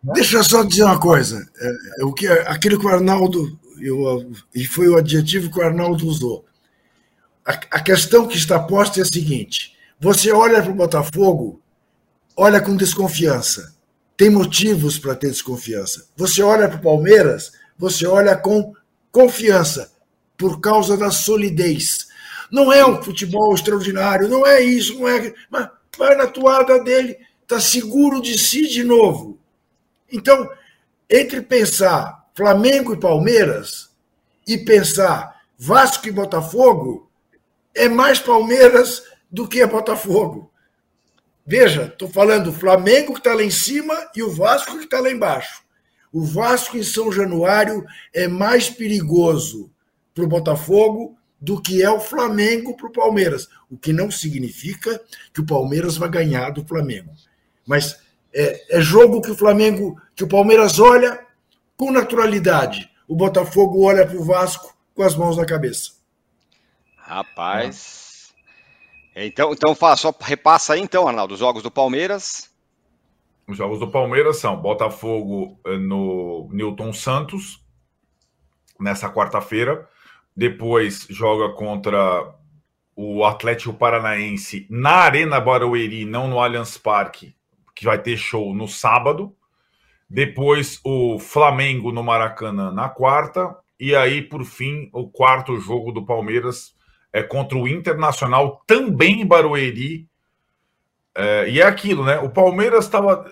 Deixa 0.02 0.38
eu 0.38 0.44
só 0.44 0.64
dizer 0.64 0.82
uma 0.82 0.98
coisa. 0.98 1.48
É, 1.56 2.02
é 2.02 2.04
o 2.04 2.12
que, 2.12 2.26
aquilo 2.26 2.80
que 2.80 2.86
o 2.86 2.90
Arnaldo 2.90 3.56
eu, 3.80 4.32
e 4.54 4.64
foi 4.66 4.88
o 4.88 4.96
adjetivo 4.96 5.50
que 5.50 5.58
o 5.58 5.62
Arnaldo 5.62 6.06
usou. 6.06 6.44
A, 7.44 7.52
a 7.52 7.80
questão 7.80 8.26
que 8.26 8.36
está 8.36 8.58
posta 8.58 9.00
é 9.00 9.02
a 9.02 9.06
seguinte: 9.06 9.76
você 10.00 10.32
olha 10.32 10.62
para 10.62 10.70
o 10.70 10.74
Botafogo, 10.74 11.60
olha 12.36 12.60
com 12.60 12.76
desconfiança. 12.76 13.74
Tem 14.16 14.30
motivos 14.30 14.98
para 14.98 15.14
ter 15.14 15.28
desconfiança. 15.28 16.06
Você 16.16 16.42
olha 16.42 16.68
para 16.68 16.78
o 16.78 16.82
Palmeiras, 16.82 17.52
você 17.76 18.06
olha 18.06 18.36
com 18.36 18.72
confiança, 19.10 19.92
por 20.36 20.60
causa 20.60 20.96
da 20.96 21.10
solidez. 21.10 22.06
Não 22.50 22.72
é 22.72 22.86
um 22.86 23.02
futebol 23.02 23.52
extraordinário, 23.54 24.28
não 24.28 24.46
é 24.46 24.60
isso, 24.60 24.98
não 24.98 25.08
é. 25.08 25.34
Mas 25.50 25.68
vai 25.98 26.16
na 26.16 26.26
toada 26.26 26.82
dele, 26.82 27.16
está 27.42 27.60
seguro 27.60 28.20
de 28.20 28.38
si 28.38 28.68
de 28.68 28.84
novo. 28.84 29.38
Então, 30.10 30.48
entre 31.10 31.42
pensar 31.42 32.23
Flamengo 32.36 32.92
e 32.92 32.98
Palmeiras 32.98 33.90
e 34.46 34.58
pensar 34.58 35.42
Vasco 35.56 36.08
e 36.08 36.10
Botafogo, 36.10 37.08
é 37.74 37.88
mais 37.88 38.18
Palmeiras 38.18 39.02
do 39.30 39.46
que 39.46 39.64
Botafogo. 39.66 40.50
Veja, 41.46 41.84
estou 41.84 42.08
falando 42.08 42.52
Flamengo 42.52 43.12
que 43.12 43.20
está 43.20 43.34
lá 43.34 43.42
em 43.42 43.50
cima 43.50 43.94
e 44.16 44.22
o 44.22 44.30
Vasco 44.30 44.78
que 44.78 44.84
está 44.84 45.00
lá 45.00 45.10
embaixo. 45.10 45.62
O 46.12 46.24
Vasco 46.24 46.76
em 46.76 46.82
São 46.82 47.12
Januário 47.12 47.84
é 48.12 48.26
mais 48.26 48.68
perigoso 48.68 49.70
para 50.14 50.24
o 50.24 50.28
Botafogo 50.28 51.16
do 51.40 51.60
que 51.60 51.82
é 51.82 51.90
o 51.90 52.00
Flamengo 52.00 52.76
para 52.76 52.86
o 52.86 52.92
Palmeiras. 52.92 53.48
O 53.70 53.76
que 53.76 53.92
não 53.92 54.10
significa 54.10 55.00
que 55.32 55.40
o 55.40 55.46
Palmeiras 55.46 55.96
vai 55.96 56.08
ganhar 56.08 56.50
do 56.50 56.64
Flamengo. 56.64 57.10
Mas 57.66 57.98
é, 58.32 58.78
é 58.78 58.80
jogo 58.80 59.20
que 59.20 59.30
o 59.30 59.36
Flamengo, 59.36 60.00
que 60.16 60.24
o 60.24 60.28
Palmeiras 60.28 60.78
olha 60.78 61.20
com 61.76 61.90
naturalidade. 61.90 62.90
O 63.06 63.14
Botafogo 63.14 63.84
olha 63.84 64.06
para 64.06 64.16
o 64.16 64.24
Vasco 64.24 64.74
com 64.94 65.02
as 65.02 65.14
mãos 65.14 65.36
na 65.36 65.44
cabeça. 65.44 65.92
Rapaz. 66.96 68.32
Então, 69.14 69.52
então 69.52 69.74
fala, 69.74 69.96
só 69.96 70.12
repassa 70.20 70.74
aí 70.74 70.80
então, 70.80 71.06
Arnaldo, 71.06 71.34
os 71.34 71.40
jogos 71.40 71.62
do 71.62 71.70
Palmeiras. 71.70 72.50
Os 73.46 73.56
jogos 73.56 73.78
do 73.78 73.90
Palmeiras 73.90 74.38
são 74.38 74.56
Botafogo 74.56 75.60
eh, 75.66 75.76
no 75.76 76.48
Newton 76.50 76.92
Santos, 76.92 77.62
nessa 78.80 79.08
quarta-feira. 79.10 79.88
Depois 80.34 81.06
joga 81.10 81.54
contra 81.54 82.34
o 82.96 83.24
Atlético 83.24 83.74
Paranaense 83.74 84.66
na 84.70 84.92
Arena 84.92 85.40
Barueri, 85.40 86.04
não 86.04 86.26
no 86.26 86.40
Allianz 86.40 86.78
Parque, 86.78 87.36
que 87.74 87.84
vai 87.84 88.00
ter 88.00 88.16
show 88.16 88.54
no 88.54 88.66
sábado. 88.66 89.36
Depois 90.14 90.78
o 90.84 91.18
Flamengo 91.18 91.90
no 91.90 92.00
Maracanã 92.00 92.70
na 92.70 92.88
quarta. 92.88 93.56
E 93.80 93.96
aí, 93.96 94.22
por 94.22 94.44
fim, 94.44 94.88
o 94.92 95.08
quarto 95.08 95.58
jogo 95.58 95.90
do 95.90 96.06
Palmeiras 96.06 96.72
é 97.12 97.20
contra 97.20 97.58
o 97.58 97.66
Internacional, 97.66 98.62
também 98.64 99.22
em 99.22 99.26
Barueri. 99.26 100.06
É, 101.16 101.50
e 101.50 101.60
é 101.60 101.64
aquilo, 101.64 102.04
né? 102.04 102.20
O 102.20 102.30
Palmeiras 102.30 102.84
estava 102.84 103.28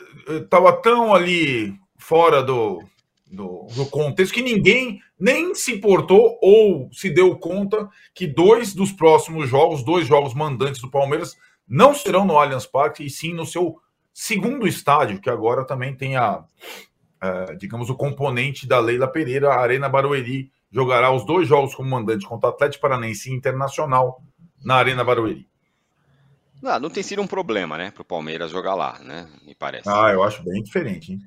tava 0.50 0.72
tão 0.72 1.14
ali 1.14 1.72
fora 1.96 2.42
do, 2.42 2.82
do, 3.30 3.68
do, 3.76 3.86
contexto 3.86 4.34
que 4.34 4.42
ninguém 4.42 5.00
nem 5.16 5.54
se 5.54 5.72
importou 5.74 6.36
ou 6.42 6.88
se 6.92 7.10
deu 7.10 7.36
conta 7.36 7.88
que 8.12 8.26
dois 8.26 8.74
dos 8.74 8.90
próximos 8.90 9.48
jogos, 9.48 9.84
dois 9.84 10.04
jogos 10.04 10.34
mandantes 10.34 10.80
do 10.80 10.90
Palmeiras, 10.90 11.36
não 11.68 11.94
serão 11.94 12.24
no 12.24 12.36
Allianz 12.36 12.66
Parque 12.66 13.04
e 13.04 13.10
sim 13.10 13.32
no 13.32 13.46
seu 13.46 13.76
segundo 14.12 14.66
estádio, 14.66 15.20
que 15.20 15.30
agora 15.30 15.64
também 15.64 15.94
tem 15.94 16.16
a, 16.16 16.44
a 17.20 17.54
digamos, 17.58 17.90
o 17.90 17.94
componente 17.94 18.66
da 18.66 18.78
Leila 18.78 19.08
Pereira, 19.08 19.50
a 19.50 19.60
Arena 19.60 19.88
Barueri 19.88 20.50
jogará 20.70 21.10
os 21.10 21.24
dois 21.26 21.46
jogos 21.46 21.74
como 21.74 21.90
mandante 21.90 22.26
contra 22.26 22.48
o 22.48 22.52
Atlético 22.52 22.82
Paranaense 22.82 23.30
e 23.30 23.34
Internacional 23.34 24.22
na 24.64 24.76
Arena 24.76 25.04
Barueri. 25.04 25.46
Não, 26.62 26.78
não 26.78 26.90
tem 26.90 27.02
sido 27.02 27.20
um 27.20 27.26
problema, 27.26 27.76
né, 27.76 27.90
para 27.90 28.02
o 28.02 28.04
Palmeiras 28.04 28.50
jogar 28.50 28.74
lá, 28.74 28.98
né? 29.00 29.28
Me 29.44 29.54
parece. 29.54 29.88
Ah, 29.88 30.10
eu 30.12 30.22
acho 30.22 30.42
bem 30.44 30.62
diferente, 30.62 31.12
hein? 31.12 31.20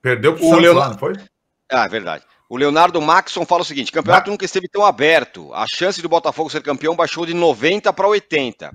Perdeu 0.00 0.34
para 0.34 0.42
o 0.42 0.48
Santos 0.48 0.62
Leonardo... 0.62 0.92
lá, 0.92 0.98
foi? 0.98 1.12
Ah, 1.70 1.84
é 1.84 1.88
verdade. 1.88 2.24
O 2.48 2.56
Leonardo 2.56 3.00
Maxson 3.00 3.44
fala 3.44 3.62
o 3.62 3.64
seguinte: 3.64 3.92
campeonato 3.92 4.30
nunca 4.30 4.44
esteve 4.44 4.68
tão 4.68 4.84
aberto. 4.84 5.52
A 5.54 5.66
chance 5.66 6.00
do 6.00 6.08
Botafogo 6.08 6.50
ser 6.50 6.62
campeão 6.62 6.94
baixou 6.94 7.26
de 7.26 7.34
90 7.34 7.92
para 7.92 8.08
80. 8.08 8.70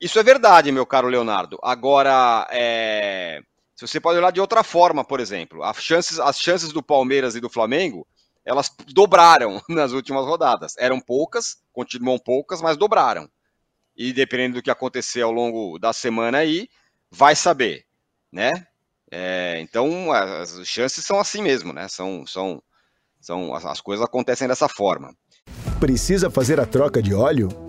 Isso 0.00 0.18
é 0.18 0.22
verdade, 0.22 0.70
meu 0.70 0.84
caro 0.84 1.08
Leonardo. 1.08 1.58
Agora, 1.62 2.46
é... 2.50 3.40
se 3.74 3.86
você 3.86 3.98
pode 3.98 4.18
olhar 4.18 4.30
de 4.30 4.40
outra 4.40 4.62
forma, 4.62 5.04
por 5.04 5.20
exemplo, 5.20 5.62
as 5.62 5.78
chances, 5.82 6.20
as 6.20 6.38
chances 6.38 6.72
do 6.72 6.82
Palmeiras 6.82 7.34
e 7.34 7.40
do 7.40 7.48
Flamengo, 7.48 8.06
elas 8.44 8.70
dobraram 8.88 9.60
nas 9.68 9.92
últimas 9.92 10.24
rodadas. 10.24 10.74
Eram 10.78 11.00
poucas, 11.00 11.56
continuam 11.72 12.18
poucas, 12.18 12.60
mas 12.60 12.76
dobraram. 12.76 13.28
E 13.96 14.12
dependendo 14.12 14.56
do 14.56 14.62
que 14.62 14.70
acontecer 14.70 15.22
ao 15.22 15.32
longo 15.32 15.78
da 15.78 15.92
semana 15.92 16.38
aí, 16.38 16.68
vai 17.10 17.34
saber, 17.34 17.84
né? 18.30 18.66
É, 19.10 19.58
então, 19.60 20.12
as 20.12 20.60
chances 20.64 21.04
são 21.04 21.18
assim 21.18 21.42
mesmo, 21.42 21.72
né? 21.72 21.88
São, 21.88 22.26
são, 22.26 22.62
são 23.20 23.54
as 23.54 23.80
coisas 23.80 24.04
acontecem 24.04 24.46
dessa 24.46 24.68
forma. 24.68 25.14
Precisa 25.80 26.30
fazer 26.30 26.60
a 26.60 26.66
troca 26.66 27.02
de 27.02 27.14
óleo? 27.14 27.65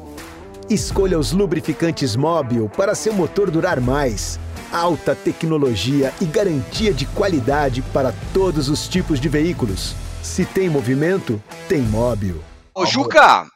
Escolha 0.70 1.18
os 1.18 1.32
lubrificantes 1.32 2.18
Móbil 2.18 2.68
para 2.68 2.94
seu 2.94 3.14
motor 3.14 3.50
durar 3.50 3.80
mais. 3.80 4.38
Alta 4.70 5.16
tecnologia 5.16 6.14
e 6.20 6.26
garantia 6.26 6.94
de 6.94 7.06
qualidade 7.06 7.82
para 7.94 8.14
todos 8.34 8.68
os 8.68 8.86
tipos 8.86 9.18
de 9.18 9.30
veículos. 9.30 9.96
Se 10.22 10.46
tem 10.46 10.70
movimento, 10.70 11.42
tem 11.70 11.82
Móbil. 11.84 12.44
Ô 12.76 12.86
Juca, 12.86 13.48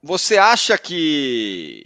você 0.00 0.38
acha 0.38 0.78
que 0.78 1.82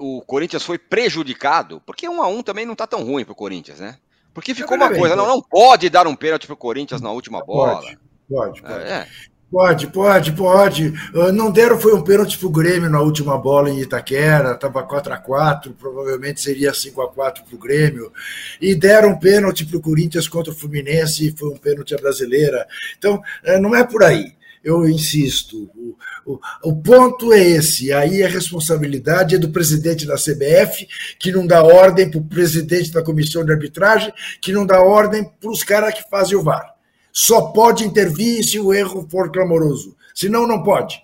o 0.00 0.20
Corinthians 0.22 0.64
foi 0.64 0.76
prejudicado? 0.76 1.80
Porque 1.86 2.08
um 2.08 2.20
a 2.20 2.26
um 2.26 2.42
também 2.42 2.66
não 2.66 2.74
tá 2.74 2.88
tão 2.88 3.04
ruim 3.04 3.24
pro 3.24 3.36
Corinthians, 3.36 3.78
né? 3.78 3.98
Porque 4.34 4.52
ficou 4.52 4.76
uma 4.76 4.92
coisa, 4.92 5.14
não, 5.14 5.28
não 5.28 5.40
pode 5.40 5.88
dar 5.88 6.08
um 6.08 6.16
pênalti 6.16 6.48
pro 6.48 6.56
Corinthians 6.56 7.00
na 7.00 7.12
última 7.12 7.40
bola. 7.44 7.82
Pode, 7.82 7.98
pode, 8.28 8.62
pode. 8.62 8.84
É. 8.84 9.08
Pode, 9.50 9.86
pode, 9.86 10.32
pode. 10.32 10.88
Uh, 11.14 11.30
não 11.30 11.52
deram 11.52 11.78
foi 11.78 11.94
um 11.94 12.02
pênalti 12.02 12.36
pro 12.36 12.50
Grêmio 12.50 12.90
na 12.90 13.00
última 13.00 13.38
bola 13.38 13.70
em 13.70 13.80
Itaquera, 13.80 14.52
estava 14.52 14.82
4 14.82 15.12
a 15.12 15.18
4 15.18 15.72
provavelmente 15.74 16.40
seria 16.40 16.74
5 16.74 17.00
a 17.00 17.08
4 17.08 17.44
pro 17.44 17.56
Grêmio. 17.56 18.12
E 18.60 18.74
deram 18.74 19.10
um 19.10 19.18
pênalti 19.18 19.64
pro 19.64 19.80
Corinthians 19.80 20.26
contra 20.26 20.52
o 20.52 20.56
Fluminense, 20.56 21.34
foi 21.38 21.50
um 21.50 21.56
pênalti 21.56 21.94
à 21.94 21.98
brasileira. 21.98 22.66
Então, 22.98 23.22
uh, 23.46 23.60
não 23.60 23.74
é 23.74 23.84
por 23.84 24.02
aí. 24.02 24.34
Eu 24.64 24.84
insisto, 24.88 25.70
o, 25.76 25.96
o, 26.26 26.40
o 26.64 26.82
ponto 26.82 27.32
é 27.32 27.40
esse. 27.40 27.92
Aí 27.92 28.24
a 28.24 28.28
responsabilidade 28.28 29.36
é 29.36 29.38
do 29.38 29.50
presidente 29.50 30.04
da 30.04 30.16
CBF, 30.16 30.88
que 31.20 31.30
não 31.30 31.46
dá 31.46 31.62
ordem 31.62 32.10
para 32.10 32.18
o 32.18 32.24
presidente 32.24 32.90
da 32.90 33.00
comissão 33.00 33.44
de 33.44 33.52
arbitragem, 33.52 34.12
que 34.42 34.52
não 34.52 34.66
dá 34.66 34.82
ordem 34.82 35.24
para 35.40 35.50
os 35.50 35.62
caras 35.62 35.94
que 35.94 36.10
fazem 36.10 36.36
o 36.36 36.42
VAR. 36.42 36.75
Só 37.18 37.46
pode 37.50 37.82
intervir 37.82 38.44
se 38.44 38.60
o 38.60 38.74
erro 38.74 39.08
for 39.10 39.32
clamoroso. 39.32 39.96
Senão, 40.14 40.46
não 40.46 40.62
pode. 40.62 41.02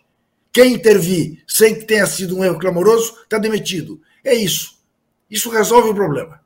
Quem 0.52 0.74
intervir 0.74 1.42
sem 1.48 1.74
que 1.74 1.86
tenha 1.86 2.06
sido 2.06 2.36
um 2.36 2.44
erro 2.44 2.58
clamoroso 2.58 3.14
está 3.22 3.38
demitido. 3.38 3.98
É 4.22 4.34
isso. 4.34 4.78
Isso 5.30 5.48
resolve 5.48 5.88
o 5.88 5.94
problema. 5.94 6.38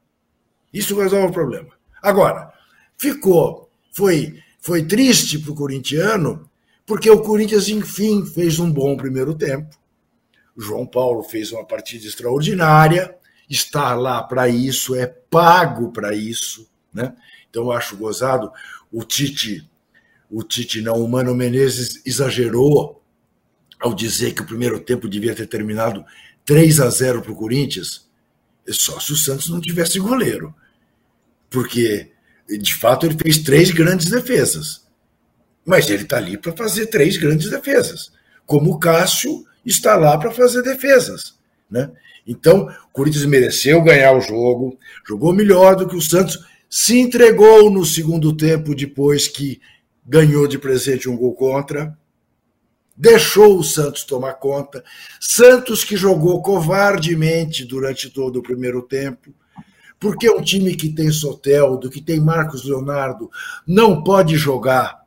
Isso 0.72 0.96
resolve 0.96 1.26
o 1.26 1.32
problema. 1.32 1.70
Agora, 2.00 2.52
ficou, 2.96 3.68
foi, 3.90 4.40
foi 4.60 4.84
triste 4.84 5.36
para 5.40 5.50
o 5.50 5.56
corintiano, 5.56 6.48
porque 6.86 7.10
o 7.10 7.20
Corinthians, 7.20 7.68
enfim, 7.68 8.24
fez 8.24 8.60
um 8.60 8.70
bom 8.70 8.96
primeiro 8.96 9.34
tempo. 9.34 9.76
O 10.56 10.60
João 10.60 10.86
Paulo 10.86 11.24
fez 11.24 11.50
uma 11.50 11.64
partida 11.64 12.06
extraordinária, 12.06 13.16
está 13.50 13.96
lá 13.96 14.22
para 14.22 14.48
isso, 14.48 14.94
é 14.94 15.06
pago 15.08 15.90
para 15.90 16.14
isso. 16.14 16.70
Né? 16.94 17.12
Então, 17.56 17.64
eu 17.64 17.72
acho 17.72 17.96
gozado 17.96 18.52
o 18.92 19.02
Tite, 19.02 19.66
o 20.30 20.42
Tite 20.42 20.82
não, 20.82 21.02
o 21.02 21.08
Mano 21.08 21.34
Menezes 21.34 22.02
exagerou 22.04 23.02
ao 23.80 23.94
dizer 23.94 24.34
que 24.34 24.42
o 24.42 24.46
primeiro 24.46 24.78
tempo 24.78 25.08
devia 25.08 25.34
ter 25.34 25.46
terminado 25.46 26.04
3 26.44 26.80
a 26.80 26.90
0 26.90 27.22
para 27.22 27.32
o 27.32 27.34
Corinthians, 27.36 28.10
só 28.68 29.00
se 29.00 29.10
o 29.10 29.16
Santos 29.16 29.48
não 29.48 29.58
tivesse 29.58 29.98
goleiro. 29.98 30.54
Porque, 31.48 32.10
de 32.46 32.74
fato, 32.74 33.06
ele 33.06 33.16
fez 33.16 33.38
três 33.38 33.70
grandes 33.70 34.10
defesas. 34.10 34.86
Mas 35.64 35.88
ele 35.88 36.02
está 36.02 36.18
ali 36.18 36.36
para 36.36 36.52
fazer 36.52 36.88
três 36.88 37.16
grandes 37.16 37.48
defesas. 37.48 38.12
Como 38.44 38.72
o 38.72 38.78
Cássio 38.78 39.46
está 39.64 39.96
lá 39.96 40.18
para 40.18 40.30
fazer 40.30 40.60
defesas. 40.62 41.38
Né? 41.70 41.90
Então, 42.26 42.68
o 42.68 42.92
Corinthians 42.92 43.24
mereceu 43.24 43.82
ganhar 43.82 44.12
o 44.12 44.20
jogo, 44.20 44.78
jogou 45.08 45.32
melhor 45.32 45.74
do 45.74 45.88
que 45.88 45.96
o 45.96 46.02
Santos 46.02 46.44
se 46.68 46.98
entregou 46.98 47.70
no 47.70 47.84
segundo 47.84 48.36
tempo 48.36 48.74
depois 48.74 49.28
que 49.28 49.60
ganhou 50.04 50.46
de 50.46 50.58
presente 50.58 51.08
um 51.08 51.16
gol 51.16 51.34
contra, 51.34 51.96
deixou 52.96 53.58
o 53.58 53.64
Santos 53.64 54.04
tomar 54.04 54.34
conta. 54.34 54.84
Santos 55.20 55.84
que 55.84 55.96
jogou 55.96 56.42
covardemente 56.42 57.64
durante 57.64 58.10
todo 58.10 58.38
o 58.38 58.42
primeiro 58.42 58.82
tempo, 58.82 59.32
porque 59.98 60.30
um 60.30 60.42
time 60.42 60.74
que 60.74 60.88
tem 60.88 61.10
Soteldo, 61.10 61.90
que 61.90 62.00
tem 62.00 62.20
Marcos 62.20 62.64
Leonardo, 62.64 63.30
não 63.66 64.02
pode 64.02 64.36
jogar 64.36 65.02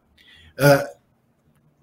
uh, 0.57 0.97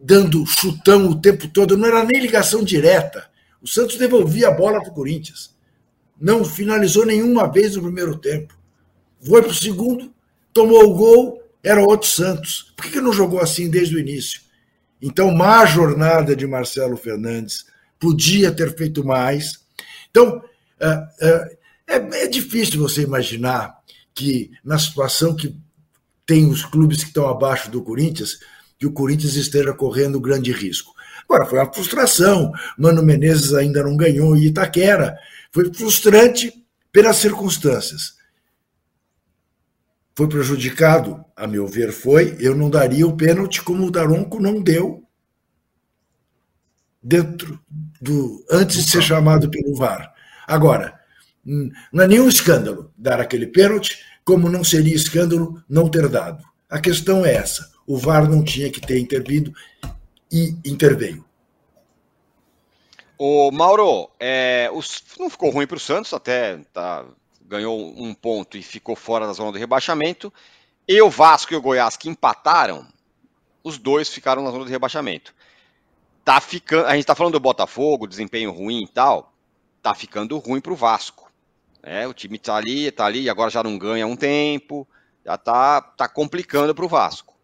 dando 0.00 0.44
chutão 0.46 1.08
o 1.08 1.20
tempo 1.20 1.48
todo, 1.48 1.76
não 1.76 1.86
era 1.86 2.04
nem 2.04 2.20
ligação 2.20 2.64
direta. 2.64 3.28
O 3.62 3.68
Santos 3.68 3.96
devolvia 3.96 4.48
a 4.48 4.52
bola 4.52 4.80
para 4.80 4.90
o 4.90 4.94
Corinthians. 4.94 5.54
Não 6.20 6.44
finalizou 6.44 7.04
nenhuma 7.04 7.50
vez 7.50 7.76
no 7.76 7.82
primeiro 7.82 8.16
tempo 8.16 8.55
foi 9.26 9.42
para 9.42 9.50
o 9.50 9.54
segundo, 9.54 10.12
tomou 10.52 10.84
o 10.84 10.94
gol, 10.94 11.42
era 11.62 11.80
outro 11.80 12.08
Santos. 12.08 12.72
Por 12.76 12.84
que, 12.84 12.92
que 12.92 13.00
não 13.00 13.12
jogou 13.12 13.40
assim 13.40 13.68
desde 13.68 13.96
o 13.96 13.98
início? 13.98 14.40
Então, 15.02 15.34
má 15.34 15.66
jornada 15.66 16.34
de 16.36 16.46
Marcelo 16.46 16.96
Fernandes, 16.96 17.66
podia 17.98 18.52
ter 18.52 18.74
feito 18.76 19.04
mais. 19.04 19.60
Então, 20.10 20.42
é, 20.80 21.08
é, 21.20 21.58
é, 21.88 21.96
é 22.22 22.26
difícil 22.28 22.80
você 22.80 23.02
imaginar 23.02 23.76
que, 24.14 24.50
na 24.64 24.78
situação 24.78 25.34
que 25.34 25.56
tem 26.24 26.46
os 26.46 26.64
clubes 26.64 27.02
que 27.02 27.08
estão 27.08 27.28
abaixo 27.28 27.70
do 27.70 27.82
Corinthians, 27.82 28.38
que 28.78 28.86
o 28.86 28.92
Corinthians 28.92 29.34
esteja 29.34 29.72
correndo 29.72 30.20
grande 30.20 30.52
risco. 30.52 30.94
Agora, 31.28 31.46
foi 31.46 31.58
uma 31.58 31.72
frustração. 31.72 32.52
Mano 32.78 33.02
Menezes 33.02 33.52
ainda 33.52 33.82
não 33.82 33.96
ganhou 33.96 34.36
em 34.36 34.44
Itaquera. 34.44 35.16
Foi 35.50 35.72
frustrante 35.72 36.52
pelas 36.92 37.16
circunstâncias 37.16 38.15
foi 40.16 40.28
prejudicado, 40.28 41.22
a 41.36 41.46
meu 41.46 41.66
ver, 41.66 41.92
foi. 41.92 42.36
Eu 42.40 42.56
não 42.56 42.70
daria 42.70 43.06
o 43.06 43.16
pênalti 43.16 43.62
como 43.62 43.86
o 43.86 43.90
Daronco 43.90 44.40
não 44.40 44.62
deu 44.62 45.04
dentro 47.02 47.60
do 48.00 48.42
antes 48.50 48.84
de 48.84 48.90
ser 48.90 49.02
chamado 49.02 49.50
pelo 49.50 49.76
VAR. 49.76 50.12
Agora, 50.46 50.98
hum, 51.46 51.70
não 51.92 52.04
é 52.04 52.08
nenhum 52.08 52.28
escândalo 52.28 52.90
dar 52.96 53.20
aquele 53.20 53.46
pênalti, 53.46 53.98
como 54.24 54.48
não 54.48 54.64
seria 54.64 54.94
escândalo 54.94 55.62
não 55.68 55.88
ter 55.88 56.08
dado. 56.08 56.42
A 56.70 56.80
questão 56.80 57.24
é 57.24 57.34
essa: 57.34 57.70
o 57.86 57.98
VAR 57.98 58.26
não 58.26 58.42
tinha 58.42 58.70
que 58.70 58.80
ter 58.80 58.98
intervindo 58.98 59.52
e 60.32 60.56
interveio. 60.64 61.26
O 63.18 63.50
Mauro, 63.50 64.10
é, 64.18 64.70
os, 64.72 65.02
não 65.18 65.28
ficou 65.28 65.50
ruim 65.50 65.66
para 65.66 65.76
o 65.76 65.80
Santos, 65.80 66.12
até 66.14 66.58
tá 66.72 67.04
ganhou 67.46 67.78
um 67.96 68.12
ponto 68.12 68.56
e 68.56 68.62
ficou 68.62 68.96
fora 68.96 69.26
da 69.26 69.32
zona 69.32 69.52
do 69.52 69.58
rebaixamento. 69.58 70.32
E 70.86 71.00
o 71.00 71.10
Vasco 71.10 71.52
e 71.52 71.56
o 71.56 71.60
Goiás 71.60 71.96
que 71.96 72.08
empataram, 72.08 72.86
os 73.62 73.78
dois 73.78 74.08
ficaram 74.08 74.42
na 74.42 74.50
zona 74.50 74.64
do 74.64 74.70
rebaixamento. 74.70 75.34
Tá 76.24 76.40
ficando, 76.40 76.86
a 76.86 76.92
gente 76.92 77.00
está 77.00 77.14
falando 77.14 77.34
do 77.34 77.40
Botafogo, 77.40 78.06
desempenho 78.06 78.50
ruim 78.52 78.82
e 78.82 78.88
tal, 78.88 79.32
tá 79.82 79.94
ficando 79.94 80.38
ruim 80.38 80.60
para 80.60 80.72
o 80.72 80.76
Vasco. 80.76 81.30
É, 81.82 82.06
o 82.06 82.12
time 82.12 82.38
tá 82.38 82.56
ali, 82.56 82.90
tá 82.90 83.06
ali, 83.06 83.30
agora 83.30 83.50
já 83.50 83.62
não 83.62 83.78
ganha 83.78 84.06
um 84.06 84.16
tempo, 84.16 84.86
já 85.24 85.38
tá, 85.38 85.80
tá 85.80 86.08
complicando 86.08 86.74
para 86.74 86.84
o 86.84 86.88
Vasco. 86.88 87.34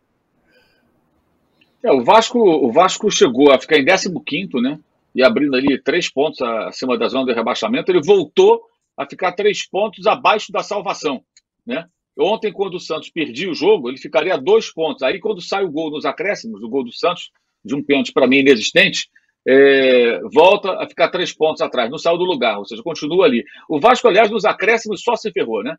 É, 1.83 1.93
o 1.93 2.03
Vasco. 2.03 2.39
O 2.39 2.73
Vasco 2.73 3.11
chegou 3.11 3.53
a 3.53 3.59
ficar 3.59 3.77
em 3.77 3.85
15, 3.85 4.61
né? 4.61 4.79
E 5.15 5.23
abrindo 5.23 5.57
ali 5.57 5.79
três 5.79 6.09
pontos 6.09 6.41
acima 6.41 6.97
da 6.97 7.09
zona 7.09 7.27
do 7.27 7.35
rebaixamento, 7.35 7.91
ele 7.91 8.03
voltou 8.03 8.63
a 9.03 9.09
ficar 9.09 9.33
três 9.33 9.69
pontos 9.69 10.07
abaixo 10.07 10.53
da 10.53 10.63
salvação, 10.63 11.23
né? 11.67 11.87
Ontem, 12.19 12.53
quando 12.53 12.75
o 12.75 12.81
Santos 12.81 13.11
perdia 13.11 13.51
o 13.51 13.55
jogo, 13.55 13.89
ele 13.89 13.97
ficaria 13.97 14.37
dois 14.37 14.71
pontos. 14.71 15.03
Aí, 15.03 15.19
quando 15.19 15.41
sai 15.41 15.65
o 15.65 15.71
gol 15.71 15.91
nos 15.91 16.05
acréscimos, 16.05 16.63
o 16.63 16.69
gol 16.69 16.85
do 16.85 16.93
Santos, 16.93 17.31
de 17.65 17.75
um 17.75 17.83
pênalti 17.83 18.13
para 18.13 18.27
mim 18.27 18.39
inexistente, 18.39 19.09
é, 19.47 20.21
volta 20.33 20.73
a 20.83 20.87
ficar 20.87 21.09
três 21.09 21.33
pontos 21.33 21.63
atrás, 21.63 21.91
não 21.91 21.99
saiu 21.99 22.19
do 22.19 22.25
lugar, 22.25 22.59
ou 22.59 22.65
seja, 22.65 22.83
continua 22.83 23.25
ali. 23.25 23.45
O 23.69 23.81
Vasco, 23.81 24.07
aliás, 24.07 24.31
nos 24.31 24.45
acréscimos 24.45 25.03
só 25.03 25.17
se 25.17 25.33
ferrou, 25.33 25.63
né? 25.63 25.77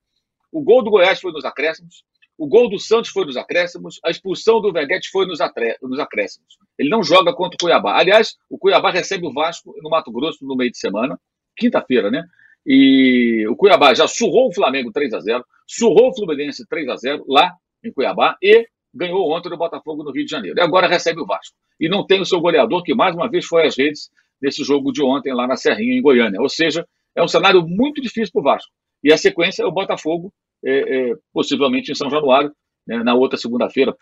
O 0.52 0.62
gol 0.62 0.84
do 0.84 0.90
Goiás 0.90 1.22
foi 1.22 1.32
nos 1.32 1.46
acréscimos, 1.46 2.04
o 2.38 2.48
gol 2.48 2.70
do 2.70 2.80
Santos 2.80 3.12
foi 3.12 3.26
nos 3.26 3.38
acréscimos, 3.38 4.00
a 4.04 4.10
expulsão 4.10 4.60
do 4.60 4.72
Veguete 4.72 5.10
foi 5.12 5.26
nos, 5.26 5.40
nos 5.82 6.00
acréscimos. 6.00 6.58
Ele 6.78 6.90
não 6.90 7.04
joga 7.04 7.34
contra 7.34 7.56
o 7.56 7.60
Cuiabá. 7.60 7.98
Aliás, 7.98 8.36
o 8.50 8.58
Cuiabá 8.58 8.92
recebe 8.92 9.26
o 9.26 9.34
Vasco 9.34 9.74
no 9.82 9.90
Mato 9.90 10.12
Grosso 10.12 10.46
no 10.46 10.56
meio 10.56 10.72
de 10.72 10.78
semana, 10.78 11.20
quinta-feira, 11.56 12.10
né? 12.10 12.26
E 12.66 13.46
o 13.48 13.56
Cuiabá 13.56 13.94
já 13.94 14.08
surrou 14.08 14.48
o 14.48 14.54
Flamengo 14.54 14.92
3 14.92 15.14
a 15.14 15.20
0 15.20 15.44
surrou 15.68 16.10
o 16.10 16.16
Fluminense 16.16 16.66
3 16.68 16.88
a 16.90 16.96
0 16.96 17.26
lá 17.28 17.52
em 17.84 17.92
Cuiabá 17.92 18.38
e 18.42 18.66
ganhou 18.94 19.32
ontem 19.32 19.50
no 19.50 19.58
Botafogo 19.58 20.04
no 20.04 20.12
Rio 20.12 20.26
de 20.26 20.32
Janeiro. 20.32 20.58
E 20.58 20.62
agora 20.62 20.88
recebe 20.88 21.20
o 21.20 21.26
Vasco. 21.26 21.56
E 21.80 21.90
não 21.90 22.06
tem 22.06 22.22
o 22.22 22.26
seu 22.26 22.40
goleador, 22.40 22.84
que 22.84 22.94
mais 22.94 23.16
uma 23.16 23.30
vez 23.30 23.46
foi 23.46 23.66
às 23.66 23.78
redes 23.78 24.10
nesse 24.42 24.64
jogo 24.64 24.92
de 24.92 25.04
ontem 25.04 25.34
lá 25.34 25.48
na 25.48 25.56
Serrinha, 25.56 25.98
em 25.98 26.02
Goiânia. 26.02 26.40
Ou 26.40 26.50
seja, 26.50 26.86
é 27.16 27.24
um 27.24 27.28
cenário 27.28 27.66
muito 27.66 28.02
difícil 28.02 28.32
para 28.32 28.42
o 28.42 28.44
Vasco. 28.44 28.72
E 29.04 29.12
a 29.12 29.18
sequência 29.18 29.64
é 29.64 29.66
o 29.66 29.72
Botafogo, 29.72 30.32
é, 30.64 31.12
é, 31.12 31.14
possivelmente 31.34 31.92
em 31.92 31.96
São 31.96 32.10
Januário, 32.10 32.52
né, 32.88 33.04
na 33.04 33.16
outra 33.16 33.38
segunda-feira, 33.38 33.96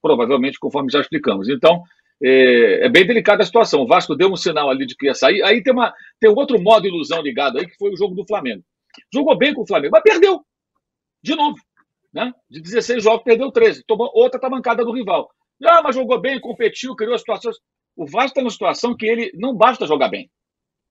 provavelmente, 0.00 0.58
conforme 0.58 0.90
já 0.90 1.00
explicamos. 1.00 1.48
Então, 1.48 1.82
é, 2.26 2.86
é, 2.86 2.88
bem 2.88 3.06
delicada 3.06 3.42
a 3.42 3.46
situação. 3.46 3.82
O 3.82 3.86
Vasco 3.86 4.14
deu 4.14 4.30
um 4.30 4.36
sinal 4.36 4.70
ali 4.70 4.86
de 4.86 4.96
que 4.96 5.06
ia 5.06 5.14
sair. 5.14 5.42
Aí 5.42 5.62
tem, 5.62 5.72
uma, 5.72 5.92
tem 6.18 6.30
um 6.30 6.34
outro 6.34 6.58
modo 6.60 6.82
de 6.82 6.88
ilusão 6.88 7.20
ligado 7.20 7.58
aí, 7.58 7.66
que 7.66 7.76
foi 7.76 7.92
o 7.92 7.96
jogo 7.96 8.14
do 8.14 8.26
Flamengo. 8.26 8.62
Jogou 9.12 9.36
bem 9.36 9.52
com 9.52 9.62
o 9.62 9.66
Flamengo, 9.66 9.92
mas 9.92 10.02
perdeu. 10.02 10.40
De 11.22 11.36
novo. 11.36 11.56
Né? 12.12 12.32
De 12.48 12.62
16 12.62 13.02
jogos, 13.02 13.24
perdeu 13.24 13.52
13. 13.52 13.84
Tomou 13.86 14.10
outra 14.14 14.40
tamancada 14.40 14.84
do 14.84 14.92
rival. 14.92 15.28
Ah, 15.62 15.82
mas 15.82 15.94
jogou 15.94 16.18
bem, 16.20 16.40
competiu, 16.40 16.96
criou 16.96 17.18
situações. 17.18 17.56
O 17.96 18.06
Vasco 18.06 18.28
está 18.28 18.40
numa 18.40 18.50
situação 18.50 18.96
que 18.96 19.06
ele 19.06 19.30
não 19.34 19.54
basta 19.54 19.86
jogar 19.86 20.08
bem. 20.08 20.30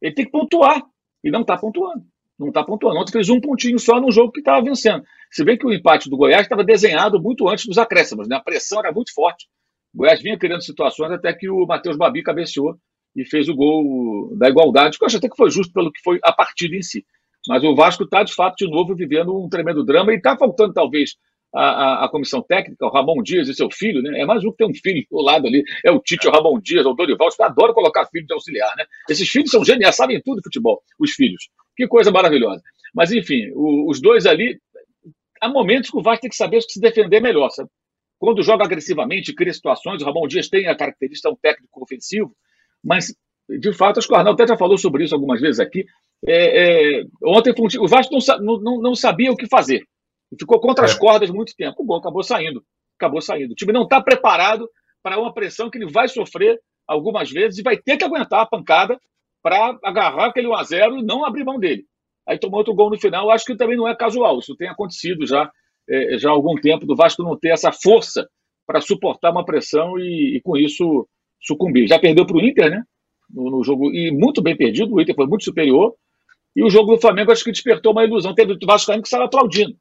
Ele 0.02 0.14
tem 0.14 0.26
que 0.26 0.32
pontuar. 0.32 0.84
E 1.24 1.32
não 1.32 1.42
está 1.42 1.58
pontuando. 1.58 2.04
Não 2.38 2.50
está 2.50 2.64
pontuando. 2.64 3.00
Ontem 3.00 3.12
fez 3.12 3.30
um 3.30 3.40
pontinho 3.40 3.80
só 3.80 4.00
no 4.00 4.12
jogo 4.12 4.32
que 4.32 4.40
estava 4.40 4.62
vencendo. 4.62 5.04
Se 5.32 5.44
bem 5.44 5.58
que 5.58 5.66
o 5.66 5.74
empate 5.74 6.10
do 6.10 6.18
Goiás 6.18 6.44
estava 6.44 6.64
desenhado 6.64 7.20
muito 7.22 7.48
antes 7.48 7.66
dos 7.66 7.78
acréscimos. 7.78 8.28
Né? 8.28 8.36
A 8.36 8.42
pressão 8.42 8.80
era 8.80 8.92
muito 8.92 9.14
forte. 9.14 9.48
O 9.94 10.00
Goiás 10.00 10.22
vinha 10.22 10.38
criando 10.38 10.64
situações 10.64 11.12
até 11.12 11.34
que 11.34 11.50
o 11.50 11.66
Matheus 11.66 11.98
Babi 11.98 12.24
cabeceou 12.24 12.76
e 13.16 13.26
fez 13.26 13.48
o 13.48 13.56
gol 13.56 14.36
da 14.38 14.50
igualdade, 14.50 14.98
que 14.98 15.04
eu 15.04 15.06
acho 15.06 15.18
até 15.18 15.30
que 15.30 15.38
foi 15.38 15.52
justo 15.52 15.72
pelo 15.72 15.91
que 15.91 16.02
foi 16.04 16.20
a 16.24 16.32
partida 16.32 16.76
em 16.76 16.82
si. 16.82 17.06
Mas 17.48 17.64
o 17.64 17.76
Vasco 17.76 18.04
está, 18.04 18.24
de 18.24 18.34
fato, 18.34 18.56
de 18.56 18.70
novo 18.70 18.96
vivendo 18.96 19.38
um 19.38 19.50
tremendo 19.50 19.84
drama 19.84 20.14
e 20.14 20.16
está 20.16 20.36
faltando, 20.38 20.74
talvez, 20.74 21.16
a, 21.54 21.62
a, 21.62 22.06
a, 22.06 22.10
comissão 22.10 22.41
técnica, 22.41 22.86
o 22.86 22.89
Ramon 22.89 23.22
Dias 23.22 23.48
e 23.48 23.54
seu 23.54 23.70
filho, 23.72 24.02
né? 24.02 24.22
É 24.22 24.26
mais 24.26 24.44
um 24.44 24.50
que 24.50 24.58
tem 24.58 24.68
um 24.68 24.74
filho 24.74 25.06
do 25.12 25.22
lado 25.22 25.46
ali, 25.46 25.64
é 25.86 25.91
o 25.91 26.00
Tite, 26.00 26.28
o 26.28 26.32
Ramon 26.32 26.60
Dias, 26.60 26.86
o 26.86 26.94
Dorival, 26.94 27.30
caras 27.38 27.52
adoram 27.52 27.74
colocar 27.74 28.08
filho 28.08 28.26
de 28.26 28.34
auxiliar, 28.34 28.74
né? 28.76 28.86
Esses 29.08 29.30
filhos 29.30 29.52
são 29.52 29.64
geniais, 29.64 29.96
sabem 29.96 30.20
tudo 30.24 30.38
de 30.38 30.44
futebol, 30.44 30.82
os 31.00 31.12
filhos. 31.12 31.50
Que 31.76 31.88
coisa 31.88 32.12
maravilhosa. 32.12 32.62
Mas, 32.94 33.12
enfim, 33.12 33.52
o, 33.54 33.89
os 33.89 34.02
dois 34.02 34.26
ali, 34.26 34.60
há 35.39 35.48
momentos 35.48 35.91
que 35.91 35.98
o 35.98 36.02
Vasco 36.02 36.22
tem 36.22 36.30
que 36.30 36.36
saber 36.36 36.62
se 36.62 36.80
defender 36.80 37.22
melhor, 37.22 37.50
sabe? 37.50 37.70
Quando 38.24 38.42
joga 38.42 38.64
agressivamente, 38.64 39.36
cria 39.36 39.52
situações, 39.52 40.02
o 40.02 40.06
Ramon 40.06 40.26
Dias 40.30 40.48
tem 40.48 40.66
a 40.70 40.78
característica 40.78 41.28
de 41.28 41.36
um 41.36 41.38
técnico 41.38 41.84
ofensivo, 41.84 42.34
mas, 42.82 43.14
de 43.50 43.74
fato, 43.74 43.98
acho 43.98 44.08
que 44.08 44.14
o 44.14 44.16
Arnaldo 44.16 44.42
até 44.42 44.54
já 44.54 44.58
falou 44.58 44.78
sobre 44.78 45.04
isso 45.04 45.14
algumas 45.14 45.42
vezes 45.42 45.60
aqui. 45.60 45.84
É, 46.26 47.02
é, 47.02 47.04
ontem 47.22 47.54
o 47.82 47.86
Vasco 47.86 48.16
não, 48.40 48.58
não, 48.62 48.82
não, 48.82 48.96
sabia 48.96 49.30
o 49.30 49.36
que 49.36 49.46
fazer. 49.46 49.84
Ficou 50.40 50.58
contra 50.62 50.86
é. 50.86 50.88
as 50.88 50.98
cordas 50.98 51.30
muito 51.30 51.54
tempo. 51.54 51.84
O 51.84 51.86
gol 51.86 51.98
acabou 51.98 52.24
saindo. 52.24 52.64
Acabou 52.98 53.20
saindo. 53.20 53.52
O 53.52 53.56
time 53.56 53.74
não 53.74 53.84
está 53.84 54.02
preparado 54.02 54.70
para 55.04 55.20
uma 55.20 55.34
pressão 55.34 55.70
que 55.70 55.78
ele 55.78 55.92
vai 55.92 56.08
sofrer 56.08 56.58
algumas 56.88 57.30
vezes 57.30 57.60
e 57.60 57.62
vai 57.62 57.76
ter 57.76 57.98
que 57.98 58.06
aguentar 58.06 58.40
a 58.40 58.46
pancada 58.46 58.98
para 59.42 59.78
agarrar 59.84 60.28
aquele 60.28 60.48
1x0 60.48 61.00
e 61.00 61.04
não 61.04 61.26
abrir 61.26 61.44
mão 61.44 61.60
dele. 61.60 61.84
Aí 62.26 62.40
tomou 62.40 62.60
outro 62.60 62.74
gol 62.74 62.90
no 62.90 62.98
final. 62.98 63.30
Acho 63.30 63.44
que 63.44 63.58
também 63.58 63.76
não 63.76 63.86
é 63.86 63.94
casual. 63.94 64.40
Isso 64.40 64.56
tem 64.56 64.70
acontecido 64.70 65.28
já 65.28 65.52
é, 65.90 66.18
já 66.18 66.30
há 66.30 66.32
algum 66.32 66.56
tempo 66.56 66.86
do 66.86 66.96
Vasco 66.96 67.24
não 67.24 67.38
ter 67.38 67.50
essa 67.50 67.72
força 67.72 68.28
para 68.66 68.82
suportar 68.82 69.32
uma 69.32 69.46
pressão 69.46 69.98
e, 69.98 70.38
e, 70.38 70.42
com 70.42 70.58
isso 70.58 71.08
sucumbir. 71.42 71.88
Já 71.88 72.00
perdeu 72.00 72.26
para 72.26 72.38
o 72.38 72.42
Inter, 72.42 72.70
né? 72.70 72.84
No, 73.30 73.50
no, 73.50 73.64
jogo, 73.64 73.92
e 73.92 74.12
muito 74.12 74.42
bem 74.42 74.56
perdido, 74.56 74.94
o 74.94 75.02
Inter 75.02 75.16
foi 75.16 75.28
muito 75.28 75.44
superior. 75.44 75.94
E 76.56 76.64
o 76.64 76.70
jogo 76.70 76.94
do 76.94 77.02
Flamengo 77.02 77.32
acho 77.32 77.44
que 77.44 77.52
despertou 77.52 77.92
uma 77.92 78.06
ilusão. 78.06 78.34
Teve 78.34 78.54
o 78.54 78.66
Vasco 78.66 78.92
que 79.02 79.10
saiu 79.10 79.24
aplaudindo. 79.24 79.76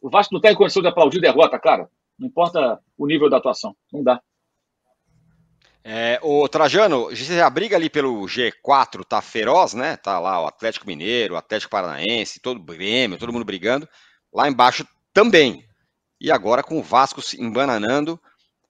O 0.00 0.08
Vasco 0.08 0.34
não 0.34 0.40
tem 0.40 0.54
condição 0.54 0.80
de 0.80 0.88
aplaudir 0.88 1.20
derrota, 1.20 1.58
cara. 1.58 1.88
Não 2.18 2.28
importa 2.28 2.80
o 2.96 3.06
nível 3.06 3.28
da 3.28 3.38
atuação. 3.38 3.74
Não 3.92 4.02
dá. 4.02 4.20
É, 5.84 6.20
o 6.22 6.48
Trajano, 6.48 7.08
a 7.44 7.50
briga 7.50 7.76
ali 7.76 7.90
pelo 7.90 8.22
G4 8.22 9.04
tá 9.04 9.20
feroz, 9.20 9.74
né? 9.74 9.96
Tá 9.96 10.20
lá 10.20 10.40
o 10.40 10.46
Atlético 10.46 10.86
Mineiro, 10.86 11.34
o 11.34 11.36
Atlético 11.36 11.72
Paranaense, 11.72 12.40
todo 12.40 12.58
o 12.58 12.64
Grêmio, 12.64 13.18
todo 13.18 13.32
mundo 13.32 13.44
brigando. 13.44 13.88
Lá 14.32 14.48
embaixo 14.48 14.86
também. 15.12 15.64
E 16.20 16.30
agora 16.30 16.62
com 16.62 16.78
o 16.78 16.82
Vasco 16.82 17.20
se 17.20 17.40
embananando, 17.40 18.18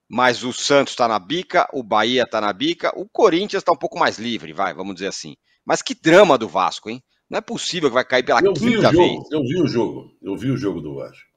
mas 0.09 0.43
o 0.45 0.53
Santos 0.53 0.93
está 0.93 1.07
na 1.09 1.18
bica, 1.18 1.68
o 1.72 1.82
Bahia 1.82 2.22
está 2.22 2.40
na 2.40 2.53
bica, 2.53 2.93
o 2.95 3.09
Corinthians 3.09 3.62
está 3.62 3.72
um 3.72 3.78
pouco 3.78 3.99
mais 3.99 4.18
livre, 4.18 4.53
vai, 4.53 4.74
vamos 4.74 4.95
dizer 4.95 5.09
assim. 5.09 5.36
Mas 5.64 5.80
que 5.82 5.95
drama 5.95 6.36
do 6.36 6.49
Vasco, 6.49 6.90
hein? 6.90 7.03
Não 7.30 7.38
é 7.38 7.40
possível 7.40 7.88
que 7.88 7.95
vai 7.95 8.05
cair 8.05 8.22
pela 8.22 8.40
eu 8.40 8.53
quinta 8.53 8.90
vi 8.90 8.97
vez. 8.97 9.20
Eu 9.30 9.43
vi 9.43 9.61
o 9.61 9.66
jogo, 9.66 10.14
eu 10.20 10.36
vi 10.36 10.51
o 10.51 10.57
jogo 10.57 10.80
do 10.80 10.97
Vasco. 10.97 11.32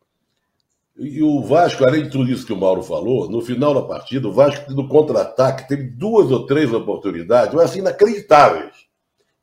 E 0.97 1.21
o 1.21 1.41
Vasco, 1.41 1.85
além 1.85 2.03
de 2.03 2.09
tudo 2.09 2.31
isso 2.31 2.45
que 2.45 2.53
o 2.53 2.57
Mauro 2.57 2.81
falou, 2.81 3.29
no 3.29 3.41
final 3.41 3.73
da 3.73 3.81
partida, 3.81 4.27
o 4.27 4.33
Vasco 4.33 4.71
no 4.71 4.87
contra-ataque 4.87 5.67
teve 5.67 5.83
duas 5.83 6.31
ou 6.31 6.45
três 6.45 6.71
oportunidades, 6.73 7.53
mas 7.53 7.69
assim, 7.69 7.79
inacreditáveis. 7.79 8.73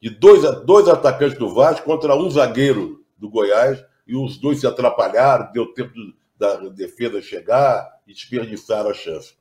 De 0.01 0.11
dois, 0.11 0.43
dois 0.65 0.89
atacantes 0.89 1.39
do 1.39 1.55
Vasco 1.55 1.85
contra 1.85 2.17
um 2.17 2.29
zagueiro 2.29 3.05
do 3.17 3.31
Goiás 3.31 3.83
e 4.07 4.17
os 4.17 4.37
dois 4.39 4.61
se 4.61 4.67
atrapalharam, 4.67 5.53
deu 5.53 5.73
tempo 5.73 5.93
da 6.39 6.57
defesa 6.69 7.23
chegar 7.23 7.89
e 8.07 8.13
desperdiçaram 8.13 8.91
a 8.91 8.95
chance. 8.95 9.35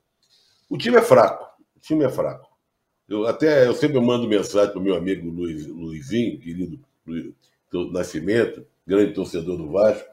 O 0.68 0.78
time 0.78 0.96
é 0.96 1.02
fraco, 1.02 1.44
o 1.76 1.80
time 1.80 2.04
é 2.04 2.08
fraco. 2.08 2.48
Eu 3.08 3.26
até 3.26 3.66
eu 3.66 3.74
sempre 3.74 4.00
mando 4.00 4.28
mensagem 4.28 4.70
para 4.70 4.80
o 4.80 4.82
meu 4.82 4.94
amigo 4.94 5.28
Luiz, 5.28 5.66
Luizinho, 5.66 6.38
querido 6.38 6.80
do 7.70 7.90
Nascimento, 7.90 8.64
grande 8.86 9.12
torcedor 9.12 9.56
do 9.56 9.70
Vasco, 9.70 10.08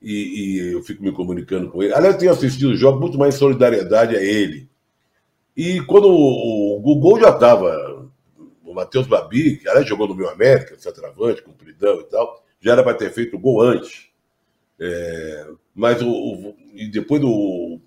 e, 0.00 0.12
e, 0.12 0.72
eu 0.72 0.82
fico 0.82 1.02
me 1.02 1.10
comunicando 1.10 1.70
com 1.70 1.82
ele. 1.82 1.94
Aliás, 1.94 2.14
eu 2.14 2.20
tenho 2.20 2.32
assistido 2.32 2.70
o 2.70 2.76
jogo 2.76 3.00
muito 3.00 3.18
mais 3.18 3.34
em 3.34 3.38
solidariedade 3.38 4.14
a 4.14 4.22
ele. 4.22 4.68
E 5.56 5.80
quando 5.82 6.08
o, 6.08 6.78
o, 6.78 6.92
o 6.92 7.00
gol 7.00 7.18
já 7.18 7.30
estava, 7.30 8.06
o 8.62 8.74
Matheus 8.74 9.06
Babi, 9.06 9.56
que 9.56 9.68
aliás 9.68 9.88
jogou 9.88 10.06
no 10.06 10.14
meu 10.14 10.28
América, 10.28 10.78
centroavante, 10.78 11.42
cumpridão 11.42 12.00
e 12.00 12.04
tal, 12.04 12.44
já 12.60 12.72
era 12.72 12.82
para 12.82 12.94
ter 12.96 13.10
feito 13.10 13.36
o 13.36 13.38
gol 13.38 13.60
antes. 13.60 14.08
É, 14.78 15.46
mas 15.74 16.02
o, 16.02 16.08
o, 16.08 16.56
e 16.74 16.88
depois 16.88 17.20
do 17.20 17.80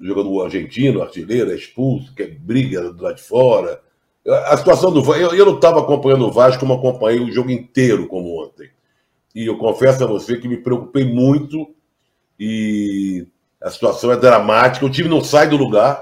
jogador 0.00 0.44
argentino, 0.44 1.02
artilheiro, 1.02 1.50
é 1.50 1.54
expulso, 1.54 2.14
que 2.14 2.22
é 2.22 2.26
briga 2.26 2.92
do 2.92 3.02
lado 3.02 3.16
de 3.16 3.22
fora. 3.22 3.80
A 4.46 4.56
situação 4.56 4.92
do 4.92 5.14
eu, 5.14 5.34
eu 5.34 5.46
não 5.46 5.54
estava 5.54 5.80
acompanhando 5.80 6.26
o 6.26 6.32
Vasco 6.32 6.60
como 6.60 6.74
acompanhei 6.74 7.20
o 7.20 7.32
jogo 7.32 7.50
inteiro 7.50 8.08
como 8.08 8.42
ontem. 8.42 8.70
E 9.34 9.46
eu 9.46 9.56
confesso 9.56 10.02
a 10.02 10.06
você 10.06 10.36
que 10.36 10.48
me 10.48 10.56
preocupei 10.56 11.04
muito 11.04 11.74
e 12.38 13.26
a 13.60 13.70
situação 13.70 14.10
é 14.10 14.16
dramática. 14.16 14.84
O 14.84 14.90
time 14.90 15.08
não 15.08 15.22
sai 15.22 15.48
do 15.48 15.56
lugar. 15.56 15.96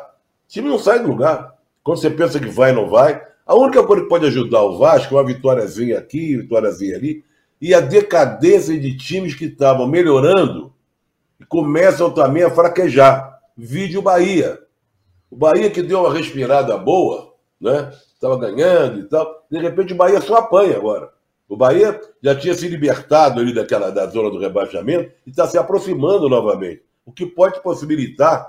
O 0.47 0.49
time 0.49 0.69
não 0.69 0.79
sai 0.79 1.01
do 1.01 1.09
lugar. 1.09 1.55
Quando 1.83 1.99
você 1.99 2.11
pensa 2.11 2.41
que 2.41 2.49
vai, 2.49 2.73
não 2.73 2.89
vai. 2.89 3.21
A 3.47 3.55
única 3.55 3.83
coisa 3.83 4.03
que 4.03 4.09
pode 4.09 4.27
ajudar 4.27 4.63
o 4.63 4.79
Vasco 4.79 5.15
é 5.15 5.19
uma 5.19 5.27
vitóriazinha 5.27 5.99
aqui, 5.99 6.37
vitóriazinha 6.37 6.97
ali, 6.97 7.23
e 7.65 7.73
a 7.73 7.81
decadência 7.81 8.79
de 8.79 8.95
times 8.95 9.35
que 9.35 9.47
estavam 9.47 9.87
melhorando 9.87 10.71
começam 11.49 12.11
também 12.11 12.43
a 12.43 12.51
fraquejar. 12.51 13.41
Vídeo 13.57 14.03
Bahia. 14.03 14.61
O 15.31 15.37
Bahia 15.37 15.71
que 15.71 15.83
deu 15.83 16.01
uma 16.01 16.13
respirada 16.13 16.77
boa, 16.77 17.33
né? 17.59 17.91
Estava 18.13 18.37
ganhando 18.37 19.01
e 19.01 19.05
tal. 19.05 19.47
De 19.51 19.59
repente 19.59 19.95
o 19.95 19.97
Bahia 19.97 20.21
só 20.21 20.37
apanha 20.37 20.77
agora. 20.77 21.09
O 21.49 21.57
Bahia 21.57 21.99
já 22.23 22.35
tinha 22.35 22.53
se 22.53 22.69
libertado 22.69 23.41
ali 23.41 23.55
daquela 23.55 23.91
da 23.91 24.05
zona 24.09 24.29
do 24.31 24.39
rebaixamento 24.39 25.11
e 25.27 25.31
está 25.31 25.47
se 25.47 25.57
aproximando 25.57 26.29
novamente. 26.29 26.83
O 27.07 27.13
que 27.13 27.25
pode 27.25 27.63
possibilitar 27.63 28.47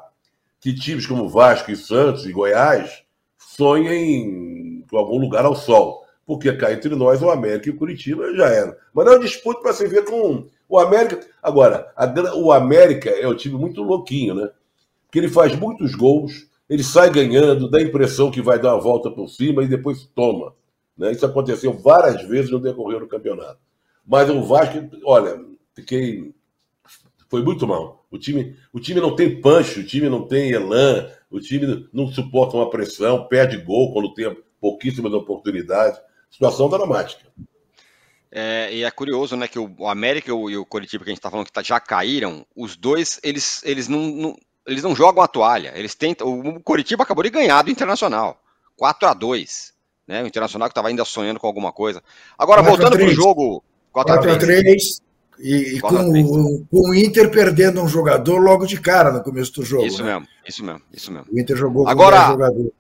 que 0.60 0.74
times 0.74 1.08
como 1.08 1.30
Vasco 1.30 1.72
e 1.72 1.78
Santos 1.78 2.26
e 2.26 2.34
Goiás 2.34 3.02
sonhem 3.38 4.84
com 4.90 4.98
algum 4.98 5.18
lugar 5.18 5.46
ao 5.46 5.56
sol 5.56 6.05
porque 6.26 6.52
cá 6.54 6.74
entre 6.74 6.96
nós, 6.96 7.22
o 7.22 7.30
América 7.30 7.70
e 7.70 7.72
o 7.72 7.78
Curitiba 7.78 8.34
já 8.36 8.48
era. 8.48 8.78
Mas 8.94 9.06
não 9.06 9.14
é 9.14 9.16
uma 9.16 9.24
disputa 9.24 9.62
para 9.62 9.74
se 9.74 9.88
ver 9.88 10.06
com 10.06 10.48
O 10.68 10.80
América. 10.80 11.20
Agora, 11.42 11.92
a, 11.96 12.36
o 12.36 12.52
América 12.52 13.10
é 13.10 13.28
um 13.28 13.36
time 13.36 13.56
muito 13.56 13.84
louquinho, 13.84 14.34
né? 14.34 14.50
Que 15.12 15.20
ele 15.20 15.30
faz 15.30 15.56
muitos 15.56 15.94
gols, 15.94 16.48
ele 16.70 16.84
sai 16.84 17.12
ganhando, 17.12 17.70
dá 17.70 17.78
a 17.78 17.84
impressão 17.84 18.32
que 18.32 18.42
vai 18.42 18.60
dar 18.60 18.74
uma 18.74 18.82
volta 18.82 19.12
por 19.12 19.30
cima 19.30 19.64
e 19.64 19.68
depois 19.68 20.10
toma. 20.16 20.54
Né? 20.98 21.12
Isso 21.12 21.26
aconteceu 21.26 21.74
várias 21.74 22.24
vezes 22.24 22.50
no 22.50 22.60
decorrer 22.60 23.00
do 23.00 23.08
campeonato. 23.08 23.60
Mas 24.06 24.30
o 24.30 24.42
Vasco, 24.44 24.78
olha, 25.04 25.40
fiquei. 25.74 26.34
Foi 27.30 27.44
muito 27.44 27.68
mal. 27.68 28.06
O 28.10 28.18
time, 28.18 28.56
o 28.72 28.80
time 28.80 29.02
não 29.02 29.16
tem 29.16 29.42
punch, 29.42 29.80
o 29.80 29.86
time 29.86 30.10
não 30.10 30.28
tem 30.28 30.52
elan, 30.52 31.10
o 31.30 31.40
time 31.40 31.88
não 31.92 32.08
suporta 32.08 32.56
uma 32.56 32.70
pressão, 32.70 33.28
perde 33.28 33.58
gol 33.58 33.92
quando 33.92 34.14
tem 34.14 34.36
pouquíssimas 34.62 35.12
oportunidades. 35.12 36.00
Situação 36.36 36.68
dramática. 36.68 37.26
É, 38.30 38.74
e 38.74 38.84
é 38.84 38.92
curioso, 38.92 39.38
né, 39.38 39.48
que 39.48 39.58
o 39.58 39.88
América 39.88 40.30
e 40.30 40.58
o 40.58 40.66
Coritiba 40.66 41.06
que 41.06 41.10
a 41.10 41.14
gente 41.14 41.20
está 41.20 41.32
falando 41.32 41.46
que 41.46 41.54
tá, 41.54 41.64
já 41.64 41.80
caíram, 41.80 42.46
os 42.54 42.76
dois, 42.76 43.18
eles, 43.24 43.62
eles 43.64 43.88
não, 43.88 44.02
não, 44.02 44.38
eles 44.68 44.84
não 44.84 44.94
jogam 44.94 45.24
a 45.24 45.28
toalha. 45.28 45.72
Eles 45.74 45.96
tentam. 45.96 46.28
O 46.28 46.60
Coritiba 46.60 47.04
acabou 47.04 47.24
de 47.24 47.30
ganhar 47.30 47.62
do 47.62 47.72
Internacional. 47.72 48.42
4 48.76 49.08
a 49.08 49.14
2 49.14 49.74
né? 50.08 50.24
O 50.24 50.28
Internacional 50.28 50.68
que 50.68 50.72
estava 50.72 50.90
ainda 50.90 51.06
sonhando 51.06 51.40
com 51.40 51.48
alguma 51.48 51.72
coisa. 51.72 52.04
Agora, 52.38 52.62
voltando 52.62 52.98
para 52.98 53.06
o 53.06 53.14
jogo. 53.14 53.64
4 53.92 54.14
a 54.14 54.38
3 54.38 55.02
e, 55.40 55.76
e 55.76 55.82
com, 55.82 55.96
o, 55.96 56.66
com, 56.66 56.90
o 56.90 56.96
Inter 56.96 57.30
perdendo 57.30 57.82
um 57.82 57.88
jogador 57.88 58.38
logo 58.38 58.66
de 58.66 58.80
cara 58.80 59.12
no 59.12 59.22
começo 59.22 59.54
do 59.54 59.64
jogo. 59.64 59.86
Isso 59.86 60.04
né? 60.04 60.14
mesmo, 60.14 60.28
isso 60.48 60.64
mesmo, 60.64 60.82
isso 60.94 61.12
mesmo. 61.12 61.28
O 61.32 61.40
Inter 61.40 61.58
jogou 61.58 61.88
Agora, 61.88 62.26
com 62.26 62.32
jogador. 62.32 62.74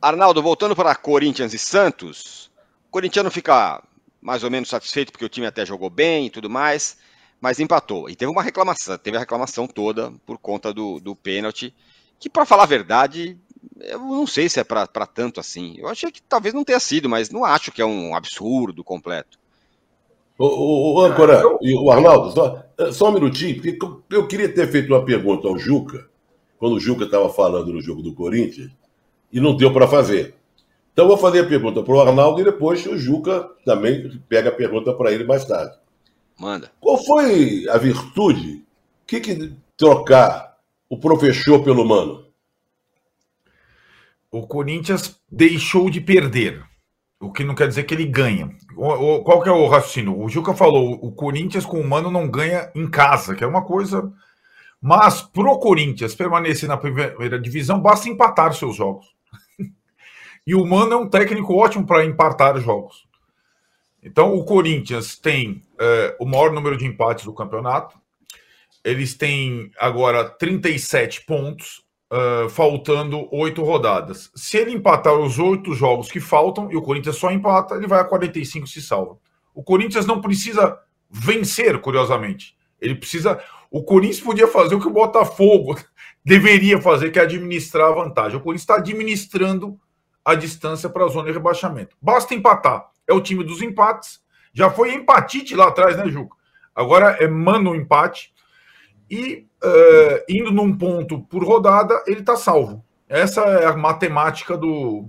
Arnaldo, 0.00 0.42
voltando 0.42 0.74
para 0.74 0.94
Corinthians 0.94 1.54
e 1.54 1.58
Santos, 1.58 2.47
corintiano 2.90 3.30
fica 3.30 3.82
mais 4.20 4.42
ou 4.42 4.50
menos 4.50 4.68
satisfeito 4.68 5.12
porque 5.12 5.24
o 5.24 5.28
time 5.28 5.46
até 5.46 5.64
jogou 5.64 5.88
bem 5.88 6.26
e 6.26 6.30
tudo 6.30 6.50
mais, 6.50 6.98
mas 7.40 7.60
empatou. 7.60 8.08
E 8.10 8.16
teve 8.16 8.30
uma 8.30 8.42
reclamação, 8.42 8.98
teve 8.98 9.16
a 9.16 9.20
reclamação 9.20 9.66
toda 9.66 10.12
por 10.26 10.38
conta 10.38 10.72
do, 10.72 10.98
do 11.00 11.14
pênalti, 11.14 11.74
que 12.18 12.28
para 12.28 12.44
falar 12.44 12.64
a 12.64 12.66
verdade, 12.66 13.38
eu 13.80 13.98
não 13.98 14.26
sei 14.26 14.48
se 14.48 14.58
é 14.58 14.64
para 14.64 14.86
tanto 14.86 15.38
assim. 15.38 15.76
Eu 15.78 15.88
achei 15.88 16.10
que 16.10 16.22
talvez 16.22 16.52
não 16.52 16.64
tenha 16.64 16.80
sido, 16.80 17.08
mas 17.08 17.30
não 17.30 17.44
acho 17.44 17.70
que 17.70 17.80
é 17.80 17.86
um 17.86 18.14
absurdo 18.14 18.82
completo. 18.82 19.38
O, 20.36 20.46
o, 20.46 20.94
o 20.94 21.00
Âncora 21.00 21.42
e 21.60 21.74
o 21.74 21.90
Arnaldo, 21.90 22.32
só, 22.32 22.64
só 22.92 23.08
um 23.08 23.12
minutinho, 23.12 23.56
porque 23.56 23.78
eu 24.10 24.26
queria 24.26 24.48
ter 24.48 24.70
feito 24.70 24.92
uma 24.92 25.04
pergunta 25.04 25.48
ao 25.48 25.58
Juca, 25.58 26.08
quando 26.58 26.74
o 26.74 26.80
Juca 26.80 27.04
estava 27.04 27.28
falando 27.28 27.72
no 27.72 27.80
jogo 27.80 28.02
do 28.02 28.14
Corinthians, 28.14 28.70
e 29.32 29.40
não 29.40 29.56
deu 29.56 29.72
para 29.72 29.86
fazer. 29.86 30.37
Então 30.98 31.06
vou 31.06 31.16
fazer 31.16 31.44
a 31.44 31.48
pergunta 31.48 31.80
para 31.80 31.94
o 31.94 32.00
Arnaldo 32.00 32.40
e 32.40 32.44
depois 32.44 32.84
o 32.84 32.98
Juca 32.98 33.48
também 33.64 34.20
pega 34.28 34.48
a 34.48 34.52
pergunta 34.52 34.92
para 34.92 35.12
ele 35.12 35.22
mais 35.22 35.44
tarde. 35.44 35.78
Manda. 36.36 36.72
Qual 36.80 36.98
foi 36.98 37.68
a 37.70 37.78
virtude? 37.78 38.64
O 39.04 39.06
que, 39.06 39.20
que 39.20 39.52
trocar 39.76 40.56
o 40.90 40.98
professor 40.98 41.62
pelo 41.62 41.84
mano? 41.84 42.26
O 44.28 44.44
Corinthians 44.44 45.20
deixou 45.30 45.88
de 45.88 46.00
perder. 46.00 46.64
O 47.20 47.30
que 47.30 47.44
não 47.44 47.54
quer 47.54 47.68
dizer 47.68 47.84
que 47.84 47.94
ele 47.94 48.04
ganha. 48.04 48.50
O, 48.76 48.88
o, 48.88 49.22
qual 49.22 49.40
que 49.40 49.48
é 49.48 49.52
o 49.52 49.68
raciocínio? 49.68 50.20
O 50.20 50.28
Juca 50.28 50.52
falou: 50.52 50.98
o 51.00 51.12
Corinthians 51.12 51.64
com 51.64 51.80
o 51.80 51.88
Mano 51.88 52.10
não 52.10 52.28
ganha 52.28 52.72
em 52.74 52.90
casa, 52.90 53.36
que 53.36 53.44
é 53.44 53.46
uma 53.46 53.64
coisa. 53.64 54.12
Mas 54.82 55.22
pro 55.22 55.60
Corinthians 55.60 56.16
permanecer 56.16 56.68
na 56.68 56.76
primeira 56.76 57.38
divisão, 57.38 57.80
basta 57.80 58.08
empatar 58.08 58.50
os 58.50 58.58
seus 58.58 58.74
jogos. 58.74 59.16
E 60.48 60.54
o 60.54 60.64
Mano 60.64 60.94
é 60.94 60.96
um 60.96 61.06
técnico 61.06 61.52
ótimo 61.52 61.86
para 61.86 62.06
empatar 62.06 62.56
os 62.56 62.64
jogos. 62.64 63.06
Então, 64.02 64.34
o 64.34 64.46
Corinthians 64.46 65.14
tem 65.14 65.62
é, 65.78 66.16
o 66.18 66.24
maior 66.24 66.50
número 66.50 66.74
de 66.74 66.86
empates 66.86 67.26
do 67.26 67.34
campeonato. 67.34 67.98
Eles 68.82 69.12
têm 69.12 69.70
agora 69.78 70.24
37 70.24 71.26
pontos 71.26 71.84
uh, 72.10 72.48
faltando 72.48 73.28
oito 73.30 73.62
rodadas. 73.62 74.30
Se 74.34 74.56
ele 74.56 74.72
empatar 74.72 75.12
os 75.18 75.38
oito 75.38 75.74
jogos 75.74 76.10
que 76.10 76.18
faltam 76.18 76.72
e 76.72 76.76
o 76.78 76.82
Corinthians 76.82 77.16
só 77.16 77.30
empata, 77.30 77.74
ele 77.74 77.86
vai 77.86 78.00
a 78.00 78.04
45 78.04 78.66
se 78.66 78.80
salva. 78.80 79.18
O 79.54 79.62
Corinthians 79.62 80.06
não 80.06 80.22
precisa 80.22 80.78
vencer, 81.10 81.78
curiosamente. 81.78 82.56
Ele 82.80 82.94
precisa. 82.94 83.38
O 83.70 83.82
Corinthians 83.82 84.22
podia 84.22 84.48
fazer 84.48 84.76
o 84.76 84.80
que 84.80 84.88
o 84.88 84.92
Botafogo 84.92 85.78
deveria 86.24 86.80
fazer, 86.80 87.10
que 87.10 87.18
é 87.18 87.22
administrar 87.22 87.90
a 87.90 87.94
vantagem. 87.94 88.38
O 88.38 88.40
Corinthians 88.40 88.62
está 88.62 88.76
administrando 88.76 89.78
a 90.28 90.34
distância 90.34 90.90
para 90.90 91.06
a 91.06 91.08
zona 91.08 91.28
de 91.28 91.32
rebaixamento. 91.32 91.96
Basta 92.02 92.34
empatar. 92.34 92.90
É 93.06 93.14
o 93.14 93.20
time 93.20 93.42
dos 93.42 93.62
empates. 93.62 94.20
Já 94.52 94.68
foi 94.68 94.92
empatite 94.92 95.56
lá 95.56 95.68
atrás, 95.68 95.96
né, 95.96 96.06
Juca? 96.10 96.36
Agora 96.74 97.16
é 97.18 97.26
mano 97.26 97.74
empate. 97.74 98.30
E 99.10 99.46
uh, 99.64 100.24
indo 100.28 100.52
num 100.52 100.76
ponto 100.76 101.22
por 101.22 101.42
rodada, 101.42 102.04
ele 102.06 102.20
está 102.20 102.36
salvo. 102.36 102.84
Essa 103.08 103.40
é 103.40 103.64
a 103.64 103.74
matemática 103.74 104.54
do, 104.54 105.08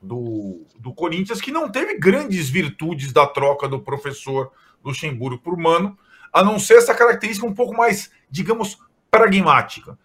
do, 0.00 0.64
do, 0.78 0.94
Corinthians, 0.94 1.42
que 1.42 1.52
não 1.52 1.70
teve 1.70 1.98
grandes 1.98 2.48
virtudes 2.48 3.12
da 3.12 3.26
troca 3.26 3.68
do 3.68 3.78
professor 3.78 4.50
Luxemburgo 4.82 5.42
por 5.42 5.58
Mano, 5.58 5.94
a 6.32 6.42
não 6.42 6.58
ser 6.58 6.78
essa 6.78 6.94
característica 6.94 7.46
um 7.46 7.54
pouco 7.54 7.76
mais, 7.76 8.10
digamos, 8.30 8.78
pragmática. 9.10 9.98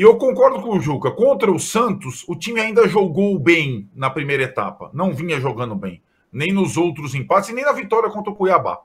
E 0.00 0.02
eu 0.02 0.16
concordo 0.16 0.62
com 0.62 0.78
o 0.78 0.80
Juca. 0.80 1.10
Contra 1.10 1.52
o 1.52 1.60
Santos, 1.60 2.24
o 2.26 2.34
time 2.34 2.58
ainda 2.58 2.88
jogou 2.88 3.38
bem 3.38 3.86
na 3.94 4.08
primeira 4.08 4.44
etapa. 4.44 4.90
Não 4.94 5.12
vinha 5.12 5.38
jogando 5.38 5.74
bem. 5.74 6.02
Nem 6.32 6.54
nos 6.54 6.78
outros 6.78 7.14
empates, 7.14 7.52
nem 7.52 7.66
na 7.66 7.72
vitória 7.72 8.08
contra 8.08 8.32
o 8.32 8.34
Cuiabá. 8.34 8.80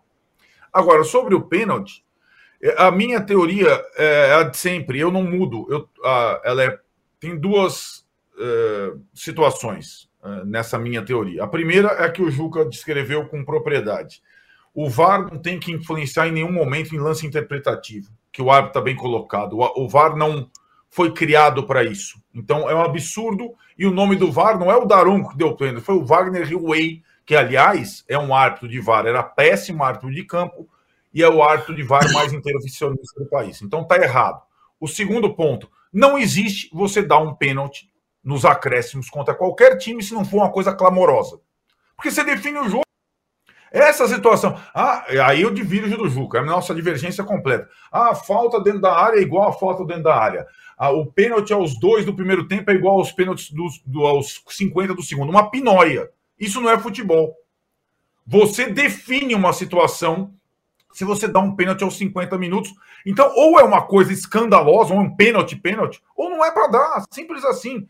Agora, 0.73 1.05
sobre 1.05 1.33
o 1.33 1.43
pênalti, 1.43 2.03
é, 2.61 2.75
a 2.77 2.91
minha 2.91 3.21
teoria 3.21 3.81
é 3.95 4.33
a 4.33 4.43
de 4.43 4.57
sempre, 4.57 4.99
eu 4.99 5.09
não 5.09 5.23
mudo. 5.23 5.65
Eu, 5.69 5.87
a, 6.03 6.41
ela 6.43 6.65
é, 6.65 6.77
tem 7.17 7.39
duas 7.39 8.05
é, 8.37 8.91
situações 9.13 10.09
é, 10.21 10.43
nessa 10.43 10.77
minha 10.77 11.01
teoria. 11.01 11.45
A 11.45 11.47
primeira 11.47 11.87
é 11.93 12.03
a 12.03 12.11
que 12.11 12.21
o 12.21 12.29
Juca 12.29 12.65
descreveu 12.65 13.25
com 13.29 13.45
propriedade. 13.45 14.21
O 14.73 14.89
VAR 14.89 15.31
não 15.31 15.41
tem 15.41 15.61
que 15.61 15.71
influenciar 15.71 16.27
em 16.27 16.33
nenhum 16.33 16.51
momento 16.51 16.93
em 16.93 16.99
lance 16.99 17.25
interpretativo, 17.25 18.11
que 18.33 18.41
o 18.41 18.51
árbitro 18.51 18.71
está 18.71 18.81
bem 18.81 18.97
colocado. 18.97 19.57
O, 19.57 19.85
o 19.85 19.87
VAR 19.87 20.17
não 20.17 20.51
foi 20.89 21.11
criado 21.13 21.65
para 21.65 21.83
isso. 21.83 22.19
Então 22.33 22.69
é 22.69 22.75
um 22.75 22.81
absurdo. 22.81 23.53
E 23.77 23.85
o 23.85 23.91
nome 23.91 24.15
do 24.15 24.31
VAR 24.31 24.57
não 24.57 24.71
é 24.71 24.75
o 24.75 24.85
Daronco 24.85 25.31
que 25.31 25.37
deu 25.37 25.55
pênalti, 25.55 25.83
foi 25.83 25.95
o 25.95 26.05
Wagner 26.05 26.49
Hillway, 26.49 27.03
que 27.25 27.35
aliás 27.35 28.05
é 28.07 28.17
um 28.17 28.33
árbitro 28.33 28.67
de 28.67 28.79
VAR, 28.79 29.05
era 29.05 29.21
péssimo 29.21 29.83
árbitro 29.83 30.11
de 30.11 30.23
campo 30.23 30.67
e 31.13 31.23
é 31.23 31.29
o 31.29 31.43
árbitro 31.43 31.75
de 31.75 31.83
VAR 31.83 32.11
mais 32.13 32.31
intervencionista 32.31 33.19
do 33.19 33.29
país. 33.29 33.61
Então 33.61 33.81
está 33.81 33.97
errado. 33.97 34.41
O 34.79 34.87
segundo 34.87 35.33
ponto, 35.33 35.69
não 35.91 36.17
existe 36.17 36.69
você 36.73 37.01
dar 37.01 37.19
um 37.19 37.33
pênalti 37.33 37.89
nos 38.23 38.43
acréscimos 38.43 39.09
contra 39.09 39.35
qualquer 39.35 39.77
time 39.77 40.03
se 40.03 40.13
não 40.13 40.25
for 40.25 40.37
uma 40.37 40.51
coisa 40.51 40.73
clamorosa. 40.73 41.39
Porque 41.95 42.11
você 42.11 42.23
define 42.23 42.59
o 42.59 42.69
jogo. 42.69 42.85
Essa 43.71 44.07
situação. 44.07 44.57
Ah, 44.73 45.05
aí 45.25 45.41
eu 45.41 45.53
divirjo 45.53 45.97
do 45.97 46.09
Juca, 46.09 46.37
é 46.37 46.41
a 46.41 46.45
nossa 46.45 46.73
divergência 46.73 47.23
completa. 47.23 47.69
Ah, 47.91 48.11
a 48.11 48.15
falta 48.15 48.59
dentro 48.61 48.81
da 48.81 48.93
área 48.93 49.17
é 49.17 49.21
igual 49.21 49.49
a 49.49 49.53
falta 49.53 49.85
dentro 49.85 50.03
da 50.03 50.15
área. 50.15 50.47
Ah, 50.77 50.91
o 50.91 51.05
pênalti 51.05 51.53
aos 51.53 51.79
dois 51.79 52.05
do 52.05 52.13
primeiro 52.13 52.47
tempo 52.47 52.69
é 52.69 52.73
igual 52.73 52.97
aos 52.97 53.11
pênaltis 53.11 53.49
dos, 53.49 53.81
do, 53.85 54.05
aos 54.05 54.43
50 54.47 54.93
do 54.93 55.03
segundo. 55.03 55.29
Uma 55.29 55.49
pinóia. 55.49 56.09
Isso 56.39 56.59
não 56.59 56.69
é 56.69 56.77
futebol. 56.77 57.33
Você 58.27 58.67
define 58.67 59.35
uma 59.35 59.53
situação 59.53 60.33
se 60.95 61.03
você 61.03 61.27
dá 61.27 61.39
um 61.39 61.55
pênalti 61.55 61.83
aos 61.83 61.97
50 61.97 62.37
minutos. 62.37 62.73
Então, 63.05 63.29
ou 63.35 63.59
é 63.59 63.63
uma 63.63 63.81
coisa 63.81 64.13
escandalosa, 64.13 64.93
ou 64.93 65.01
é 65.01 65.03
um 65.03 65.13
pênalti, 65.13 65.55
pênalti, 65.55 66.01
ou 66.15 66.29
não 66.29 66.43
é 66.43 66.51
para 66.51 66.67
dar. 66.67 67.03
Simples 67.11 67.43
assim. 67.43 67.85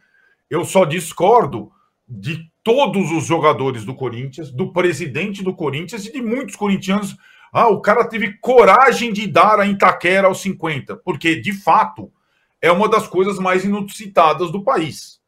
Eu 0.49 0.65
só 0.65 0.86
discordo 0.86 1.71
de 2.07 2.51
todos 2.63 3.11
os 3.11 3.25
jogadores 3.25 3.86
do 3.86 3.93
Corinthians, 3.93 4.51
do 4.51 4.73
presidente 4.73 5.43
do 5.43 5.53
Corinthians 5.53 6.07
e 6.07 6.11
de 6.11 6.21
muitos 6.21 6.55
corintianos. 6.55 7.15
Ah, 7.53 7.67
o 7.67 7.79
cara 7.79 8.05
teve 8.05 8.39
coragem 8.39 9.13
de 9.13 9.27
dar 9.27 9.59
a 9.59 9.67
Itaquera 9.67 10.27
aos 10.27 10.41
50, 10.41 10.97
porque 10.97 11.36
de 11.36 11.53
fato 11.53 12.11
é 12.66 12.72
uma 12.72 12.89
das 12.89 13.07
coisas 13.07 13.38
mais 13.38 13.63
inusitadas 13.63 14.51
do 14.51 14.63
país. 14.63 15.20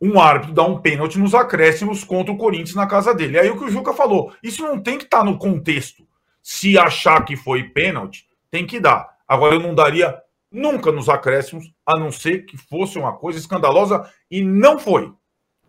Um 0.00 0.18
árbitro 0.18 0.54
dá 0.54 0.62
um 0.62 0.80
pênalti 0.80 1.18
nos 1.18 1.34
acréscimos 1.34 2.02
contra 2.02 2.32
o 2.32 2.38
Corinthians 2.38 2.74
na 2.74 2.86
casa 2.86 3.14
dele. 3.14 3.38
Aí 3.38 3.50
o 3.50 3.58
que 3.58 3.64
o 3.64 3.70
Juca 3.70 3.92
falou, 3.92 4.32
isso 4.42 4.62
não 4.62 4.80
tem 4.80 4.96
que 4.96 5.04
estar 5.04 5.18
tá 5.18 5.24
no 5.24 5.38
contexto. 5.38 6.06
Se 6.42 6.78
achar 6.78 7.22
que 7.26 7.36
foi 7.36 7.64
pênalti, 7.64 8.26
tem 8.50 8.66
que 8.66 8.80
dar. 8.80 9.06
Agora, 9.28 9.54
eu 9.54 9.60
não 9.60 9.74
daria 9.74 10.16
nunca 10.50 10.90
nos 10.90 11.10
acréscimos, 11.10 11.70
a 11.84 11.98
não 11.98 12.10
ser 12.10 12.46
que 12.46 12.56
fosse 12.56 12.98
uma 12.98 13.12
coisa 13.12 13.38
escandalosa, 13.38 14.10
e 14.30 14.42
não 14.42 14.78
foi. 14.78 15.12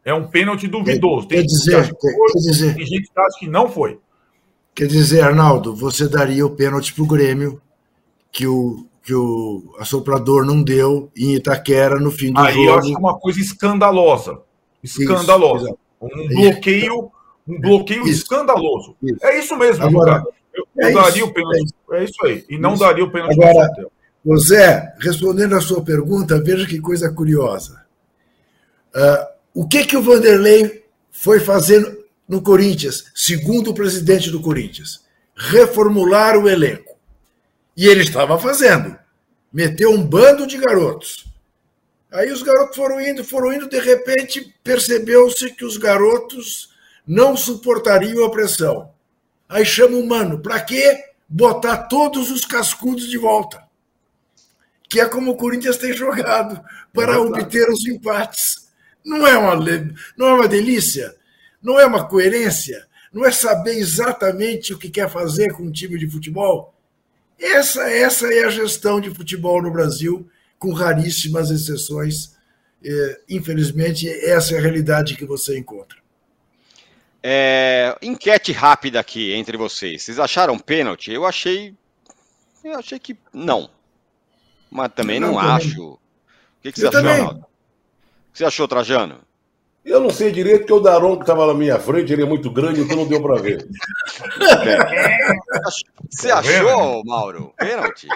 É 0.05 0.13
um 0.13 0.27
pênalti 0.27 0.69
duvidoso. 0.69 1.27
Tem, 1.27 1.39
quer 1.39 1.47
dizer, 1.47 1.83
que 1.83 1.99
foi, 1.99 2.31
quer 2.31 2.39
dizer, 2.39 2.75
tem 2.75 2.85
gente 2.85 3.11
que 3.11 3.19
acha 3.19 3.39
que 3.39 3.47
não 3.49 3.69
foi. 3.69 3.99
Quer 4.73 4.87
dizer, 4.87 5.21
Arnaldo, 5.21 5.75
você 5.75 6.07
daria 6.07 6.45
o 6.45 6.55
pênalti 6.55 6.93
para 6.93 7.03
o 7.03 7.07
Grêmio, 7.07 7.61
que 8.31 8.47
o, 8.47 8.87
que 9.07 9.15
o 9.15 9.73
assoprador 9.79 10.45
não 10.45 10.61
deu 10.61 11.09
em 11.15 11.35
Itaquera 11.35 11.97
no 11.97 12.11
fim 12.11 12.33
do 12.33 12.41
Aí 12.41 12.53
jogo. 12.53 12.59
Aí 12.59 12.67
eu 12.67 12.77
acho 12.77 12.87
que 12.89 12.93
é 12.93 12.97
uma 12.97 13.17
coisa 13.17 13.39
escandalosa. 13.39 14.41
Escandalosa. 14.83 15.69
Isso, 15.69 15.77
um 16.01 16.27
bloqueio, 16.27 17.11
um 17.47 17.61
bloqueio 17.61 18.01
isso. 18.01 18.23
escandaloso. 18.23 18.97
Isso. 19.01 19.25
É 19.25 19.39
isso 19.39 19.55
mesmo, 19.55 19.85
Agora, 19.85 20.21
É 20.77 20.89
eu 20.89 20.93
daria 20.93 21.23
o 21.23 21.33
pênalti. 21.33 21.73
É 21.93 22.03
isso 22.03 22.25
aí. 22.25 22.43
E 22.49 22.57
não 22.57 22.75
daria 22.75 23.05
o 23.05 23.09
pênalti 23.09 23.41
Agora, 23.41 23.69
José, 24.25 24.93
respondendo 24.99 25.55
a 25.55 25.61
sua 25.61 25.81
pergunta, 25.81 26.43
veja 26.43 26.67
que 26.67 26.81
coisa 26.81 27.09
curiosa. 27.09 27.85
Uh, 28.93 29.61
o 29.61 29.67
que, 29.69 29.85
que 29.85 29.95
o 29.95 30.01
Vanderlei 30.01 30.83
foi 31.13 31.39
fazer 31.39 31.97
no 32.27 32.41
Corinthians, 32.41 33.05
segundo 33.15 33.71
o 33.71 33.73
presidente 33.73 34.29
do 34.29 34.41
Corinthians? 34.41 35.05
Reformular 35.33 36.37
o 36.37 36.49
elenco. 36.49 36.96
E 37.77 37.85
ele 37.85 38.01
estava 38.01 38.39
fazendo. 38.39 38.97
Meteu 39.53 39.91
um 39.91 40.03
bando 40.03 40.47
de 40.47 40.57
garotos. 40.57 41.27
Aí 42.11 42.31
os 42.31 42.41
garotos 42.41 42.75
foram 42.75 42.99
indo, 42.99 43.23
foram 43.23 43.53
indo, 43.53 43.69
de 43.69 43.79
repente 43.79 44.55
percebeu-se 44.63 45.51
que 45.51 45.63
os 45.63 45.77
garotos 45.77 46.73
não 47.05 47.37
suportariam 47.37 48.25
a 48.25 48.31
pressão. 48.31 48.91
Aí 49.47 49.63
chama 49.63 49.97
o 49.97 50.07
mano, 50.07 50.39
para 50.39 50.59
quê? 50.59 51.03
Botar 51.29 51.83
todos 51.83 52.31
os 52.31 52.45
cascudos 52.45 53.07
de 53.07 53.17
volta. 53.17 53.63
Que 54.89 54.99
é 55.01 55.05
como 55.05 55.31
o 55.31 55.37
Corinthians 55.37 55.77
tem 55.77 55.93
jogado 55.93 56.59
para 56.93 57.13
é 57.13 57.17
obter 57.17 57.69
os 57.69 57.85
empates. 57.85 58.69
Não 59.05 59.27
é 59.27 59.37
uma 59.37 59.55
não 60.17 60.27
é 60.27 60.33
uma 60.33 60.47
delícia, 60.47 61.15
não 61.61 61.79
é 61.79 61.85
uma 61.85 62.07
coerência, 62.07 62.87
não 63.13 63.25
é 63.25 63.31
saber 63.31 63.77
exatamente 63.77 64.73
o 64.73 64.79
que 64.79 64.89
quer 64.89 65.09
fazer 65.09 65.53
com 65.53 65.63
um 65.63 65.71
time 65.71 65.97
de 65.99 66.09
futebol. 66.09 66.73
Essa 67.39 67.81
essa 67.89 68.27
é 68.33 68.45
a 68.45 68.49
gestão 68.49 68.99
de 68.99 69.13
futebol 69.13 69.61
no 69.61 69.71
Brasil, 69.71 70.29
com 70.57 70.73
raríssimas 70.73 71.51
exceções. 71.51 72.35
É, 72.83 73.21
infelizmente, 73.29 74.07
essa 74.07 74.55
é 74.55 74.57
a 74.57 74.61
realidade 74.61 75.15
que 75.15 75.25
você 75.25 75.57
encontra. 75.57 75.97
É, 77.21 77.95
enquete 78.01 78.51
rápida 78.51 78.99
aqui 78.99 79.33
entre 79.33 79.57
vocês. 79.57 80.03
Vocês 80.03 80.19
acharam 80.19 80.57
pênalti? 80.57 81.11
Eu 81.11 81.25
achei. 81.25 81.75
Eu 82.63 82.79
achei 82.79 82.99
que 82.99 83.17
não. 83.33 83.69
Mas 84.69 84.91
também 84.93 85.19
não, 85.19 85.31
não 85.31 85.39
acho. 85.39 85.93
O 85.93 85.99
que, 86.61 86.71
que 86.71 86.79
você 86.79 86.87
achou, 86.87 87.01
Ronaldo? 87.01 87.39
O 87.39 88.31
que 88.31 88.37
você 88.37 88.45
achou, 88.45 88.67
Trajano? 88.67 89.26
Eu 89.87 90.01
não 90.01 90.09
sei 90.09 90.31
direito, 90.31 90.59
porque 90.59 90.73
o 90.73 90.79
Daron 90.81 91.15
que 91.15 91.23
estava 91.23 91.47
na 91.47 91.53
minha 91.53 91.79
frente, 91.79 92.11
ele 92.11 92.23
é 92.23 92.25
muito 92.25 92.51
grande, 92.51 92.81
então 92.81 92.97
não 92.97 93.07
deu 93.07 93.21
para 93.21 93.41
ver. 93.41 93.65
Você 96.09 96.29
achou, 96.29 97.03
Mauro? 97.05 97.53
Pênalti? 97.57 98.07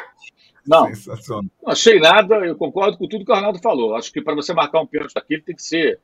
Não, 0.68 0.92
não 1.30 1.72
achei 1.72 2.00
nada, 2.00 2.36
eu 2.46 2.56
concordo 2.56 2.98
com 2.98 3.08
tudo 3.08 3.26
que 3.26 3.32
o 3.32 3.34
Arnaldo 3.34 3.60
falou. 3.60 3.96
Acho 3.96 4.12
que 4.12 4.22
para 4.22 4.36
você 4.36 4.54
marcar 4.54 4.82
um 4.82 4.86
pênalti 4.86 5.14
daquele 5.14 5.42
tem 5.42 5.56
que 5.56 5.64
ser 5.64 6.00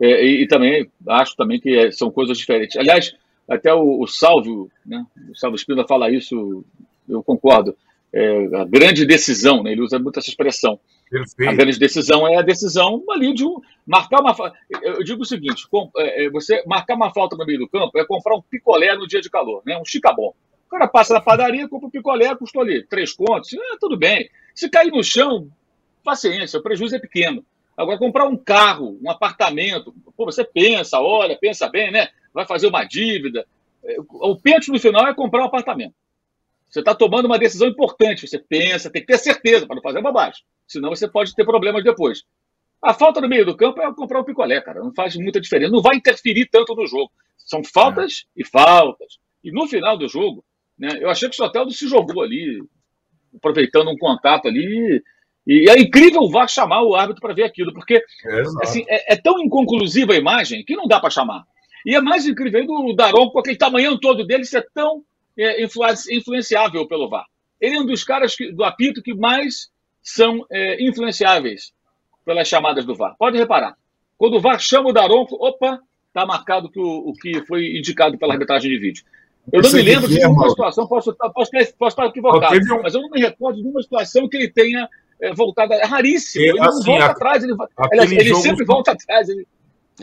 é, 0.00 0.24
e, 0.24 0.42
e, 0.42 0.46
também 0.46 0.88
acho 1.08 1.34
também 1.34 1.58
que 1.58 1.76
é, 1.76 1.90
são 1.90 2.10
coisas 2.10 2.38
diferentes. 2.38 2.76
Aliás, 2.76 3.16
até 3.48 3.72
o, 3.74 4.00
o 4.00 4.06
Salvio, 4.06 4.70
né, 4.86 5.04
o 5.30 5.34
Salvio 5.34 5.56
Espina 5.56 5.86
fala 5.86 6.10
isso, 6.10 6.64
eu 7.08 7.22
concordo. 7.22 7.76
É, 8.12 8.56
a 8.56 8.64
grande 8.64 9.04
decisão, 9.04 9.62
né, 9.62 9.72
ele 9.72 9.82
usa 9.82 9.98
muito 9.98 10.18
essa 10.18 10.30
expressão. 10.30 10.80
Perfeito. 11.10 11.50
A 11.50 11.54
grande 11.54 11.78
decisão 11.78 12.26
é 12.26 12.36
a 12.36 12.42
decisão 12.42 13.02
ali 13.10 13.32
de 13.32 13.44
um, 13.44 13.60
marcar 13.86 14.20
uma 14.20 14.34
Eu 14.82 15.02
digo 15.02 15.22
o 15.22 15.26
seguinte: 15.26 15.66
com, 15.70 15.90
é, 15.96 16.26
é, 16.26 16.30
você 16.30 16.62
marcar 16.66 16.94
uma 16.94 17.12
falta 17.12 17.36
no 17.36 17.46
meio 17.46 17.60
do 17.60 17.68
campo 17.68 17.98
é 17.98 18.04
comprar 18.04 18.36
um 18.36 18.42
picolé 18.42 18.94
no 18.94 19.06
dia 19.06 19.20
de 19.20 19.30
calor, 19.30 19.62
né, 19.64 19.78
um 19.78 19.84
chicabom. 19.84 20.34
O 20.66 20.70
cara 20.70 20.86
passa 20.86 21.14
na 21.14 21.20
padaria, 21.20 21.68
compra 21.68 21.88
um 21.88 21.90
picolé, 21.90 22.34
custou 22.34 22.60
ali 22.60 22.82
três 22.82 23.12
contos, 23.12 23.52
é, 23.54 23.76
tudo 23.80 23.96
bem. 23.96 24.28
Se 24.54 24.68
cair 24.68 24.90
no 24.90 25.02
chão, 25.02 25.48
paciência, 26.04 26.58
o 26.58 26.62
prejuízo 26.62 26.96
é 26.96 26.98
pequeno. 26.98 27.44
Agora, 27.76 27.96
comprar 27.96 28.26
um 28.26 28.36
carro, 28.36 28.98
um 29.02 29.10
apartamento, 29.10 29.94
pô, 30.16 30.24
você 30.24 30.44
pensa, 30.44 31.00
olha, 31.00 31.38
pensa 31.38 31.68
bem, 31.68 31.92
né? 31.92 32.08
Vai 32.34 32.44
fazer 32.44 32.66
uma 32.66 32.84
dívida. 32.84 33.46
É, 33.84 33.96
o 33.98 34.36
pênalti 34.36 34.68
no 34.70 34.80
final 34.80 35.06
é 35.06 35.14
comprar 35.14 35.42
um 35.42 35.46
apartamento. 35.46 35.94
Você 36.68 36.80
está 36.80 36.94
tomando 36.94 37.26
uma 37.26 37.38
decisão 37.38 37.68
importante, 37.68 38.26
você 38.26 38.38
pensa, 38.38 38.90
tem 38.90 39.02
que 39.02 39.08
ter 39.08 39.18
certeza 39.18 39.66
para 39.66 39.76
não 39.76 39.82
fazer 39.82 40.02
bobagem. 40.02 40.42
Senão 40.66 40.90
você 40.90 41.08
pode 41.08 41.34
ter 41.34 41.44
problemas 41.44 41.82
depois. 41.82 42.24
A 42.82 42.92
falta 42.92 43.20
no 43.20 43.28
meio 43.28 43.44
do 43.44 43.56
campo 43.56 43.80
é 43.80 43.92
comprar 43.94 44.20
um 44.20 44.24
picolé, 44.24 44.60
cara. 44.60 44.80
Não 44.80 44.92
faz 44.94 45.16
muita 45.16 45.40
diferença. 45.40 45.72
Não 45.72 45.82
vai 45.82 45.96
interferir 45.96 46.46
tanto 46.46 46.74
no 46.74 46.86
jogo. 46.86 47.10
São 47.38 47.64
faltas 47.64 48.26
é. 48.36 48.42
e 48.42 48.46
faltas. 48.46 49.18
E 49.42 49.50
no 49.50 49.66
final 49.66 49.96
do 49.96 50.08
jogo, 50.08 50.44
né, 50.78 50.98
eu 51.00 51.08
achei 51.08 51.28
que 51.28 51.34
o 51.34 51.36
Soteldo 51.36 51.72
se 51.72 51.88
jogou 51.88 52.22
ali, 52.22 52.62
aproveitando 53.34 53.90
um 53.90 53.96
contato 53.96 54.46
ali, 54.46 55.02
e 55.46 55.70
é 55.70 55.80
incrível 55.80 56.20
o 56.20 56.30
VAR 56.30 56.46
chamar 56.46 56.82
o 56.82 56.94
árbitro 56.94 57.22
para 57.22 57.34
ver 57.34 57.44
aquilo, 57.44 57.72
porque 57.72 58.04
assim, 58.62 58.84
é, 58.86 59.14
é, 59.14 59.16
tão 59.16 59.40
inconclusiva 59.40 60.12
a 60.12 60.16
imagem 60.16 60.62
que 60.62 60.76
não 60.76 60.86
dá 60.86 61.00
para 61.00 61.08
chamar. 61.08 61.44
E 61.86 61.94
é 61.94 62.00
mais 62.00 62.26
incrível 62.26 62.66
do 62.66 62.94
Daron, 62.94 63.30
com 63.30 63.38
aquele 63.38 63.56
tamanhão 63.56 63.98
todo 63.98 64.26
dele, 64.26 64.44
ser 64.44 64.68
tão 64.74 65.02
é, 65.38 65.64
influenciável 66.10 66.86
pelo 66.86 67.08
VAR. 67.08 67.26
Ele 67.60 67.76
é 67.76 67.80
um 67.80 67.86
dos 67.86 68.02
caras 68.04 68.34
que, 68.34 68.50
do 68.52 68.64
apito 68.64 69.02
que 69.02 69.14
mais 69.14 69.68
são 70.02 70.44
é, 70.50 70.82
influenciáveis 70.84 71.72
pelas 72.24 72.48
chamadas 72.48 72.84
do 72.84 72.94
VAR. 72.94 73.14
Pode 73.18 73.38
reparar. 73.38 73.76
Quando 74.16 74.36
o 74.36 74.40
VAR 74.40 74.58
chama 74.58 74.90
o 74.90 74.92
Daronco, 74.92 75.36
opa, 75.36 75.80
está 76.08 76.26
marcado 76.26 76.70
que 76.70 76.80
o, 76.80 77.10
o, 77.10 77.12
que 77.12 77.44
foi 77.46 77.78
indicado 77.78 78.18
pela 78.18 78.34
arbitragem 78.34 78.70
de 78.70 78.78
vídeo. 78.78 79.04
Eu 79.52 79.62
não 79.62 79.72
me 79.72 79.82
lembro 79.82 80.08
de 80.08 80.16
nenhuma 80.16 80.50
situação, 80.50 80.86
posso, 80.86 81.14
posso, 81.14 81.50
posso 81.78 81.88
estar 81.88 82.06
equivocado, 82.06 82.56
mas 82.82 82.94
eu 82.94 83.00
não 83.00 83.08
me 83.08 83.20
recordo 83.20 83.56
de 83.56 83.62
nenhuma 83.62 83.82
situação 83.82 84.28
que 84.28 84.36
ele 84.36 84.48
tenha 84.48 84.88
é, 85.22 85.32
voltada. 85.32 85.74
É 85.74 85.86
raríssimo. 85.86 86.44
Ele 86.44 86.60
assim, 86.60 86.78
não 86.78 86.82
volta 86.84 87.04
a, 87.04 87.10
atrás, 87.10 87.44
ele, 87.44 87.54
ele, 87.92 88.20
ele 88.20 88.34
sempre 88.34 88.64
volta 88.64 88.92
atrás. 88.92 89.28
Ele... 89.28 89.46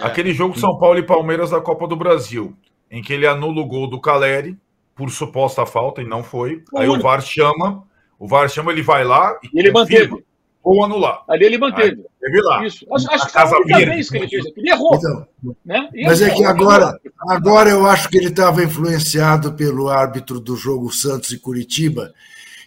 Aquele 0.01 0.33
jogo 0.33 0.57
São 0.57 0.77
Paulo 0.79 0.97
e 0.97 1.03
Palmeiras 1.03 1.51
da 1.51 1.61
Copa 1.61 1.87
do 1.87 1.95
Brasil, 1.95 2.55
em 2.89 3.03
que 3.03 3.13
ele 3.13 3.27
anula 3.27 3.61
o 3.61 3.65
gol 3.65 3.87
do 3.87 3.99
Caleri 3.99 4.57
por 4.95 5.11
suposta 5.11 5.65
falta 5.65 6.01
e 6.01 6.07
não 6.07 6.23
foi. 6.23 6.63
O 6.71 6.79
aí 6.79 6.87
único. 6.87 7.05
o 7.05 7.09
VAR 7.09 7.21
chama, 7.21 7.83
o 8.17 8.27
VAR 8.27 8.49
chama, 8.49 8.71
ele 8.71 8.81
vai 8.81 9.03
lá 9.03 9.37
e, 9.43 9.59
ele 9.59 9.71
manteve. 9.71 10.23
Ou 10.63 10.83
anular. 10.83 11.23
Ali 11.29 11.45
ele 11.45 11.57
manteve. 11.59 12.01
Aí, 12.01 12.05
teve 12.19 12.41
lá. 12.41 12.65
Isso. 12.65 12.87
Acho, 12.91 13.11
acho 13.11 13.25
que 13.27 13.31
foi 13.31 13.41
a 13.41 13.59
única 13.59 13.77
vez 13.77 14.09
que 14.09 14.17
ele 14.17 14.27
fez 14.27 14.45
Ele 14.57 14.69
errou. 14.71 14.95
Então, 14.95 15.27
né? 15.63 15.89
mas 16.05 16.21
é 16.23 16.33
que 16.33 16.43
agora, 16.43 16.99
agora 17.29 17.69
eu 17.69 17.85
acho 17.85 18.09
que 18.09 18.17
ele 18.17 18.29
estava 18.29 18.63
influenciado 18.63 19.53
pelo 19.53 19.89
árbitro 19.89 20.39
do 20.39 20.55
jogo 20.55 20.91
Santos 20.91 21.29
e 21.31 21.37
Curitiba, 21.37 22.13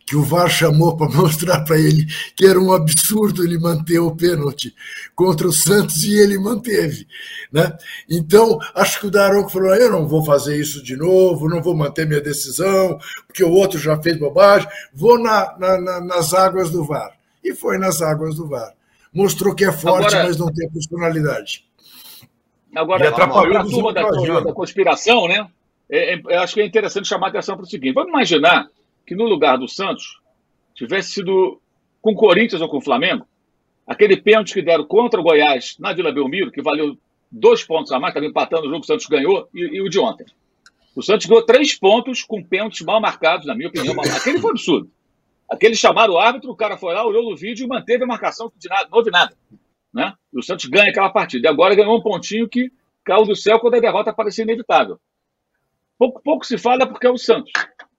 que 0.09 0.17
o 0.17 0.23
VAR 0.23 0.49
chamou 0.49 0.97
para 0.97 1.09
mostrar 1.15 1.61
para 1.65 1.79
ele 1.79 2.07
que 2.35 2.47
era 2.47 2.59
um 2.59 2.73
absurdo 2.73 3.45
ele 3.45 3.59
manter 3.59 3.99
o 3.99 4.17
pênalti 4.17 4.75
contra 5.15 5.47
o 5.47 5.53
Santos 5.53 6.03
e 6.03 6.19
ele 6.19 6.39
manteve. 6.39 7.07
Né? 7.53 7.77
Então, 8.09 8.59
acho 8.75 9.01
que 9.01 9.07
o 9.07 9.11
Daronco 9.11 9.51
falou: 9.51 9.75
eu 9.75 9.91
não 9.91 10.09
vou 10.09 10.25
fazer 10.25 10.59
isso 10.59 10.83
de 10.83 10.97
novo, 10.97 11.49
não 11.49 11.63
vou 11.63 11.77
manter 11.77 12.07
minha 12.07 12.23
decisão, 12.23 12.99
porque 13.27 13.45
o 13.45 13.51
outro 13.51 13.79
já 13.79 14.01
fez 14.01 14.19
bobagem, 14.19 14.67
vou 14.95 15.19
na, 15.19 15.55
na, 15.59 15.79
na, 15.79 16.01
nas 16.01 16.33
águas 16.33 16.71
do 16.71 16.85
VAR. 16.85 17.13
E 17.45 17.55
foi 17.55 17.77
nas 17.77 18.01
águas 18.01 18.35
do 18.37 18.49
VAR. 18.49 18.73
Mostrou 19.13 19.55
que 19.55 19.65
é 19.65 19.73
forte, 19.73 20.15
agora, 20.15 20.25
mas 20.25 20.39
não 20.39 20.51
tem 20.53 20.71
personalidade. 20.71 21.67
Agora, 22.75 23.05
e 23.05 23.09
atrapalhou 23.09 23.59
a 23.59 23.65
turma 23.65 23.93
da, 23.93 24.03
da, 24.41 24.53
conspiração, 24.53 25.29
né? 25.29 25.47
É, 25.91 26.15
é, 26.15 26.21
eu 26.25 26.41
acho 26.41 26.55
que 26.55 26.61
é 26.61 26.67
interessante 26.67 27.09
chamar 27.09 27.27
a 27.27 27.31
atenção 27.31 27.57
para 27.57 27.65
o 27.65 27.69
seguinte: 27.69 27.95
vamos 27.95 28.11
imaginar 28.11 28.69
que 29.09 29.15
no 29.15 29.25
lugar 29.25 29.57
do 29.57 29.67
Santos 29.67 30.21
tivesse 30.75 31.13
sido 31.13 31.59
com 32.03 32.13
o 32.13 32.15
Corinthians 32.15 32.61
ou 32.61 32.69
com 32.69 32.77
o 32.77 32.83
Flamengo, 32.83 33.27
aquele 33.87 34.19
pênalti 34.19 34.53
que 34.53 34.61
deram 34.61 34.85
contra 34.85 35.19
o 35.19 35.23
Goiás 35.23 35.77
na 35.79 35.95
Vila 35.95 36.13
Belmiro, 36.13 36.53
que 36.53 36.61
valeu 36.61 36.95
dois 37.33 37.65
pontos 37.65 37.91
a 37.91 37.99
mais, 37.99 38.13
estava 38.13 38.27
empatando 38.27 38.67
o 38.67 38.71
jogo, 38.71 38.83
o 38.83 38.87
Santos 38.87 39.07
ganhou, 39.07 39.49
e, 39.55 39.61
e, 39.77 39.81
o 39.81 39.89
de 39.89 39.99
ontem. 39.99 40.27
O 40.95 41.03
Santos 41.03 41.25
ganhou 41.25 41.43
três 41.43 41.75
pontos 41.75 42.23
com 42.23 42.45
pênaltis 42.45 42.83
mal 42.83 43.01
marcados, 43.01 43.47
na 43.47 43.55
minha 43.55 43.71
opinião. 43.71 43.95
Mal... 43.95 44.05
Aquele 44.15 44.41
foi 44.41 44.51
absurdo. 44.51 44.91
Aquele 45.51 45.75
chamaram 45.75 46.13
o 46.13 46.19
árbitro, 46.19 46.51
o 46.51 46.57
cara 46.57 46.77
foi 46.77 46.93
lá, 46.93 47.03
olhou 47.03 47.31
no 47.31 47.35
vídeo 47.35 47.65
e 47.65 47.67
manteve 47.67 48.05
a 48.05 48.07
marcação, 48.07 48.53
de 48.59 48.69
nada, 48.69 48.89
não 48.91 48.99
houve 48.99 49.11
nada. 49.11 49.35
Né? 49.91 50.13
E 50.35 50.39
o 50.39 50.43
Santos 50.43 50.67
ganha 50.67 50.91
aquela 50.91 51.09
partida. 51.09 51.49
E 51.49 51.51
agora 51.51 51.75
ganhou 51.75 51.97
um 51.97 52.03
pontinho 52.03 52.47
que 52.47 52.71
caiu 53.03 53.25
do 53.25 53.35
céu 53.35 53.59
quando 53.59 53.77
a 53.77 53.81
derrota 53.81 54.13
parecia 54.13 54.45
inevitável. 54.45 55.01
Pouco, 55.99 56.21
pouco 56.23 56.45
se 56.45 56.59
fala 56.59 56.87
porque 56.87 57.07
é 57.07 57.11
o 57.11 57.17
Santos. 57.17 57.51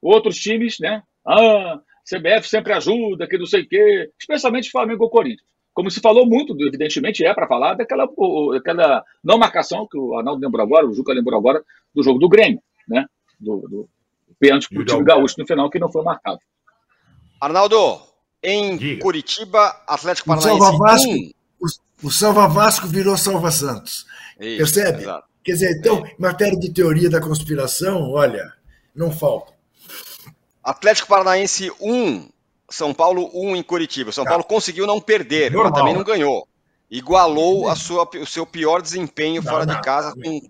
Outros 0.02 0.38
times, 0.38 0.78
né? 0.80 1.04
Ah, 1.26 1.80
CBF 2.10 2.48
sempre 2.48 2.74
ajuda, 2.74 3.28
que 3.28 3.38
não 3.38 3.46
sei 3.46 3.62
o 3.62 3.68
quê, 3.68 4.10
especialmente 4.20 4.72
Flamengo 4.72 5.04
ou 5.04 5.10
Corinthians. 5.10 5.48
Como 5.74 5.92
se 5.92 6.02
falou 6.02 6.26
muito, 6.26 6.56
evidentemente 6.60 7.24
é 7.24 7.34
para 7.34 7.48
falar 7.48 7.76
daquela, 7.76 8.08
daquela 8.54 9.04
não 9.24 9.38
marcação 9.38 9.88
que 9.90 9.98
o 9.98 10.18
Arnaldo 10.18 10.42
lembrou 10.42 10.66
agora, 10.66 10.88
o 10.88 10.94
Juca 10.94 11.14
lembrou 11.14 11.40
agora, 11.40 11.64
do 11.94 12.04
jogo 12.04 12.20
do 12.20 12.28
Grêmio, 12.28 12.62
né? 12.88 13.06
Do, 13.40 13.58
do 13.60 13.90
pênalti 14.40 14.68
para 14.70 14.82
o 14.82 14.86
time 14.86 15.04
gaúcho 15.04 15.36
no 15.38 15.46
final, 15.46 15.70
que 15.70 15.80
não 15.80 15.92
foi 15.92 16.04
marcado. 16.04 16.40
Arnaldo, 17.40 18.02
em 18.44 18.78
Diga. 18.78 19.02
Curitiba, 19.02 19.84
Atlético 19.88 20.28
Paranaense. 20.28 20.58
O 20.58 20.66
Salva 20.66 20.78
Vasco, 20.78 21.12
o, 21.60 22.08
o 22.08 22.12
Salva 22.12 22.48
Vasco 22.48 22.88
virou 22.88 23.18
Salva 23.18 23.52
Santos. 23.52 24.06
Isso, 24.40 24.58
Percebe? 24.58 25.04
Exato. 25.04 25.28
Quer 25.44 25.52
dizer, 25.54 25.78
então, 25.78 26.06
em 26.06 26.22
matéria 26.22 26.60
de 26.60 26.74
teoria 26.74 27.10
da 27.10 27.22
conspiração, 27.22 28.12
olha, 28.12 28.44
não 28.94 29.12
falta. 29.12 29.54
Atlético 30.64 31.08
Paranaense 31.08 31.72
1, 31.80 32.30
São 32.70 32.94
Paulo 32.94 33.30
1 33.34 33.56
em 33.56 33.64
Curitiba. 33.64 34.12
São 34.12 34.26
Paulo 34.26 34.44
conseguiu 34.44 34.86
não 34.86 35.00
perder, 35.00 35.52
Normal. 35.52 35.72
mas 35.72 35.80
também 35.80 35.96
não 35.96 36.04
ganhou. 36.04 36.48
Igualou 36.90 37.70
a 37.70 37.76
sua, 37.76 38.10
o 38.16 38.26
seu 38.26 38.46
pior 38.46 38.82
desempenho 38.82 39.42
não, 39.42 39.52
fora 39.52 39.66
não, 39.66 39.76
de 39.76 39.82
casa 39.82 40.14
com 40.14 40.42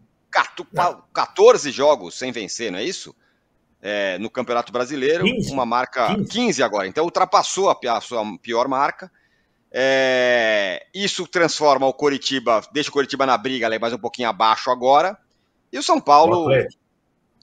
14 1.14 1.72
jogos 1.72 2.18
sem 2.18 2.32
vencer, 2.32 2.72
não 2.72 2.80
é 2.80 2.84
isso? 2.84 3.14
é, 3.82 4.18
no 4.18 4.30
Campeonato 4.30 4.72
Brasileiro, 4.72 5.24
15, 5.24 5.51
uma 5.51 5.66
marca 5.66 6.16
15. 6.16 6.30
15. 6.30 6.64
agora, 6.64 6.88
então 6.88 7.05
ultrapassou 7.05 7.70
a, 7.70 7.78
a 7.95 8.01
sua 8.01 8.24
pior 8.39 8.68
marca. 8.68 9.12
É, 9.72 10.88
isso 10.93 11.28
transforma 11.28 11.86
o 11.86 11.93
Coritiba, 11.93 12.62
deixa 12.72 12.89
o 12.89 12.93
Coritiba 12.93 13.26
na 13.26 13.38
briga, 13.38 13.68
ali 13.68 13.78
mais 13.78 13.93
um 13.93 13.99
pouquinho 13.99 14.30
abaixo 14.30 14.70
agora. 14.70 15.18
E 15.72 15.78
o 15.78 15.84
São 15.84 16.01
Paulo, 16.01 16.45
o 16.45 16.47
Atlético, 16.47 16.80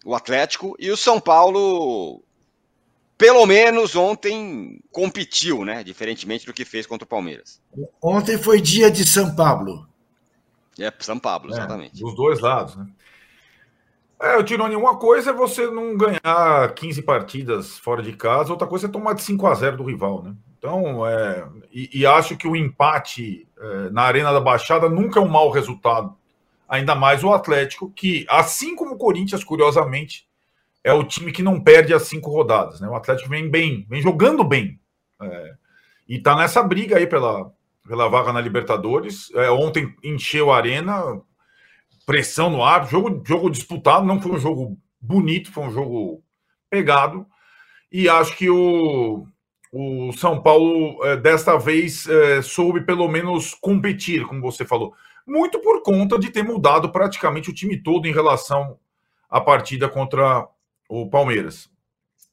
o 0.05 0.15
Atlético 0.15 0.77
e 0.79 0.91
o 0.91 0.97
São 0.97 1.21
Paulo, 1.21 2.23
pelo 3.19 3.47
menos 3.47 3.97
ontem 3.97 4.81
competiu, 4.93 5.65
né? 5.65 5.83
Diferentemente 5.83 6.47
do 6.47 6.53
que 6.53 6.65
fez 6.65 6.87
contra 6.87 7.05
o 7.05 7.09
Palmeiras. 7.09 7.61
Ontem 8.03 8.39
foi 8.39 8.61
dia 8.61 8.91
de 8.91 9.07
São 9.07 9.35
Paulo. 9.35 9.87
É, 10.79 10.93
São 11.01 11.19
Paulo, 11.19 11.49
é, 11.49 11.53
exatamente. 11.53 12.01
dos 12.01 12.15
dois 12.15 12.41
lados, 12.41 12.77
né? 12.77 12.87
É, 14.21 14.37
o 14.37 14.43
Tironi, 14.43 14.75
uma 14.75 14.97
coisa 14.97 15.31
é 15.31 15.33
você 15.33 15.67
não 15.67 15.97
ganhar 15.97 16.75
15 16.75 17.03
partidas 17.03 17.79
fora 17.79 18.03
de 18.03 18.15
casa, 18.15 18.51
outra 18.51 18.67
coisa 18.67 18.87
é 18.87 18.91
tomar 18.91 19.15
de 19.15 19.23
5 19.23 19.47
a 19.47 19.55
0 19.55 19.77
do 19.77 19.85
rival, 19.85 20.23
né? 20.23 20.35
Então, 20.59 21.07
é, 21.07 21.47
e, 21.71 22.01
e 22.01 22.07
acho 22.07 22.37
que 22.37 22.49
o 22.49 22.57
empate 22.57 23.47
é, 23.59 23.91
na 23.91 24.03
Arena 24.03 24.33
da 24.33 24.41
Baixada 24.41 24.89
nunca 24.89 25.21
é 25.21 25.23
um 25.23 25.29
mau 25.29 25.51
resultado. 25.51 26.17
Ainda 26.69 26.95
mais 26.95 27.23
o 27.23 27.33
Atlético, 27.33 27.91
que, 27.91 28.27
assim 28.29 28.75
como 28.75 28.95
o 28.95 28.99
Corinthians, 28.99 29.45
curiosamente, 29.45 30.26
é 30.87 30.93
o 30.93 31.03
time 31.03 31.33
que 31.33 31.43
não 31.43 31.61
perde 31.61 31.93
as 31.93 32.05
cinco 32.05 32.31
rodadas. 32.31 32.81
Né? 32.81 32.89
O 32.89 32.95
Atlético 32.95 33.29
vem 33.29 33.51
bem, 33.51 33.85
vem 33.91 34.01
jogando 34.01 34.45
bem. 34.45 34.79
É, 35.21 35.55
e 36.09 36.17
tá 36.21 36.37
nessa 36.37 36.63
briga 36.63 36.97
aí 36.97 37.09
pela, 37.09 37.53
pela 37.89 38.09
vaga 38.09 38.33
na 38.33 38.41
Libertadores. 38.41 39.35
É, 39.35 39.51
ontem 39.51 39.93
encheu 40.01 40.53
a 40.53 40.57
arena, 40.57 41.21
pressão 42.07 42.49
no 42.49 42.63
ar, 42.63 42.89
jogo, 42.89 43.21
jogo 43.27 43.51
disputado, 43.51 44.07
não 44.07 44.23
foi 44.23 44.31
um 44.31 44.39
jogo 44.39 44.79
bonito, 45.01 45.51
foi 45.51 45.65
um 45.65 45.73
jogo 45.73 46.23
pegado. 46.71 47.27
E 47.91 48.09
acho 48.09 48.37
que 48.37 48.49
o, 48.49 49.27
o 49.73 50.13
São 50.13 50.41
Paulo, 50.41 51.05
é, 51.05 51.17
desta 51.17 51.59
vez, 51.59 52.07
é, 52.07 52.43
soube 52.43 52.83
pelo 52.83 53.09
menos 53.09 53.55
competir, 53.55 54.25
como 54.25 54.41
você 54.41 54.65
falou. 54.65 54.95
Muito 55.27 55.59
por 55.59 55.83
conta 55.83 56.17
de 56.17 56.31
ter 56.31 56.45
mudado 56.45 56.93
praticamente 56.93 57.51
o 57.51 57.53
time 57.53 57.77
todo 57.77 58.07
em 58.07 58.13
relação 58.13 58.79
à 59.29 59.41
partida 59.41 59.89
contra 59.89 60.47
o 60.89 61.09
Palmeiras. 61.09 61.69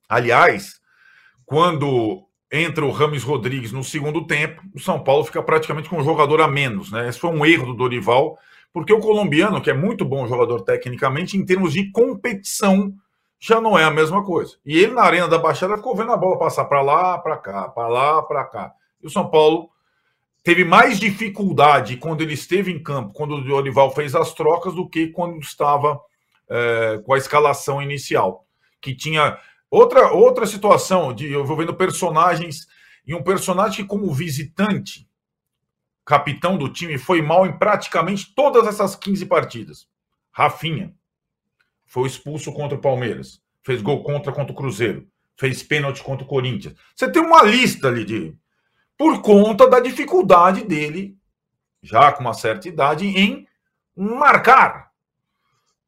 Aliás, 0.08 0.80
quando 1.46 2.28
entra 2.52 2.86
o 2.86 2.92
Rames 2.92 3.24
Rodrigues 3.24 3.72
no 3.72 3.84
segundo 3.84 4.28
tempo, 4.28 4.62
o 4.74 4.80
São 4.80 5.04
Paulo 5.04 5.26
fica 5.26 5.42
praticamente 5.42 5.90
com 5.90 5.98
um 5.98 6.04
jogador 6.04 6.42
a 6.42 6.48
menos. 6.48 6.92
Né? 6.92 7.10
Esse 7.10 7.20
foi 7.20 7.32
um 7.32 7.46
erro 7.46 7.68
do 7.68 7.74
Dorival 7.74 8.38
porque 8.74 8.92
o 8.92 9.00
colombiano, 9.00 9.62
que 9.62 9.70
é 9.70 9.74
muito 9.74 10.04
bom 10.04 10.28
jogador 10.28 10.62
tecnicamente, 10.62 11.38
em 11.38 11.46
termos 11.46 11.74
de 11.74 11.92
competição, 11.92 12.92
já 13.40 13.62
não 13.62 13.78
é 13.78 13.84
a 13.84 13.92
mesma 13.92 14.24
coisa. 14.24 14.58
E 14.66 14.80
ele 14.80 14.94
na 14.94 15.04
Arena 15.04 15.28
da 15.28 15.38
Baixada 15.38 15.78
ficou 15.78 15.96
vendo 15.96 16.12
a 16.12 16.18
bola 16.18 16.40
passar 16.40 16.66
para 16.66 16.82
lá, 16.82 17.20
para 17.20 17.38
cá, 17.38 17.70
para 17.70 17.88
lá, 17.88 18.24
para 18.24 18.44
cá. 18.46 18.74
E 19.02 19.06
o 19.06 19.12
São 19.12 19.30
Paulo 19.30 19.70
teve 20.44 20.64
mais 20.64 21.00
dificuldade 21.00 21.98
quando 21.98 22.22
ele 22.22 22.34
esteve 22.34 22.72
em 22.72 22.82
campo, 22.82 23.14
quando 23.14 23.36
o 23.36 23.44
Dorival 23.44 23.92
fez 23.92 24.16
as 24.16 24.34
trocas, 24.34 24.74
do 24.74 24.90
que 24.90 25.08
quando 25.08 25.40
estava 25.40 26.02
é, 26.50 27.00
com 27.06 27.14
a 27.14 27.18
escalação 27.18 27.80
inicial. 27.80 28.43
Que 28.84 28.94
tinha 28.94 29.40
outra, 29.72 30.12
outra 30.12 30.46
situação 30.46 31.14
de 31.14 31.32
eu 31.32 31.46
vou 31.46 31.56
vendo 31.56 31.74
personagens 31.74 32.68
e 33.08 33.16
um 33.16 33.24
personagem 33.24 33.78
que, 33.78 33.90
como 33.90 34.14
visitante, 34.14 35.10
capitão 36.06 36.58
do 36.58 36.68
time, 36.68 36.98
foi 36.98 37.22
mal 37.22 37.46
em 37.46 37.58
praticamente 37.58 38.36
todas 38.36 38.68
essas 38.68 38.94
15 38.94 39.26
partidas. 39.26 39.88
Rafinha 40.32 40.94
foi 41.86 42.08
expulso 42.08 42.52
contra 42.52 42.78
o 42.78 42.82
Palmeiras, 42.82 43.42
fez 43.64 43.82
gol 43.82 44.04
contra 44.04 44.34
contra 44.34 44.52
o 44.52 44.56
Cruzeiro, 44.56 45.08
fez 45.38 45.64
pênalti 45.64 46.04
contra 46.04 46.26
o 46.26 46.28
Corinthians. 46.28 46.76
Você 46.94 47.10
tem 47.10 47.22
uma 47.22 47.42
lista 47.42 47.88
ali 47.88 48.04
de 48.04 48.36
por 48.98 49.22
conta 49.22 49.70
da 49.70 49.80
dificuldade 49.80 50.66
dele, 50.66 51.18
já 51.82 52.12
com 52.12 52.22
uma 52.22 52.34
certa 52.34 52.68
idade, 52.68 53.06
em 53.08 53.48
marcar 53.96 54.92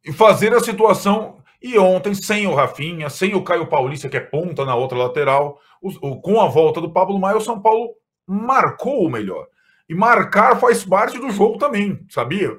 e 0.04 0.14
fazer 0.14 0.54
a 0.54 0.60
situação. 0.60 1.44
E 1.62 1.78
ontem, 1.78 2.14
sem 2.14 2.48
o 2.48 2.54
Rafinha, 2.54 3.10
sem 3.10 3.34
o 3.34 3.44
Caio 3.44 3.68
Paulista, 3.68 4.10
que 4.10 4.18
é 4.18 4.22
ponta 4.22 4.66
na 4.66 4.76
outra 4.76 4.98
lateral, 4.98 5.60
o, 5.82 5.90
o, 6.10 6.22
com 6.22 6.40
a 6.40 6.48
volta 6.48 6.82
do 6.82 6.92
Pablo 6.92 7.20
Maia, 7.20 7.38
o 7.38 7.42
São 7.42 7.62
Paulo 7.62 7.90
marcou 8.28 9.06
o 9.06 9.10
melhor. 9.10 9.48
E 9.88 9.94
marcar 9.94 10.60
faz 10.60 10.84
parte 10.84 11.18
do 11.20 11.30
jogo 11.30 11.58
também, 11.58 12.06
sabia? 12.10 12.56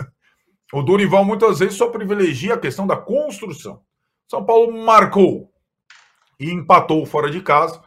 O 0.73 0.83
Dorival 0.83 1.25
muitas 1.25 1.59
vezes 1.59 1.77
só 1.77 1.89
privilegia 1.89 2.55
a 2.55 2.59
questão 2.59 2.87
da 2.87 2.97
construção. 2.97 3.83
São 4.29 4.45
Paulo 4.45 4.73
marcou 4.73 5.51
e 6.39 6.51
empatou 6.51 7.05
fora 7.07 7.31
de 7.31 7.41
casa. 7.41 7.81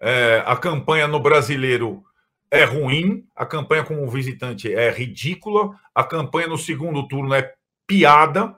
É, 0.00 0.42
a 0.46 0.56
campanha 0.56 1.06
no 1.06 1.20
brasileiro 1.20 2.02
é 2.50 2.64
ruim, 2.64 3.26
a 3.34 3.44
campanha 3.44 3.84
como 3.84 4.08
visitante 4.08 4.72
é 4.72 4.90
ridícula, 4.90 5.70
a 5.94 6.04
campanha 6.04 6.48
no 6.48 6.58
segundo 6.58 7.06
turno 7.08 7.34
é 7.34 7.52
piada, 7.86 8.56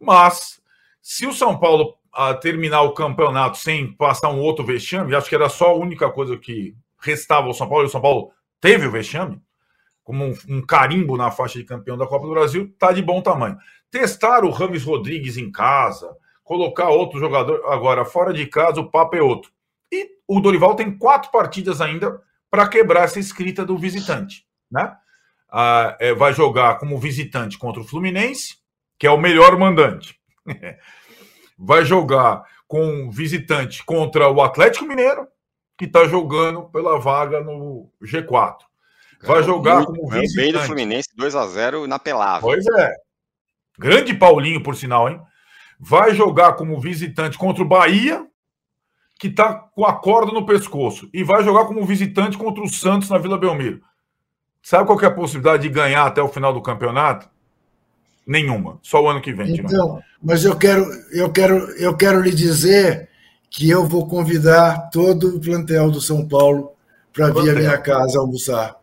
mas 0.00 0.60
se 1.00 1.26
o 1.26 1.32
São 1.32 1.58
Paulo 1.58 1.94
a, 2.12 2.34
terminar 2.34 2.82
o 2.82 2.92
campeonato 2.92 3.58
sem 3.58 3.92
passar 3.92 4.30
um 4.30 4.40
outro 4.40 4.64
vexame, 4.64 5.14
acho 5.14 5.28
que 5.28 5.34
era 5.34 5.48
só 5.48 5.68
a 5.68 5.76
única 5.76 6.10
coisa 6.10 6.36
que 6.36 6.74
restava 7.00 7.46
ao 7.46 7.54
São 7.54 7.68
Paulo, 7.68 7.84
e 7.84 7.86
o 7.86 7.90
São 7.90 8.00
Paulo 8.00 8.32
teve 8.60 8.86
o 8.86 8.90
vexame, 8.90 9.40
como 10.02 10.24
um, 10.24 10.34
um, 10.48 10.62
carimbo 10.62 11.16
na 11.16 11.30
faixa 11.30 11.58
de 11.58 11.64
campeão 11.64 11.96
da 11.96 12.06
Copa 12.06 12.26
do 12.26 12.32
Brasil, 12.32 12.74
tá 12.78 12.92
de 12.92 13.02
bom 13.02 13.20
tamanho. 13.20 13.58
Testar 13.90 14.44
o 14.44 14.50
Rames 14.50 14.82
Rodrigues 14.82 15.36
em 15.36 15.50
casa, 15.52 16.16
colocar 16.42 16.88
outro 16.88 17.20
jogador 17.20 17.62
agora 17.66 18.04
fora 18.04 18.32
de 18.32 18.46
casa, 18.46 18.80
o 18.80 18.90
papo 18.90 19.16
é 19.16 19.22
outro. 19.22 19.50
E 19.92 20.08
o 20.26 20.40
Dorival 20.40 20.74
tem 20.74 20.96
quatro 20.96 21.30
partidas 21.30 21.80
ainda 21.80 22.20
para 22.50 22.66
quebrar 22.66 23.04
essa 23.04 23.20
escrita 23.20 23.64
do 23.64 23.76
visitante, 23.76 24.46
né? 24.70 24.96
Ah, 25.50 25.96
é, 26.00 26.14
vai 26.14 26.32
jogar 26.32 26.78
como 26.78 26.98
visitante 26.98 27.58
contra 27.58 27.80
o 27.80 27.84
Fluminense, 27.84 28.56
que 28.98 29.06
é 29.06 29.10
o 29.10 29.18
melhor 29.18 29.58
mandante. 29.58 30.17
vai 31.58 31.84
jogar 31.84 32.44
com 32.66 33.10
visitante 33.10 33.84
contra 33.84 34.28
o 34.30 34.42
Atlético 34.42 34.84
Mineiro, 34.84 35.26
que 35.76 35.86
está 35.86 36.06
jogando 36.06 36.64
pela 36.64 36.98
vaga 36.98 37.40
no 37.40 37.90
G4. 38.02 38.56
Vai 39.22 39.42
jogar 39.42 39.76
muito, 39.76 39.92
como 39.94 40.08
visitante. 40.08 40.36
Bem 40.36 40.52
do 40.52 40.60
Fluminense, 40.60 41.08
2 41.16 41.34
a 41.34 41.46
0 41.46 41.86
na 41.86 41.98
pelada. 41.98 42.40
Pois 42.40 42.64
é. 42.66 42.94
Grande 43.78 44.14
Paulinho, 44.14 44.62
por 44.62 44.76
sinal, 44.76 45.08
hein? 45.08 45.20
Vai 45.78 46.14
jogar 46.14 46.54
como 46.54 46.80
visitante 46.80 47.38
contra 47.38 47.62
o 47.62 47.68
Bahia, 47.68 48.26
que 49.18 49.28
está 49.28 49.54
com 49.54 49.84
a 49.84 49.94
corda 49.94 50.32
no 50.32 50.46
pescoço. 50.46 51.08
E 51.12 51.22
vai 51.24 51.42
jogar 51.42 51.64
como 51.64 51.84
visitante 51.84 52.36
contra 52.36 52.62
o 52.62 52.68
Santos 52.68 53.08
na 53.08 53.18
Vila 53.18 53.38
Belmiro. 53.38 53.80
Sabe 54.62 54.86
qual 54.86 55.00
é 55.00 55.06
a 55.06 55.14
possibilidade 55.14 55.62
de 55.62 55.68
ganhar 55.68 56.04
até 56.04 56.20
o 56.20 56.28
final 56.28 56.52
do 56.52 56.62
campeonato? 56.62 57.30
Nenhuma. 58.28 58.78
Só 58.82 59.02
o 59.02 59.08
ano 59.08 59.20
que 59.20 59.32
vem. 59.32 59.56
Então, 59.56 60.00
mas 60.22 60.44
eu 60.44 60.54
quero, 60.54 60.84
eu 61.10 61.32
quero, 61.32 61.56
eu 61.78 61.96
quero 61.96 62.20
lhe 62.20 62.30
dizer 62.30 63.08
que 63.50 63.68
eu 63.68 63.86
vou 63.86 64.06
convidar 64.06 64.90
todo 64.92 65.36
o 65.36 65.40
plantel 65.40 65.90
do 65.90 66.00
São 66.00 66.28
Paulo 66.28 66.72
para 67.12 67.30
vir 67.30 67.50
à 67.50 67.54
minha 67.54 67.78
casa 67.78 68.18
almoçar 68.18 68.78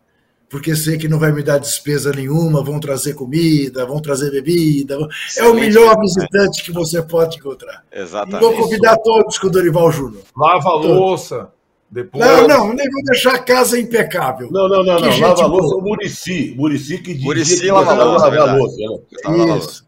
porque 0.48 0.76
sei 0.76 0.96
que 0.96 1.08
não 1.08 1.18
vai 1.18 1.32
me 1.32 1.42
dar 1.42 1.58
despesa 1.58 2.12
nenhuma, 2.12 2.62
vão 2.62 2.78
trazer 2.78 3.14
comida, 3.14 3.84
vão 3.84 4.00
trazer 4.00 4.30
bebida. 4.30 4.96
É 5.36 5.44
o 5.44 5.54
melhor 5.54 5.98
visitante 6.00 6.62
que 6.62 6.72
você 6.72 7.02
pode 7.02 7.36
encontrar. 7.36 7.84
Exatamente. 7.92 8.36
E 8.36 8.40
vou 8.40 8.56
convidar 8.56 8.96
todos 8.98 9.38
com 9.38 9.48
o 9.48 9.50
Dorival 9.50 9.90
Júnior. 9.90 10.22
Lava 10.36 10.68
a 10.68 10.76
louça. 10.76 11.50
Depois... 11.90 12.24
Não, 12.24 12.48
não, 12.48 12.74
nem 12.74 12.90
vou 12.90 13.02
deixar 13.04 13.34
a 13.34 13.38
casa 13.38 13.78
impecável. 13.78 14.48
Não, 14.50 14.68
não, 14.68 14.82
não, 14.82 14.98
não. 14.98 15.20
Lava 15.20 15.42
a 15.42 15.46
louça 15.46 15.76
o 15.76 15.80
Murici. 15.80 16.54
Murici 16.56 16.98
que 16.98 17.14
diz 17.14 17.24
Murici 17.24 17.60
que 17.60 17.70
lava 17.70 17.92
a 17.92 18.04
louça. 18.04 18.28
Lava 18.28 18.50
a 18.50 18.56
louça 18.56 18.76
né? 18.78 19.58
Isso. 19.58 19.86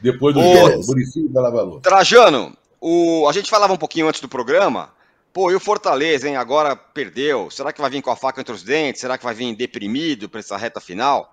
Depois 0.00 0.34
do 0.34 0.42
jogo, 0.42 0.86
Murici 0.86 1.26
vai 1.28 1.42
lavar 1.42 1.60
a 1.60 1.64
louça. 1.64 1.80
Trajano, 1.80 2.52
o... 2.80 3.26
a 3.28 3.32
gente 3.32 3.50
falava 3.50 3.72
um 3.72 3.78
pouquinho 3.78 4.08
antes 4.08 4.20
do 4.20 4.28
programa 4.28 4.90
Pô, 5.38 5.52
e 5.52 5.54
o 5.54 5.60
Fortaleza, 5.60 6.28
hein? 6.28 6.36
Agora 6.36 6.74
perdeu. 6.74 7.48
Será 7.48 7.72
que 7.72 7.80
vai 7.80 7.88
vir 7.88 8.02
com 8.02 8.10
a 8.10 8.16
faca 8.16 8.40
entre 8.40 8.52
os 8.52 8.64
dentes? 8.64 9.00
Será 9.00 9.16
que 9.16 9.22
vai 9.24 9.34
vir 9.34 9.54
deprimido 9.54 10.28
para 10.28 10.40
essa 10.40 10.56
reta 10.56 10.80
final? 10.80 11.32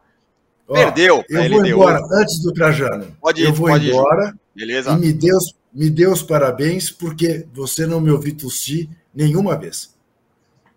Ó, 0.68 0.74
perdeu. 0.74 1.24
Eu 1.28 1.50
vou 1.50 1.66
embora 1.66 2.00
antes 2.12 2.40
do 2.44 2.54
Trajano. 2.54 3.16
Pode 3.22 3.42
ir, 3.42 3.46
eu 3.46 3.54
vou 3.54 3.68
pode 3.68 3.90
embora. 3.90 4.28
Ir, 4.28 4.60
Beleza. 4.60 4.92
E 4.92 4.98
me 4.98 5.12
dê, 5.12 5.36
os, 5.36 5.56
me 5.74 5.90
dê 5.90 6.06
os 6.06 6.22
parabéns, 6.22 6.92
porque 6.92 7.48
você 7.52 7.88
não 7.88 8.00
me 8.00 8.12
ouviu 8.12 8.38
tossir 8.38 8.90
nenhuma 9.14 9.58
vez. 9.58 9.95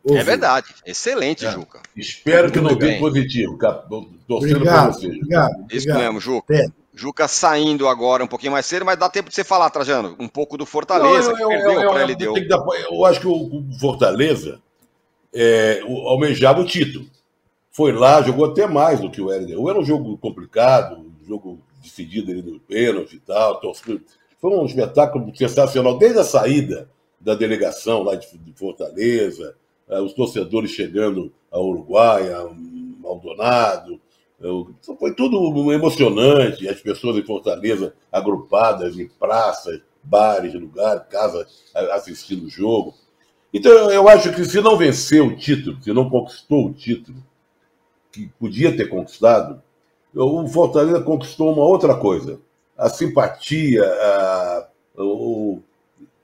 É 0.06 0.22
verdade. 0.22 0.74
Excelente, 0.86 1.46
é. 1.46 1.50
Juca. 1.50 1.80
Espero 1.96 2.50
que 2.50 2.60
não 2.60 2.74
dê 2.74 2.98
positivo. 2.98 3.58
Torcendo 4.26 4.56
obrigado, 4.56 4.94
você. 4.94 5.06
Obrigado, 5.06 5.50
Isso 5.70 5.88
obrigado. 5.88 5.98
mesmo, 5.98 6.20
Juca. 6.20 6.54
É. 6.54 6.66
Juca 6.94 7.28
saindo 7.28 7.86
agora 7.86 8.24
um 8.24 8.26
pouquinho 8.26 8.52
mais 8.52 8.66
cedo, 8.66 8.84
mas 8.84 8.98
dá 8.98 9.08
tempo 9.08 9.28
de 9.28 9.34
você 9.34 9.44
falar, 9.44 9.70
Trajano, 9.70 10.16
um 10.18 10.26
pouco 10.26 10.58
do 10.58 10.66
Fortaleza, 10.66 11.32
não, 11.32 11.38
eu, 11.38 11.52
eu, 11.52 11.72
eu, 11.72 12.34
eu, 12.34 12.48
dar, 12.48 12.64
eu 12.90 13.04
acho 13.04 13.20
que 13.20 13.28
o 13.28 13.64
Fortaleza 13.78 14.60
é, 15.32 15.80
almejava 15.80 16.60
o 16.60 16.66
título. 16.66 17.06
Foi 17.70 17.92
lá, 17.92 18.20
jogou 18.22 18.46
até 18.46 18.66
mais 18.66 18.98
do 18.98 19.08
que 19.08 19.20
o 19.20 19.30
Hélio. 19.30 19.68
Era 19.68 19.78
um 19.78 19.84
jogo 19.84 20.18
complicado, 20.18 20.96
um 20.96 21.24
jogo 21.24 21.60
decidido 21.80 22.32
ali 22.32 22.42
no 22.42 22.58
pênalti 22.58 23.14
e 23.14 23.20
tal. 23.20 23.60
foi 23.74 24.50
um 24.50 24.66
espetáculo 24.66 25.32
sensacional, 25.36 25.96
desde 25.96 26.18
a 26.18 26.24
saída 26.24 26.90
da 27.20 27.34
delegação 27.34 28.02
lá 28.02 28.16
de 28.16 28.26
Fortaleza, 28.56 29.54
os 29.88 30.12
torcedores 30.12 30.70
chegando 30.70 31.32
ao 31.50 31.66
Uruguai, 31.66 32.32
a 32.32 32.48
Maldonado. 33.00 34.00
Foi 34.98 35.14
tudo 35.14 35.72
emocionante, 35.72 36.68
as 36.68 36.80
pessoas 36.80 37.16
em 37.16 37.24
Fortaleza 37.24 37.94
agrupadas 38.12 38.98
em 38.98 39.08
praças, 39.08 39.80
bares, 40.02 40.54
lugares, 40.54 41.02
casas, 41.08 41.46
assistindo 41.92 42.46
o 42.46 42.50
jogo. 42.50 42.94
Então 43.52 43.90
eu 43.90 44.08
acho 44.08 44.32
que 44.34 44.44
se 44.44 44.60
não 44.60 44.76
venceu 44.76 45.26
o 45.26 45.36
título, 45.36 45.82
se 45.82 45.92
não 45.92 46.08
conquistou 46.08 46.66
o 46.66 46.72
título, 46.72 47.18
que 48.12 48.28
podia 48.38 48.76
ter 48.76 48.88
conquistado, 48.88 49.62
o 50.14 50.46
Fortaleza 50.48 51.00
conquistou 51.02 51.52
uma 51.52 51.64
outra 51.64 51.94
coisa. 51.94 52.40
A 52.76 52.88
simpatia, 52.88 53.82
a, 53.84 54.68
o, 54.96 55.60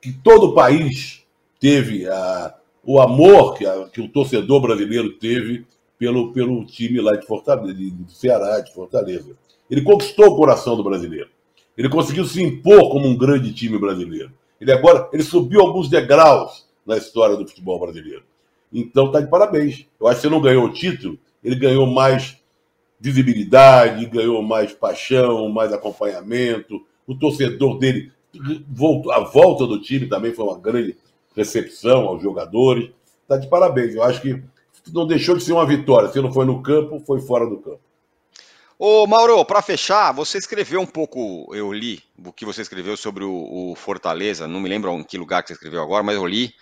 que 0.00 0.12
todo 0.12 0.48
o 0.48 0.54
país 0.54 1.24
teve, 1.58 2.06
a, 2.08 2.54
o 2.86 3.00
amor 3.00 3.54
que, 3.54 3.66
a, 3.66 3.88
que 3.88 4.00
o 4.00 4.08
torcedor 4.08 4.60
brasileiro 4.60 5.12
teve 5.14 5.66
pelo, 5.98 6.32
pelo 6.32 6.64
time 6.64 7.00
lá 7.00 7.16
de 7.16 7.26
Fortaleza, 7.26 7.74
de, 7.74 7.90
de 7.90 8.12
Ceará, 8.12 8.60
de 8.60 8.72
Fortaleza. 8.72 9.36
Ele 9.70 9.82
conquistou 9.82 10.26
o 10.26 10.36
coração 10.36 10.76
do 10.76 10.84
brasileiro. 10.84 11.28
Ele 11.76 11.88
conseguiu 11.88 12.24
se 12.24 12.42
impor 12.42 12.90
como 12.90 13.06
um 13.06 13.16
grande 13.16 13.52
time 13.52 13.78
brasileiro. 13.78 14.32
Ele 14.60 14.72
agora 14.72 15.08
ele 15.12 15.22
subiu 15.22 15.60
alguns 15.60 15.88
degraus 15.88 16.66
na 16.86 16.96
história 16.96 17.36
do 17.36 17.46
futebol 17.46 17.78
brasileiro. 17.80 18.22
Então 18.72 19.10
tá 19.10 19.20
de 19.20 19.28
parabéns. 19.28 19.86
Eu 20.00 20.06
acho 20.06 20.16
que 20.16 20.22
você 20.22 20.30
não 20.30 20.40
ganhou 20.40 20.64
o 20.64 20.72
título, 20.72 21.18
ele 21.42 21.56
ganhou 21.56 21.86
mais 21.86 22.38
visibilidade, 23.00 24.06
ganhou 24.06 24.42
mais 24.42 24.72
paixão, 24.72 25.48
mais 25.48 25.72
acompanhamento. 25.72 26.84
O 27.06 27.14
torcedor 27.14 27.78
dele, 27.78 28.10
a 29.12 29.20
volta 29.20 29.66
do 29.66 29.80
time 29.80 30.06
também 30.06 30.32
foi 30.32 30.44
uma 30.44 30.58
grande 30.58 30.96
recepção 31.34 32.06
aos 32.06 32.22
jogadores. 32.22 32.90
Está 33.22 33.36
de 33.36 33.48
parabéns. 33.48 33.94
Eu 33.94 34.02
acho 34.02 34.20
que 34.20 34.42
não 34.92 35.06
deixou 35.06 35.36
de 35.36 35.42
ser 35.42 35.52
uma 35.52 35.66
vitória. 35.66 36.10
Se 36.10 36.20
não 36.20 36.32
foi 36.32 36.44
no 36.44 36.62
campo, 36.62 37.00
foi 37.00 37.20
fora 37.20 37.46
do 37.48 37.58
campo. 37.58 37.80
Ô 38.78 39.06
Mauro, 39.06 39.44
para 39.44 39.62
fechar, 39.62 40.12
você 40.12 40.36
escreveu 40.36 40.80
um 40.80 40.86
pouco, 40.86 41.48
eu 41.54 41.72
li 41.72 42.02
o 42.24 42.32
que 42.32 42.44
você 42.44 42.60
escreveu 42.60 42.96
sobre 42.96 43.22
o, 43.22 43.70
o, 43.70 43.74
Fortaleza, 43.76 44.48
não 44.48 44.60
me 44.60 44.68
lembro 44.68 44.90
em 44.92 45.04
que 45.04 45.16
lugar 45.16 45.42
que 45.42 45.48
você 45.48 45.54
escreveu 45.54 45.80
agora, 45.80 46.02
mas 46.02 46.16
eu 46.16 46.26
li, 46.26 46.52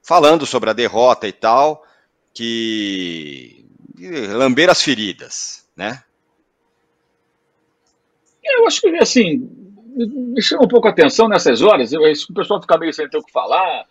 falando 0.00 0.46
sobre 0.46 0.70
a 0.70 0.72
derrota 0.72 1.26
e 1.26 1.32
tal, 1.32 1.84
que 2.32 3.66
lamber 4.32 4.70
as 4.70 4.80
feridas, 4.80 5.68
né? 5.76 6.02
Eu 8.44 8.64
acho 8.64 8.80
que, 8.80 8.88
assim, 8.96 9.50
me 9.96 10.40
chama 10.40 10.66
um 10.66 10.68
pouco 10.68 10.86
a 10.86 10.92
atenção 10.92 11.28
nessas 11.28 11.62
horas, 11.62 11.92
eu, 11.92 12.00
o 12.00 12.34
pessoal 12.34 12.60
fica 12.60 12.78
meio 12.78 12.94
sem 12.94 13.08
ter 13.08 13.18
o 13.18 13.24
que 13.24 13.32
falar, 13.32 13.86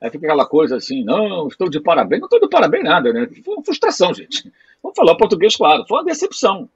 aí 0.00 0.10
fica 0.10 0.26
aquela 0.26 0.46
coisa 0.46 0.76
assim, 0.76 1.04
não, 1.04 1.48
estou 1.48 1.68
de 1.68 1.80
parabéns, 1.80 2.20
não 2.20 2.26
estou 2.26 2.40
de 2.40 2.48
parabéns 2.48 2.84
nada, 2.84 3.12
né? 3.12 3.28
Foi 3.44 3.54
uma 3.54 3.64
frustração, 3.64 4.12
gente. 4.14 4.50
Vamos 4.82 4.96
falar 4.96 5.16
português, 5.16 5.56
claro, 5.56 5.84
foi 5.86 5.98
uma 5.98 6.04
decepção. 6.04 6.68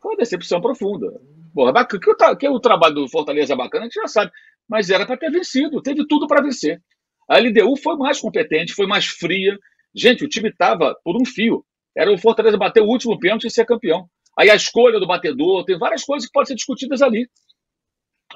Foi 0.00 0.12
uma 0.12 0.16
decepção 0.16 0.60
profunda. 0.60 1.20
Porra, 1.54 1.84
que, 1.86 1.96
o, 1.96 2.36
que 2.36 2.48
o 2.48 2.60
trabalho 2.60 2.94
do 2.94 3.08
Fortaleza 3.08 3.52
é 3.52 3.56
bacana, 3.56 3.84
a 3.84 3.88
gente 3.88 4.00
já 4.00 4.06
sabe, 4.06 4.30
mas 4.68 4.90
era 4.90 5.04
para 5.04 5.16
ter 5.16 5.30
vencido, 5.30 5.82
teve 5.82 6.06
tudo 6.06 6.26
para 6.26 6.42
vencer. 6.42 6.80
A 7.28 7.38
LDU 7.38 7.76
foi 7.76 7.96
mais 7.96 8.20
competente, 8.20 8.74
foi 8.74 8.86
mais 8.86 9.06
fria. 9.06 9.58
Gente, 9.94 10.24
o 10.24 10.28
time 10.28 10.48
estava 10.48 10.96
por 11.04 11.20
um 11.20 11.26
fio. 11.26 11.64
Era 11.96 12.12
o 12.12 12.16
Fortaleza 12.16 12.56
bater 12.56 12.82
o 12.82 12.86
último 12.86 13.18
pênalti 13.18 13.46
e 13.46 13.50
ser 13.50 13.66
campeão. 13.66 14.08
Aí 14.38 14.48
a 14.50 14.54
escolha 14.54 15.00
do 15.00 15.06
batedor, 15.06 15.64
tem 15.64 15.76
várias 15.76 16.04
coisas 16.04 16.26
que 16.26 16.32
podem 16.32 16.46
ser 16.46 16.54
discutidas 16.54 17.02
ali. 17.02 17.28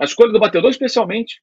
A 0.00 0.04
escolha 0.04 0.32
do 0.32 0.40
batedor, 0.40 0.70
especialmente. 0.70 1.40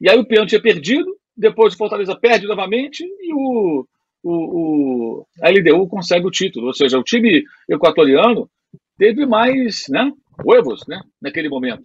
E 0.00 0.08
aí 0.08 0.18
o 0.18 0.26
pênalti 0.26 0.54
é 0.54 0.60
perdido, 0.60 1.10
depois 1.36 1.74
o 1.74 1.76
Fortaleza 1.76 2.16
perde 2.16 2.46
novamente 2.46 3.04
e 3.04 3.32
o, 3.34 3.86
o, 4.22 4.32
o, 4.32 5.26
a 5.42 5.50
LDU 5.50 5.88
consegue 5.88 6.26
o 6.26 6.30
título. 6.30 6.68
Ou 6.68 6.74
seja, 6.74 6.98
o 6.98 7.04
time 7.04 7.44
equatoriano 7.68 8.48
teve 8.98 9.26
mais 9.26 9.84
né, 9.88 10.12
huevos 10.44 10.86
né, 10.86 11.00
naquele 11.20 11.48
momento. 11.48 11.84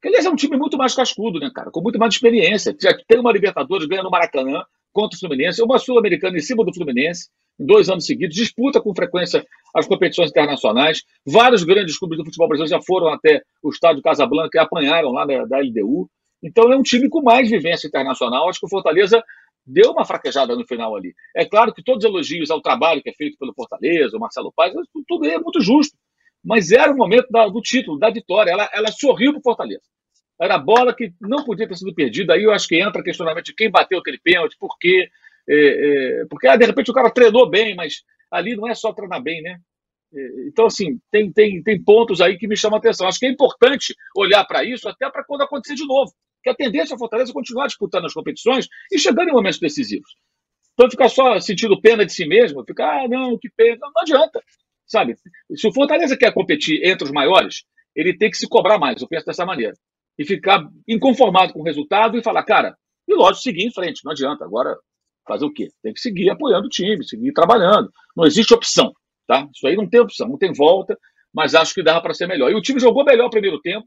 Que, 0.00 0.08
aliás, 0.08 0.26
é 0.26 0.30
um 0.30 0.36
time 0.36 0.56
muito 0.56 0.76
mais 0.76 0.94
cascudo, 0.94 1.38
né, 1.38 1.50
cara? 1.54 1.70
Com 1.70 1.80
muito 1.80 1.98
mais 1.98 2.14
experiência. 2.14 2.76
Já 2.80 2.96
tem 3.08 3.18
uma 3.18 3.32
Libertadores, 3.32 3.86
ganha 3.86 4.02
no 4.02 4.10
Maracanã 4.10 4.62
contra 4.92 5.16
o 5.16 5.20
Fluminense, 5.20 5.62
uma 5.62 5.78
Sul-Americana 5.78 6.36
em 6.36 6.40
cima 6.40 6.64
do 6.64 6.72
Fluminense 6.72 7.28
dois 7.58 7.88
anos 7.88 8.04
seguidos, 8.06 8.36
disputa 8.36 8.80
com 8.80 8.94
frequência 8.94 9.44
as 9.74 9.86
competições 9.86 10.30
internacionais. 10.30 11.02
Vários 11.24 11.64
grandes 11.64 11.98
clubes 11.98 12.18
do 12.18 12.24
futebol 12.24 12.48
brasileiro 12.48 12.78
já 12.78 12.84
foram 12.86 13.08
até 13.08 13.42
o 13.62 13.70
estádio 13.70 14.02
Casablanca 14.02 14.58
e 14.58 14.60
apanharam 14.60 15.10
lá 15.12 15.24
da, 15.24 15.44
da 15.44 15.58
LDU. 15.58 16.08
Então 16.46 16.72
é 16.72 16.76
um 16.76 16.82
time 16.82 17.08
com 17.08 17.20
mais 17.22 17.50
vivência 17.50 17.88
internacional. 17.88 18.48
Acho 18.48 18.60
que 18.60 18.66
o 18.66 18.70
Fortaleza 18.70 19.22
deu 19.66 19.90
uma 19.90 20.04
fraquejada 20.04 20.54
no 20.54 20.64
final 20.64 20.94
ali. 20.94 21.12
É 21.34 21.44
claro 21.44 21.74
que 21.74 21.82
todos 21.82 22.04
os 22.04 22.10
elogios 22.10 22.50
ao 22.50 22.60
trabalho 22.60 23.02
que 23.02 23.10
é 23.10 23.12
feito 23.12 23.36
pelo 23.36 23.52
Fortaleza, 23.52 24.16
o 24.16 24.20
Marcelo 24.20 24.52
Paz, 24.54 24.72
tudo 25.08 25.26
é 25.26 25.38
muito 25.38 25.60
justo. 25.60 25.96
Mas 26.44 26.70
era 26.70 26.92
o 26.92 26.96
momento 26.96 27.26
da, 27.30 27.48
do 27.48 27.60
título, 27.60 27.98
da 27.98 28.08
vitória. 28.08 28.52
Ela, 28.52 28.70
ela 28.72 28.92
sorriu 28.92 29.32
para 29.32 29.40
o 29.40 29.42
Fortaleza. 29.42 29.82
Era 30.40 30.56
bola 30.58 30.94
que 30.94 31.12
não 31.20 31.44
podia 31.44 31.66
ter 31.66 31.76
sido 31.76 31.92
perdida. 31.92 32.34
Aí 32.34 32.44
eu 32.44 32.52
acho 32.52 32.68
que 32.68 32.80
entra 32.80 33.02
questionamento 33.02 33.46
de 33.46 33.54
quem 33.54 33.68
bateu 33.68 33.98
aquele 33.98 34.20
pênalti, 34.22 34.56
por 34.56 34.78
quê. 34.78 35.08
É, 35.48 36.20
é, 36.22 36.26
porque 36.30 36.46
ah, 36.46 36.56
de 36.56 36.64
repente 36.64 36.90
o 36.90 36.94
cara 36.94 37.10
treinou 37.10 37.50
bem, 37.50 37.74
mas 37.74 38.02
ali 38.30 38.54
não 38.54 38.68
é 38.68 38.74
só 38.74 38.92
treinar 38.92 39.20
bem, 39.20 39.42
né? 39.42 39.58
É, 40.14 40.48
então, 40.48 40.66
assim, 40.66 41.00
tem, 41.10 41.32
tem, 41.32 41.60
tem 41.62 41.82
pontos 41.82 42.20
aí 42.20 42.38
que 42.38 42.46
me 42.46 42.56
chamam 42.56 42.76
a 42.76 42.78
atenção. 42.78 43.08
Acho 43.08 43.18
que 43.18 43.26
é 43.26 43.30
importante 43.30 43.96
olhar 44.16 44.44
para 44.44 44.62
isso 44.62 44.88
até 44.88 45.10
para 45.10 45.24
quando 45.24 45.42
acontecer 45.42 45.74
de 45.74 45.86
novo. 45.86 46.12
Que 46.46 46.50
a 46.50 46.54
tendência 46.54 46.94
é 46.94 46.94
a 46.94 46.98
Fortaleza 46.98 47.32
continuar 47.32 47.66
disputando 47.66 48.04
as 48.04 48.14
competições 48.14 48.68
e 48.92 49.00
chegando 49.00 49.30
em 49.30 49.32
momentos 49.32 49.58
decisivos. 49.58 50.08
Então, 50.74 50.88
ficar 50.88 51.08
só 51.08 51.40
sentindo 51.40 51.80
pena 51.80 52.06
de 52.06 52.12
si 52.12 52.24
mesmo, 52.24 52.64
ficar, 52.64 53.02
ah, 53.02 53.08
não, 53.08 53.36
que 53.36 53.50
pena, 53.50 53.78
não, 53.80 53.88
não 53.92 54.02
adianta. 54.02 54.40
Sabe? 54.86 55.16
Se 55.56 55.66
o 55.66 55.72
Fortaleza 55.72 56.16
quer 56.16 56.32
competir 56.32 56.86
entre 56.86 57.04
os 57.04 57.10
maiores, 57.10 57.64
ele 57.96 58.16
tem 58.16 58.30
que 58.30 58.36
se 58.36 58.48
cobrar 58.48 58.78
mais, 58.78 59.02
eu 59.02 59.08
penso 59.08 59.26
dessa 59.26 59.44
maneira. 59.44 59.72
E 60.16 60.24
ficar 60.24 60.62
inconformado 60.86 61.52
com 61.52 61.62
o 61.62 61.64
resultado 61.64 62.16
e 62.16 62.22
falar, 62.22 62.44
cara, 62.44 62.76
e 63.08 63.14
lógico, 63.16 63.42
seguir 63.42 63.66
em 63.66 63.72
frente, 63.72 64.02
não 64.04 64.12
adianta. 64.12 64.44
Agora, 64.44 64.76
fazer 65.26 65.46
o 65.46 65.52
quê? 65.52 65.66
Tem 65.82 65.92
que 65.92 65.98
seguir 65.98 66.30
apoiando 66.30 66.66
o 66.66 66.70
time, 66.70 67.04
seguir 67.04 67.32
trabalhando. 67.32 67.90
Não 68.16 68.24
existe 68.24 68.54
opção, 68.54 68.92
tá? 69.26 69.48
Isso 69.52 69.66
aí 69.66 69.74
não 69.74 69.88
tem 69.88 69.98
opção, 69.98 70.28
não 70.28 70.38
tem 70.38 70.52
volta, 70.52 70.96
mas 71.34 71.56
acho 71.56 71.74
que 71.74 71.82
dava 71.82 72.00
para 72.00 72.14
ser 72.14 72.28
melhor. 72.28 72.52
E 72.52 72.54
o 72.54 72.62
time 72.62 72.78
jogou 72.78 73.04
melhor 73.04 73.26
o 73.26 73.30
primeiro 73.30 73.60
tempo, 73.60 73.84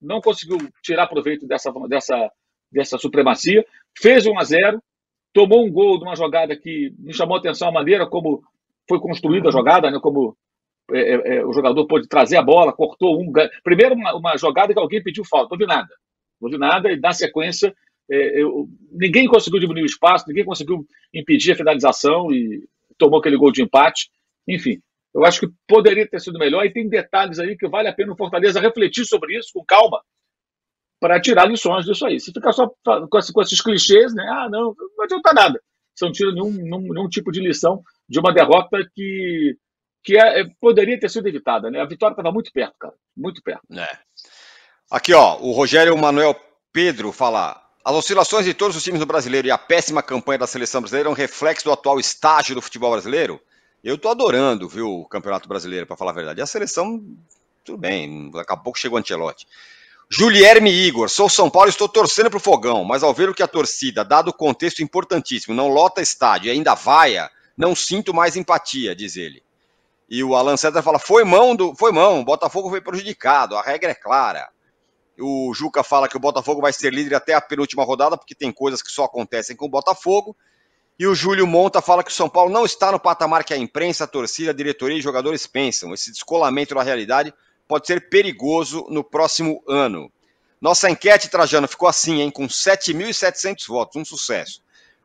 não 0.00 0.20
conseguiu 0.20 0.58
tirar 0.82 1.06
proveito 1.06 1.46
dessa, 1.46 1.72
dessa, 1.88 2.30
dessa 2.70 2.98
supremacia, 2.98 3.64
fez 4.00 4.26
1 4.26 4.38
a 4.38 4.44
0 4.44 4.82
tomou 5.32 5.64
um 5.64 5.70
gol 5.70 5.98
de 5.98 6.04
uma 6.04 6.16
jogada 6.16 6.56
que 6.56 6.92
me 6.98 7.12
chamou 7.12 7.36
a 7.36 7.38
atenção 7.38 7.68
a 7.68 7.72
maneira 7.72 8.06
como 8.06 8.42
foi 8.88 8.98
construída 8.98 9.48
a 9.48 9.52
jogada, 9.52 9.90
né? 9.90 9.98
como 10.00 10.36
é, 10.90 11.00
é, 11.00 11.36
é 11.36 11.46
o 11.46 11.52
jogador 11.52 11.86
pôde 11.86 12.08
trazer 12.08 12.38
a 12.38 12.42
bola, 12.42 12.72
cortou 12.72 13.20
um. 13.20 13.30
Primeiro, 13.62 13.94
uma, 13.94 14.16
uma 14.16 14.36
jogada 14.36 14.72
que 14.72 14.80
alguém 14.80 15.02
pediu 15.02 15.24
falta, 15.24 15.50
não 15.50 15.58
vi 15.58 15.66
nada. 15.66 15.88
Não 16.40 16.48
vi 16.48 16.56
nada, 16.56 16.90
e 16.90 16.98
na 16.98 17.12
sequência 17.12 17.74
é, 18.10 18.42
eu, 18.42 18.66
ninguém 18.90 19.26
conseguiu 19.28 19.60
diminuir 19.60 19.82
o 19.82 19.86
espaço, 19.86 20.24
ninguém 20.26 20.44
conseguiu 20.44 20.86
impedir 21.12 21.52
a 21.52 21.56
finalização 21.56 22.32
e 22.32 22.66
tomou 22.96 23.20
aquele 23.20 23.36
gol 23.36 23.52
de 23.52 23.62
empate. 23.62 24.08
Enfim, 24.48 24.80
eu 25.18 25.24
acho 25.24 25.40
que 25.40 25.48
poderia 25.66 26.08
ter 26.08 26.20
sido 26.20 26.38
melhor 26.38 26.64
e 26.64 26.72
tem 26.72 26.88
detalhes 26.88 27.40
aí 27.40 27.56
que 27.56 27.68
vale 27.68 27.88
a 27.88 27.92
pena 27.92 28.12
o 28.12 28.16
Fortaleza 28.16 28.60
refletir 28.60 29.04
sobre 29.04 29.36
isso 29.36 29.50
com 29.52 29.64
calma 29.64 30.00
para 31.00 31.20
tirar 31.20 31.46
lições 31.46 31.84
disso 31.84 32.06
aí. 32.06 32.20
Se 32.20 32.32
ficar 32.32 32.52
só 32.52 32.70
com, 32.84 33.40
esses, 33.42 33.60
clichês, 33.60 34.14
né? 34.14 34.24
Ah, 34.30 34.48
não, 34.48 34.74
não 34.96 35.04
adianta 35.04 35.32
nada. 35.32 35.60
Você 35.94 36.04
não 36.04 36.12
tira 36.12 36.32
nenhum, 36.32 36.52
nenhum, 36.52 36.92
nenhum 36.92 37.08
tipo 37.08 37.32
de 37.32 37.40
lição 37.40 37.82
de 38.08 38.20
uma 38.20 38.32
derrota 38.32 38.78
que, 38.94 39.56
que 40.04 40.16
é, 40.16 40.44
poderia 40.60 40.98
ter 40.98 41.10
sido 41.10 41.26
evitada, 41.26 41.68
né? 41.68 41.80
A 41.80 41.86
vitória 41.86 42.12
estava 42.12 42.32
muito 42.32 42.52
perto, 42.52 42.74
cara. 42.78 42.94
Muito 43.16 43.42
perto. 43.42 43.62
É. 43.72 43.98
Aqui, 44.90 45.12
ó, 45.12 45.36
o 45.40 45.50
Rogério 45.50 45.96
Manuel 45.98 46.36
Pedro 46.72 47.10
fala: 47.10 47.60
as 47.84 47.94
oscilações 47.94 48.44
de 48.44 48.54
todos 48.54 48.76
os 48.76 48.84
times 48.84 49.00
do 49.00 49.06
brasileiro 49.06 49.48
e 49.48 49.50
a 49.50 49.58
péssima 49.58 50.02
campanha 50.02 50.38
da 50.38 50.46
seleção 50.46 50.80
brasileira 50.80 51.08
é 51.08 51.12
um 51.12 51.14
reflexo 51.14 51.64
do 51.64 51.72
atual 51.72 51.98
estágio 51.98 52.54
do 52.54 52.62
futebol 52.62 52.92
brasileiro? 52.92 53.40
Eu 53.82 53.96
tô 53.96 54.08
adorando, 54.08 54.68
viu, 54.68 54.88
o 55.00 55.08
Campeonato 55.08 55.48
Brasileiro, 55.48 55.86
para 55.86 55.96
falar 55.96 56.10
a 56.10 56.14
verdade. 56.14 56.42
A 56.42 56.46
seleção, 56.46 57.04
tudo 57.64 57.78
bem, 57.78 58.30
daqui 58.30 58.52
a 58.52 58.56
pouco 58.56 58.78
chegou 58.78 58.98
o 58.98 59.00
Ancelotti. 59.00 59.46
Julierme 60.10 60.70
Igor, 60.70 61.08
sou 61.08 61.28
São 61.28 61.50
Paulo 61.50 61.68
e 61.68 61.70
estou 61.70 61.88
torcendo 61.88 62.30
pro 62.30 62.40
fogão, 62.40 62.82
mas 62.82 63.02
ao 63.02 63.12
ver 63.12 63.28
o 63.28 63.34
que 63.34 63.42
a 63.42 63.48
torcida, 63.48 64.04
dado 64.04 64.28
o 64.28 64.32
contexto 64.32 64.82
importantíssimo, 64.82 65.54
não 65.54 65.68
lota 65.68 66.00
estádio 66.00 66.48
e 66.48 66.50
ainda 66.50 66.74
vaia, 66.74 67.30
não 67.56 67.76
sinto 67.76 68.14
mais 68.14 68.34
empatia, 68.34 68.96
diz 68.96 69.16
ele. 69.16 69.42
E 70.08 70.24
o 70.24 70.34
Alan 70.34 70.56
César 70.56 70.82
fala: 70.82 70.98
foi 70.98 71.24
mão 71.24 71.54
do. 71.54 71.74
Foi 71.74 71.92
mão, 71.92 72.20
o 72.20 72.24
Botafogo 72.24 72.70
foi 72.70 72.80
prejudicado, 72.80 73.54
a 73.56 73.62
regra 73.62 73.90
é 73.90 73.94
clara. 73.94 74.48
O 75.20 75.52
Juca 75.52 75.82
fala 75.82 76.08
que 76.08 76.16
o 76.16 76.20
Botafogo 76.20 76.62
vai 76.62 76.72
ser 76.72 76.92
líder 76.92 77.14
até 77.14 77.34
a 77.34 77.40
penúltima 77.40 77.84
rodada, 77.84 78.16
porque 78.16 78.34
tem 78.34 78.50
coisas 78.50 78.80
que 78.80 78.90
só 78.90 79.04
acontecem 79.04 79.54
com 79.54 79.66
o 79.66 79.70
Botafogo. 79.70 80.34
E 80.98 81.06
o 81.06 81.14
Júlio 81.14 81.46
Monta 81.46 81.80
fala 81.80 82.02
que 82.02 82.10
o 82.10 82.14
São 82.14 82.28
Paulo 82.28 82.50
não 82.50 82.64
está 82.64 82.90
no 82.90 82.98
patamar 82.98 83.44
que 83.44 83.54
a 83.54 83.56
imprensa, 83.56 84.02
a 84.02 84.06
torcida, 84.06 84.50
a 84.50 84.54
diretoria 84.54 84.98
e 84.98 85.00
jogadores 85.00 85.46
pensam. 85.46 85.94
Esse 85.94 86.10
descolamento 86.10 86.74
da 86.74 86.82
realidade 86.82 87.32
pode 87.68 87.86
ser 87.86 88.08
perigoso 88.08 88.84
no 88.90 89.04
próximo 89.04 89.62
ano. 89.68 90.10
Nossa 90.60 90.90
enquete, 90.90 91.28
Trajano, 91.28 91.68
ficou 91.68 91.88
assim, 91.88 92.20
hein? 92.20 92.32
Com 92.32 92.48
7.700 92.48 93.68
votos, 93.68 93.94
um 93.94 94.04
sucesso. 94.04 94.60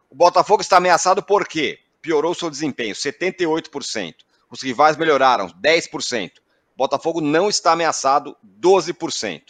O 0.09 0.15
Botafogo 0.15 0.63
está 0.63 0.77
ameaçado 0.77 1.21
por 1.21 1.47
quê? 1.47 1.77
Piorou 2.01 2.33
seu 2.33 2.49
desempenho, 2.49 2.95
78%. 2.95 4.15
Os 4.49 4.63
rivais 4.63 4.97
melhoraram, 4.97 5.47
10%. 5.61 6.31
Botafogo 6.75 7.21
não 7.21 7.49
está 7.49 7.71
ameaçado, 7.71 8.35
12%. 8.59 9.43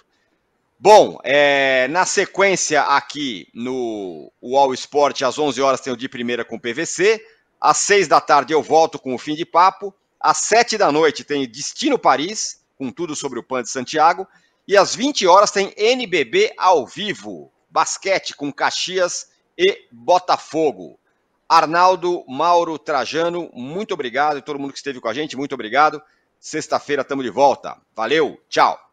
Bom, 0.80 1.17
é, 1.24 1.88
na 1.89 2.05
sequência 2.05 2.82
aqui 2.82 3.47
no 3.53 4.32
All 4.41 4.74
Sport, 4.74 5.21
às 5.21 5.38
11 5.38 5.61
horas 5.61 5.82
tem 5.82 5.93
o 5.93 5.97
de 5.97 6.09
primeira 6.09 6.43
com 6.43 6.55
o 6.55 6.59
PVC. 6.59 7.24
Às 7.59 7.78
6 7.78 8.07
da 8.07 8.19
tarde 8.19 8.53
eu 8.53 8.61
volto 8.61 8.99
com 8.99 9.15
o 9.15 9.17
fim 9.17 9.36
de 9.36 9.45
papo. 9.45 9.95
Às 10.19 10.38
7 10.39 10.78
da 10.78 10.91
noite 10.91 11.24
tem 11.24 11.49
Destino 11.49 11.97
Paris, 11.97 12.61
com 12.78 12.91
tudo 12.91 13.15
sobre 13.15 13.39
o 13.39 13.43
PAN 13.43 13.63
de 13.63 13.69
Santiago. 13.69 14.28
E 14.67 14.78
às 14.78 14.95
20 14.95 15.28
horas 15.28 15.51
tem 15.51 15.74
NBB 15.78 16.53
ao 16.57 16.86
vivo, 16.86 17.51
basquete 17.69 18.36
com 18.36 18.51
Caxias 18.51 19.28
e 19.57 19.88
Botafogo. 19.91 20.99
Arnaldo, 21.47 22.24
Mauro, 22.28 22.80
Trajano, 22.80 23.49
muito 23.53 23.93
obrigado. 23.93 24.38
E 24.38 24.41
todo 24.41 24.59
mundo 24.59 24.71
que 24.71 24.80
esteve 24.80 24.99
com 24.99 25.07
a 25.07 25.13
gente, 25.13 25.38
muito 25.38 25.53
obrigado. 25.53 26.01
Sexta-feira 26.39 27.01
estamos 27.01 27.24
de 27.24 27.32
volta. 27.32 27.78
Valeu, 27.95 28.38
tchau. 28.49 28.92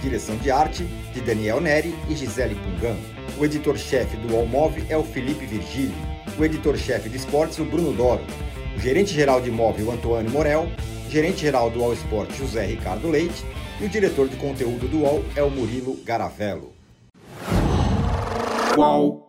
Direção 0.00 0.36
de 0.36 0.50
arte 0.50 0.84
de 1.12 1.20
Daniel 1.20 1.60
Neri 1.60 1.94
e 2.08 2.14
Gisele 2.14 2.54
Pungan. 2.54 2.96
O 3.38 3.44
editor-chefe 3.44 4.16
do 4.16 4.36
Allmove 4.36 4.84
é 4.88 4.96
o 4.96 5.04
Felipe 5.04 5.46
Virgílio. 5.46 5.94
O 6.38 6.44
editor-chefe 6.44 7.08
de 7.08 7.16
esportes, 7.16 7.58
o 7.58 7.64
Bruno 7.64 7.92
Doro. 7.92 8.24
O 8.76 8.80
gerente-geral 8.80 9.40
de 9.40 9.48
imóvel, 9.48 9.90
Antônio 9.90 10.30
Morel 10.30 10.68
gerente-geral 11.08 11.70
do 11.70 11.82
All 11.82 11.92
Sport 11.94 12.30
José 12.32 12.66
Ricardo 12.66 13.08
Leite 13.08 13.44
e 13.80 13.84
o 13.84 13.88
diretor 13.88 14.28
de 14.28 14.36
conteúdo 14.36 14.88
do 14.88 14.98
UOL 14.98 15.24
é 15.34 15.42
o 15.42 15.50
Murilo 15.50 15.96
Garavello. 16.04 16.72
Qual? 18.74 19.25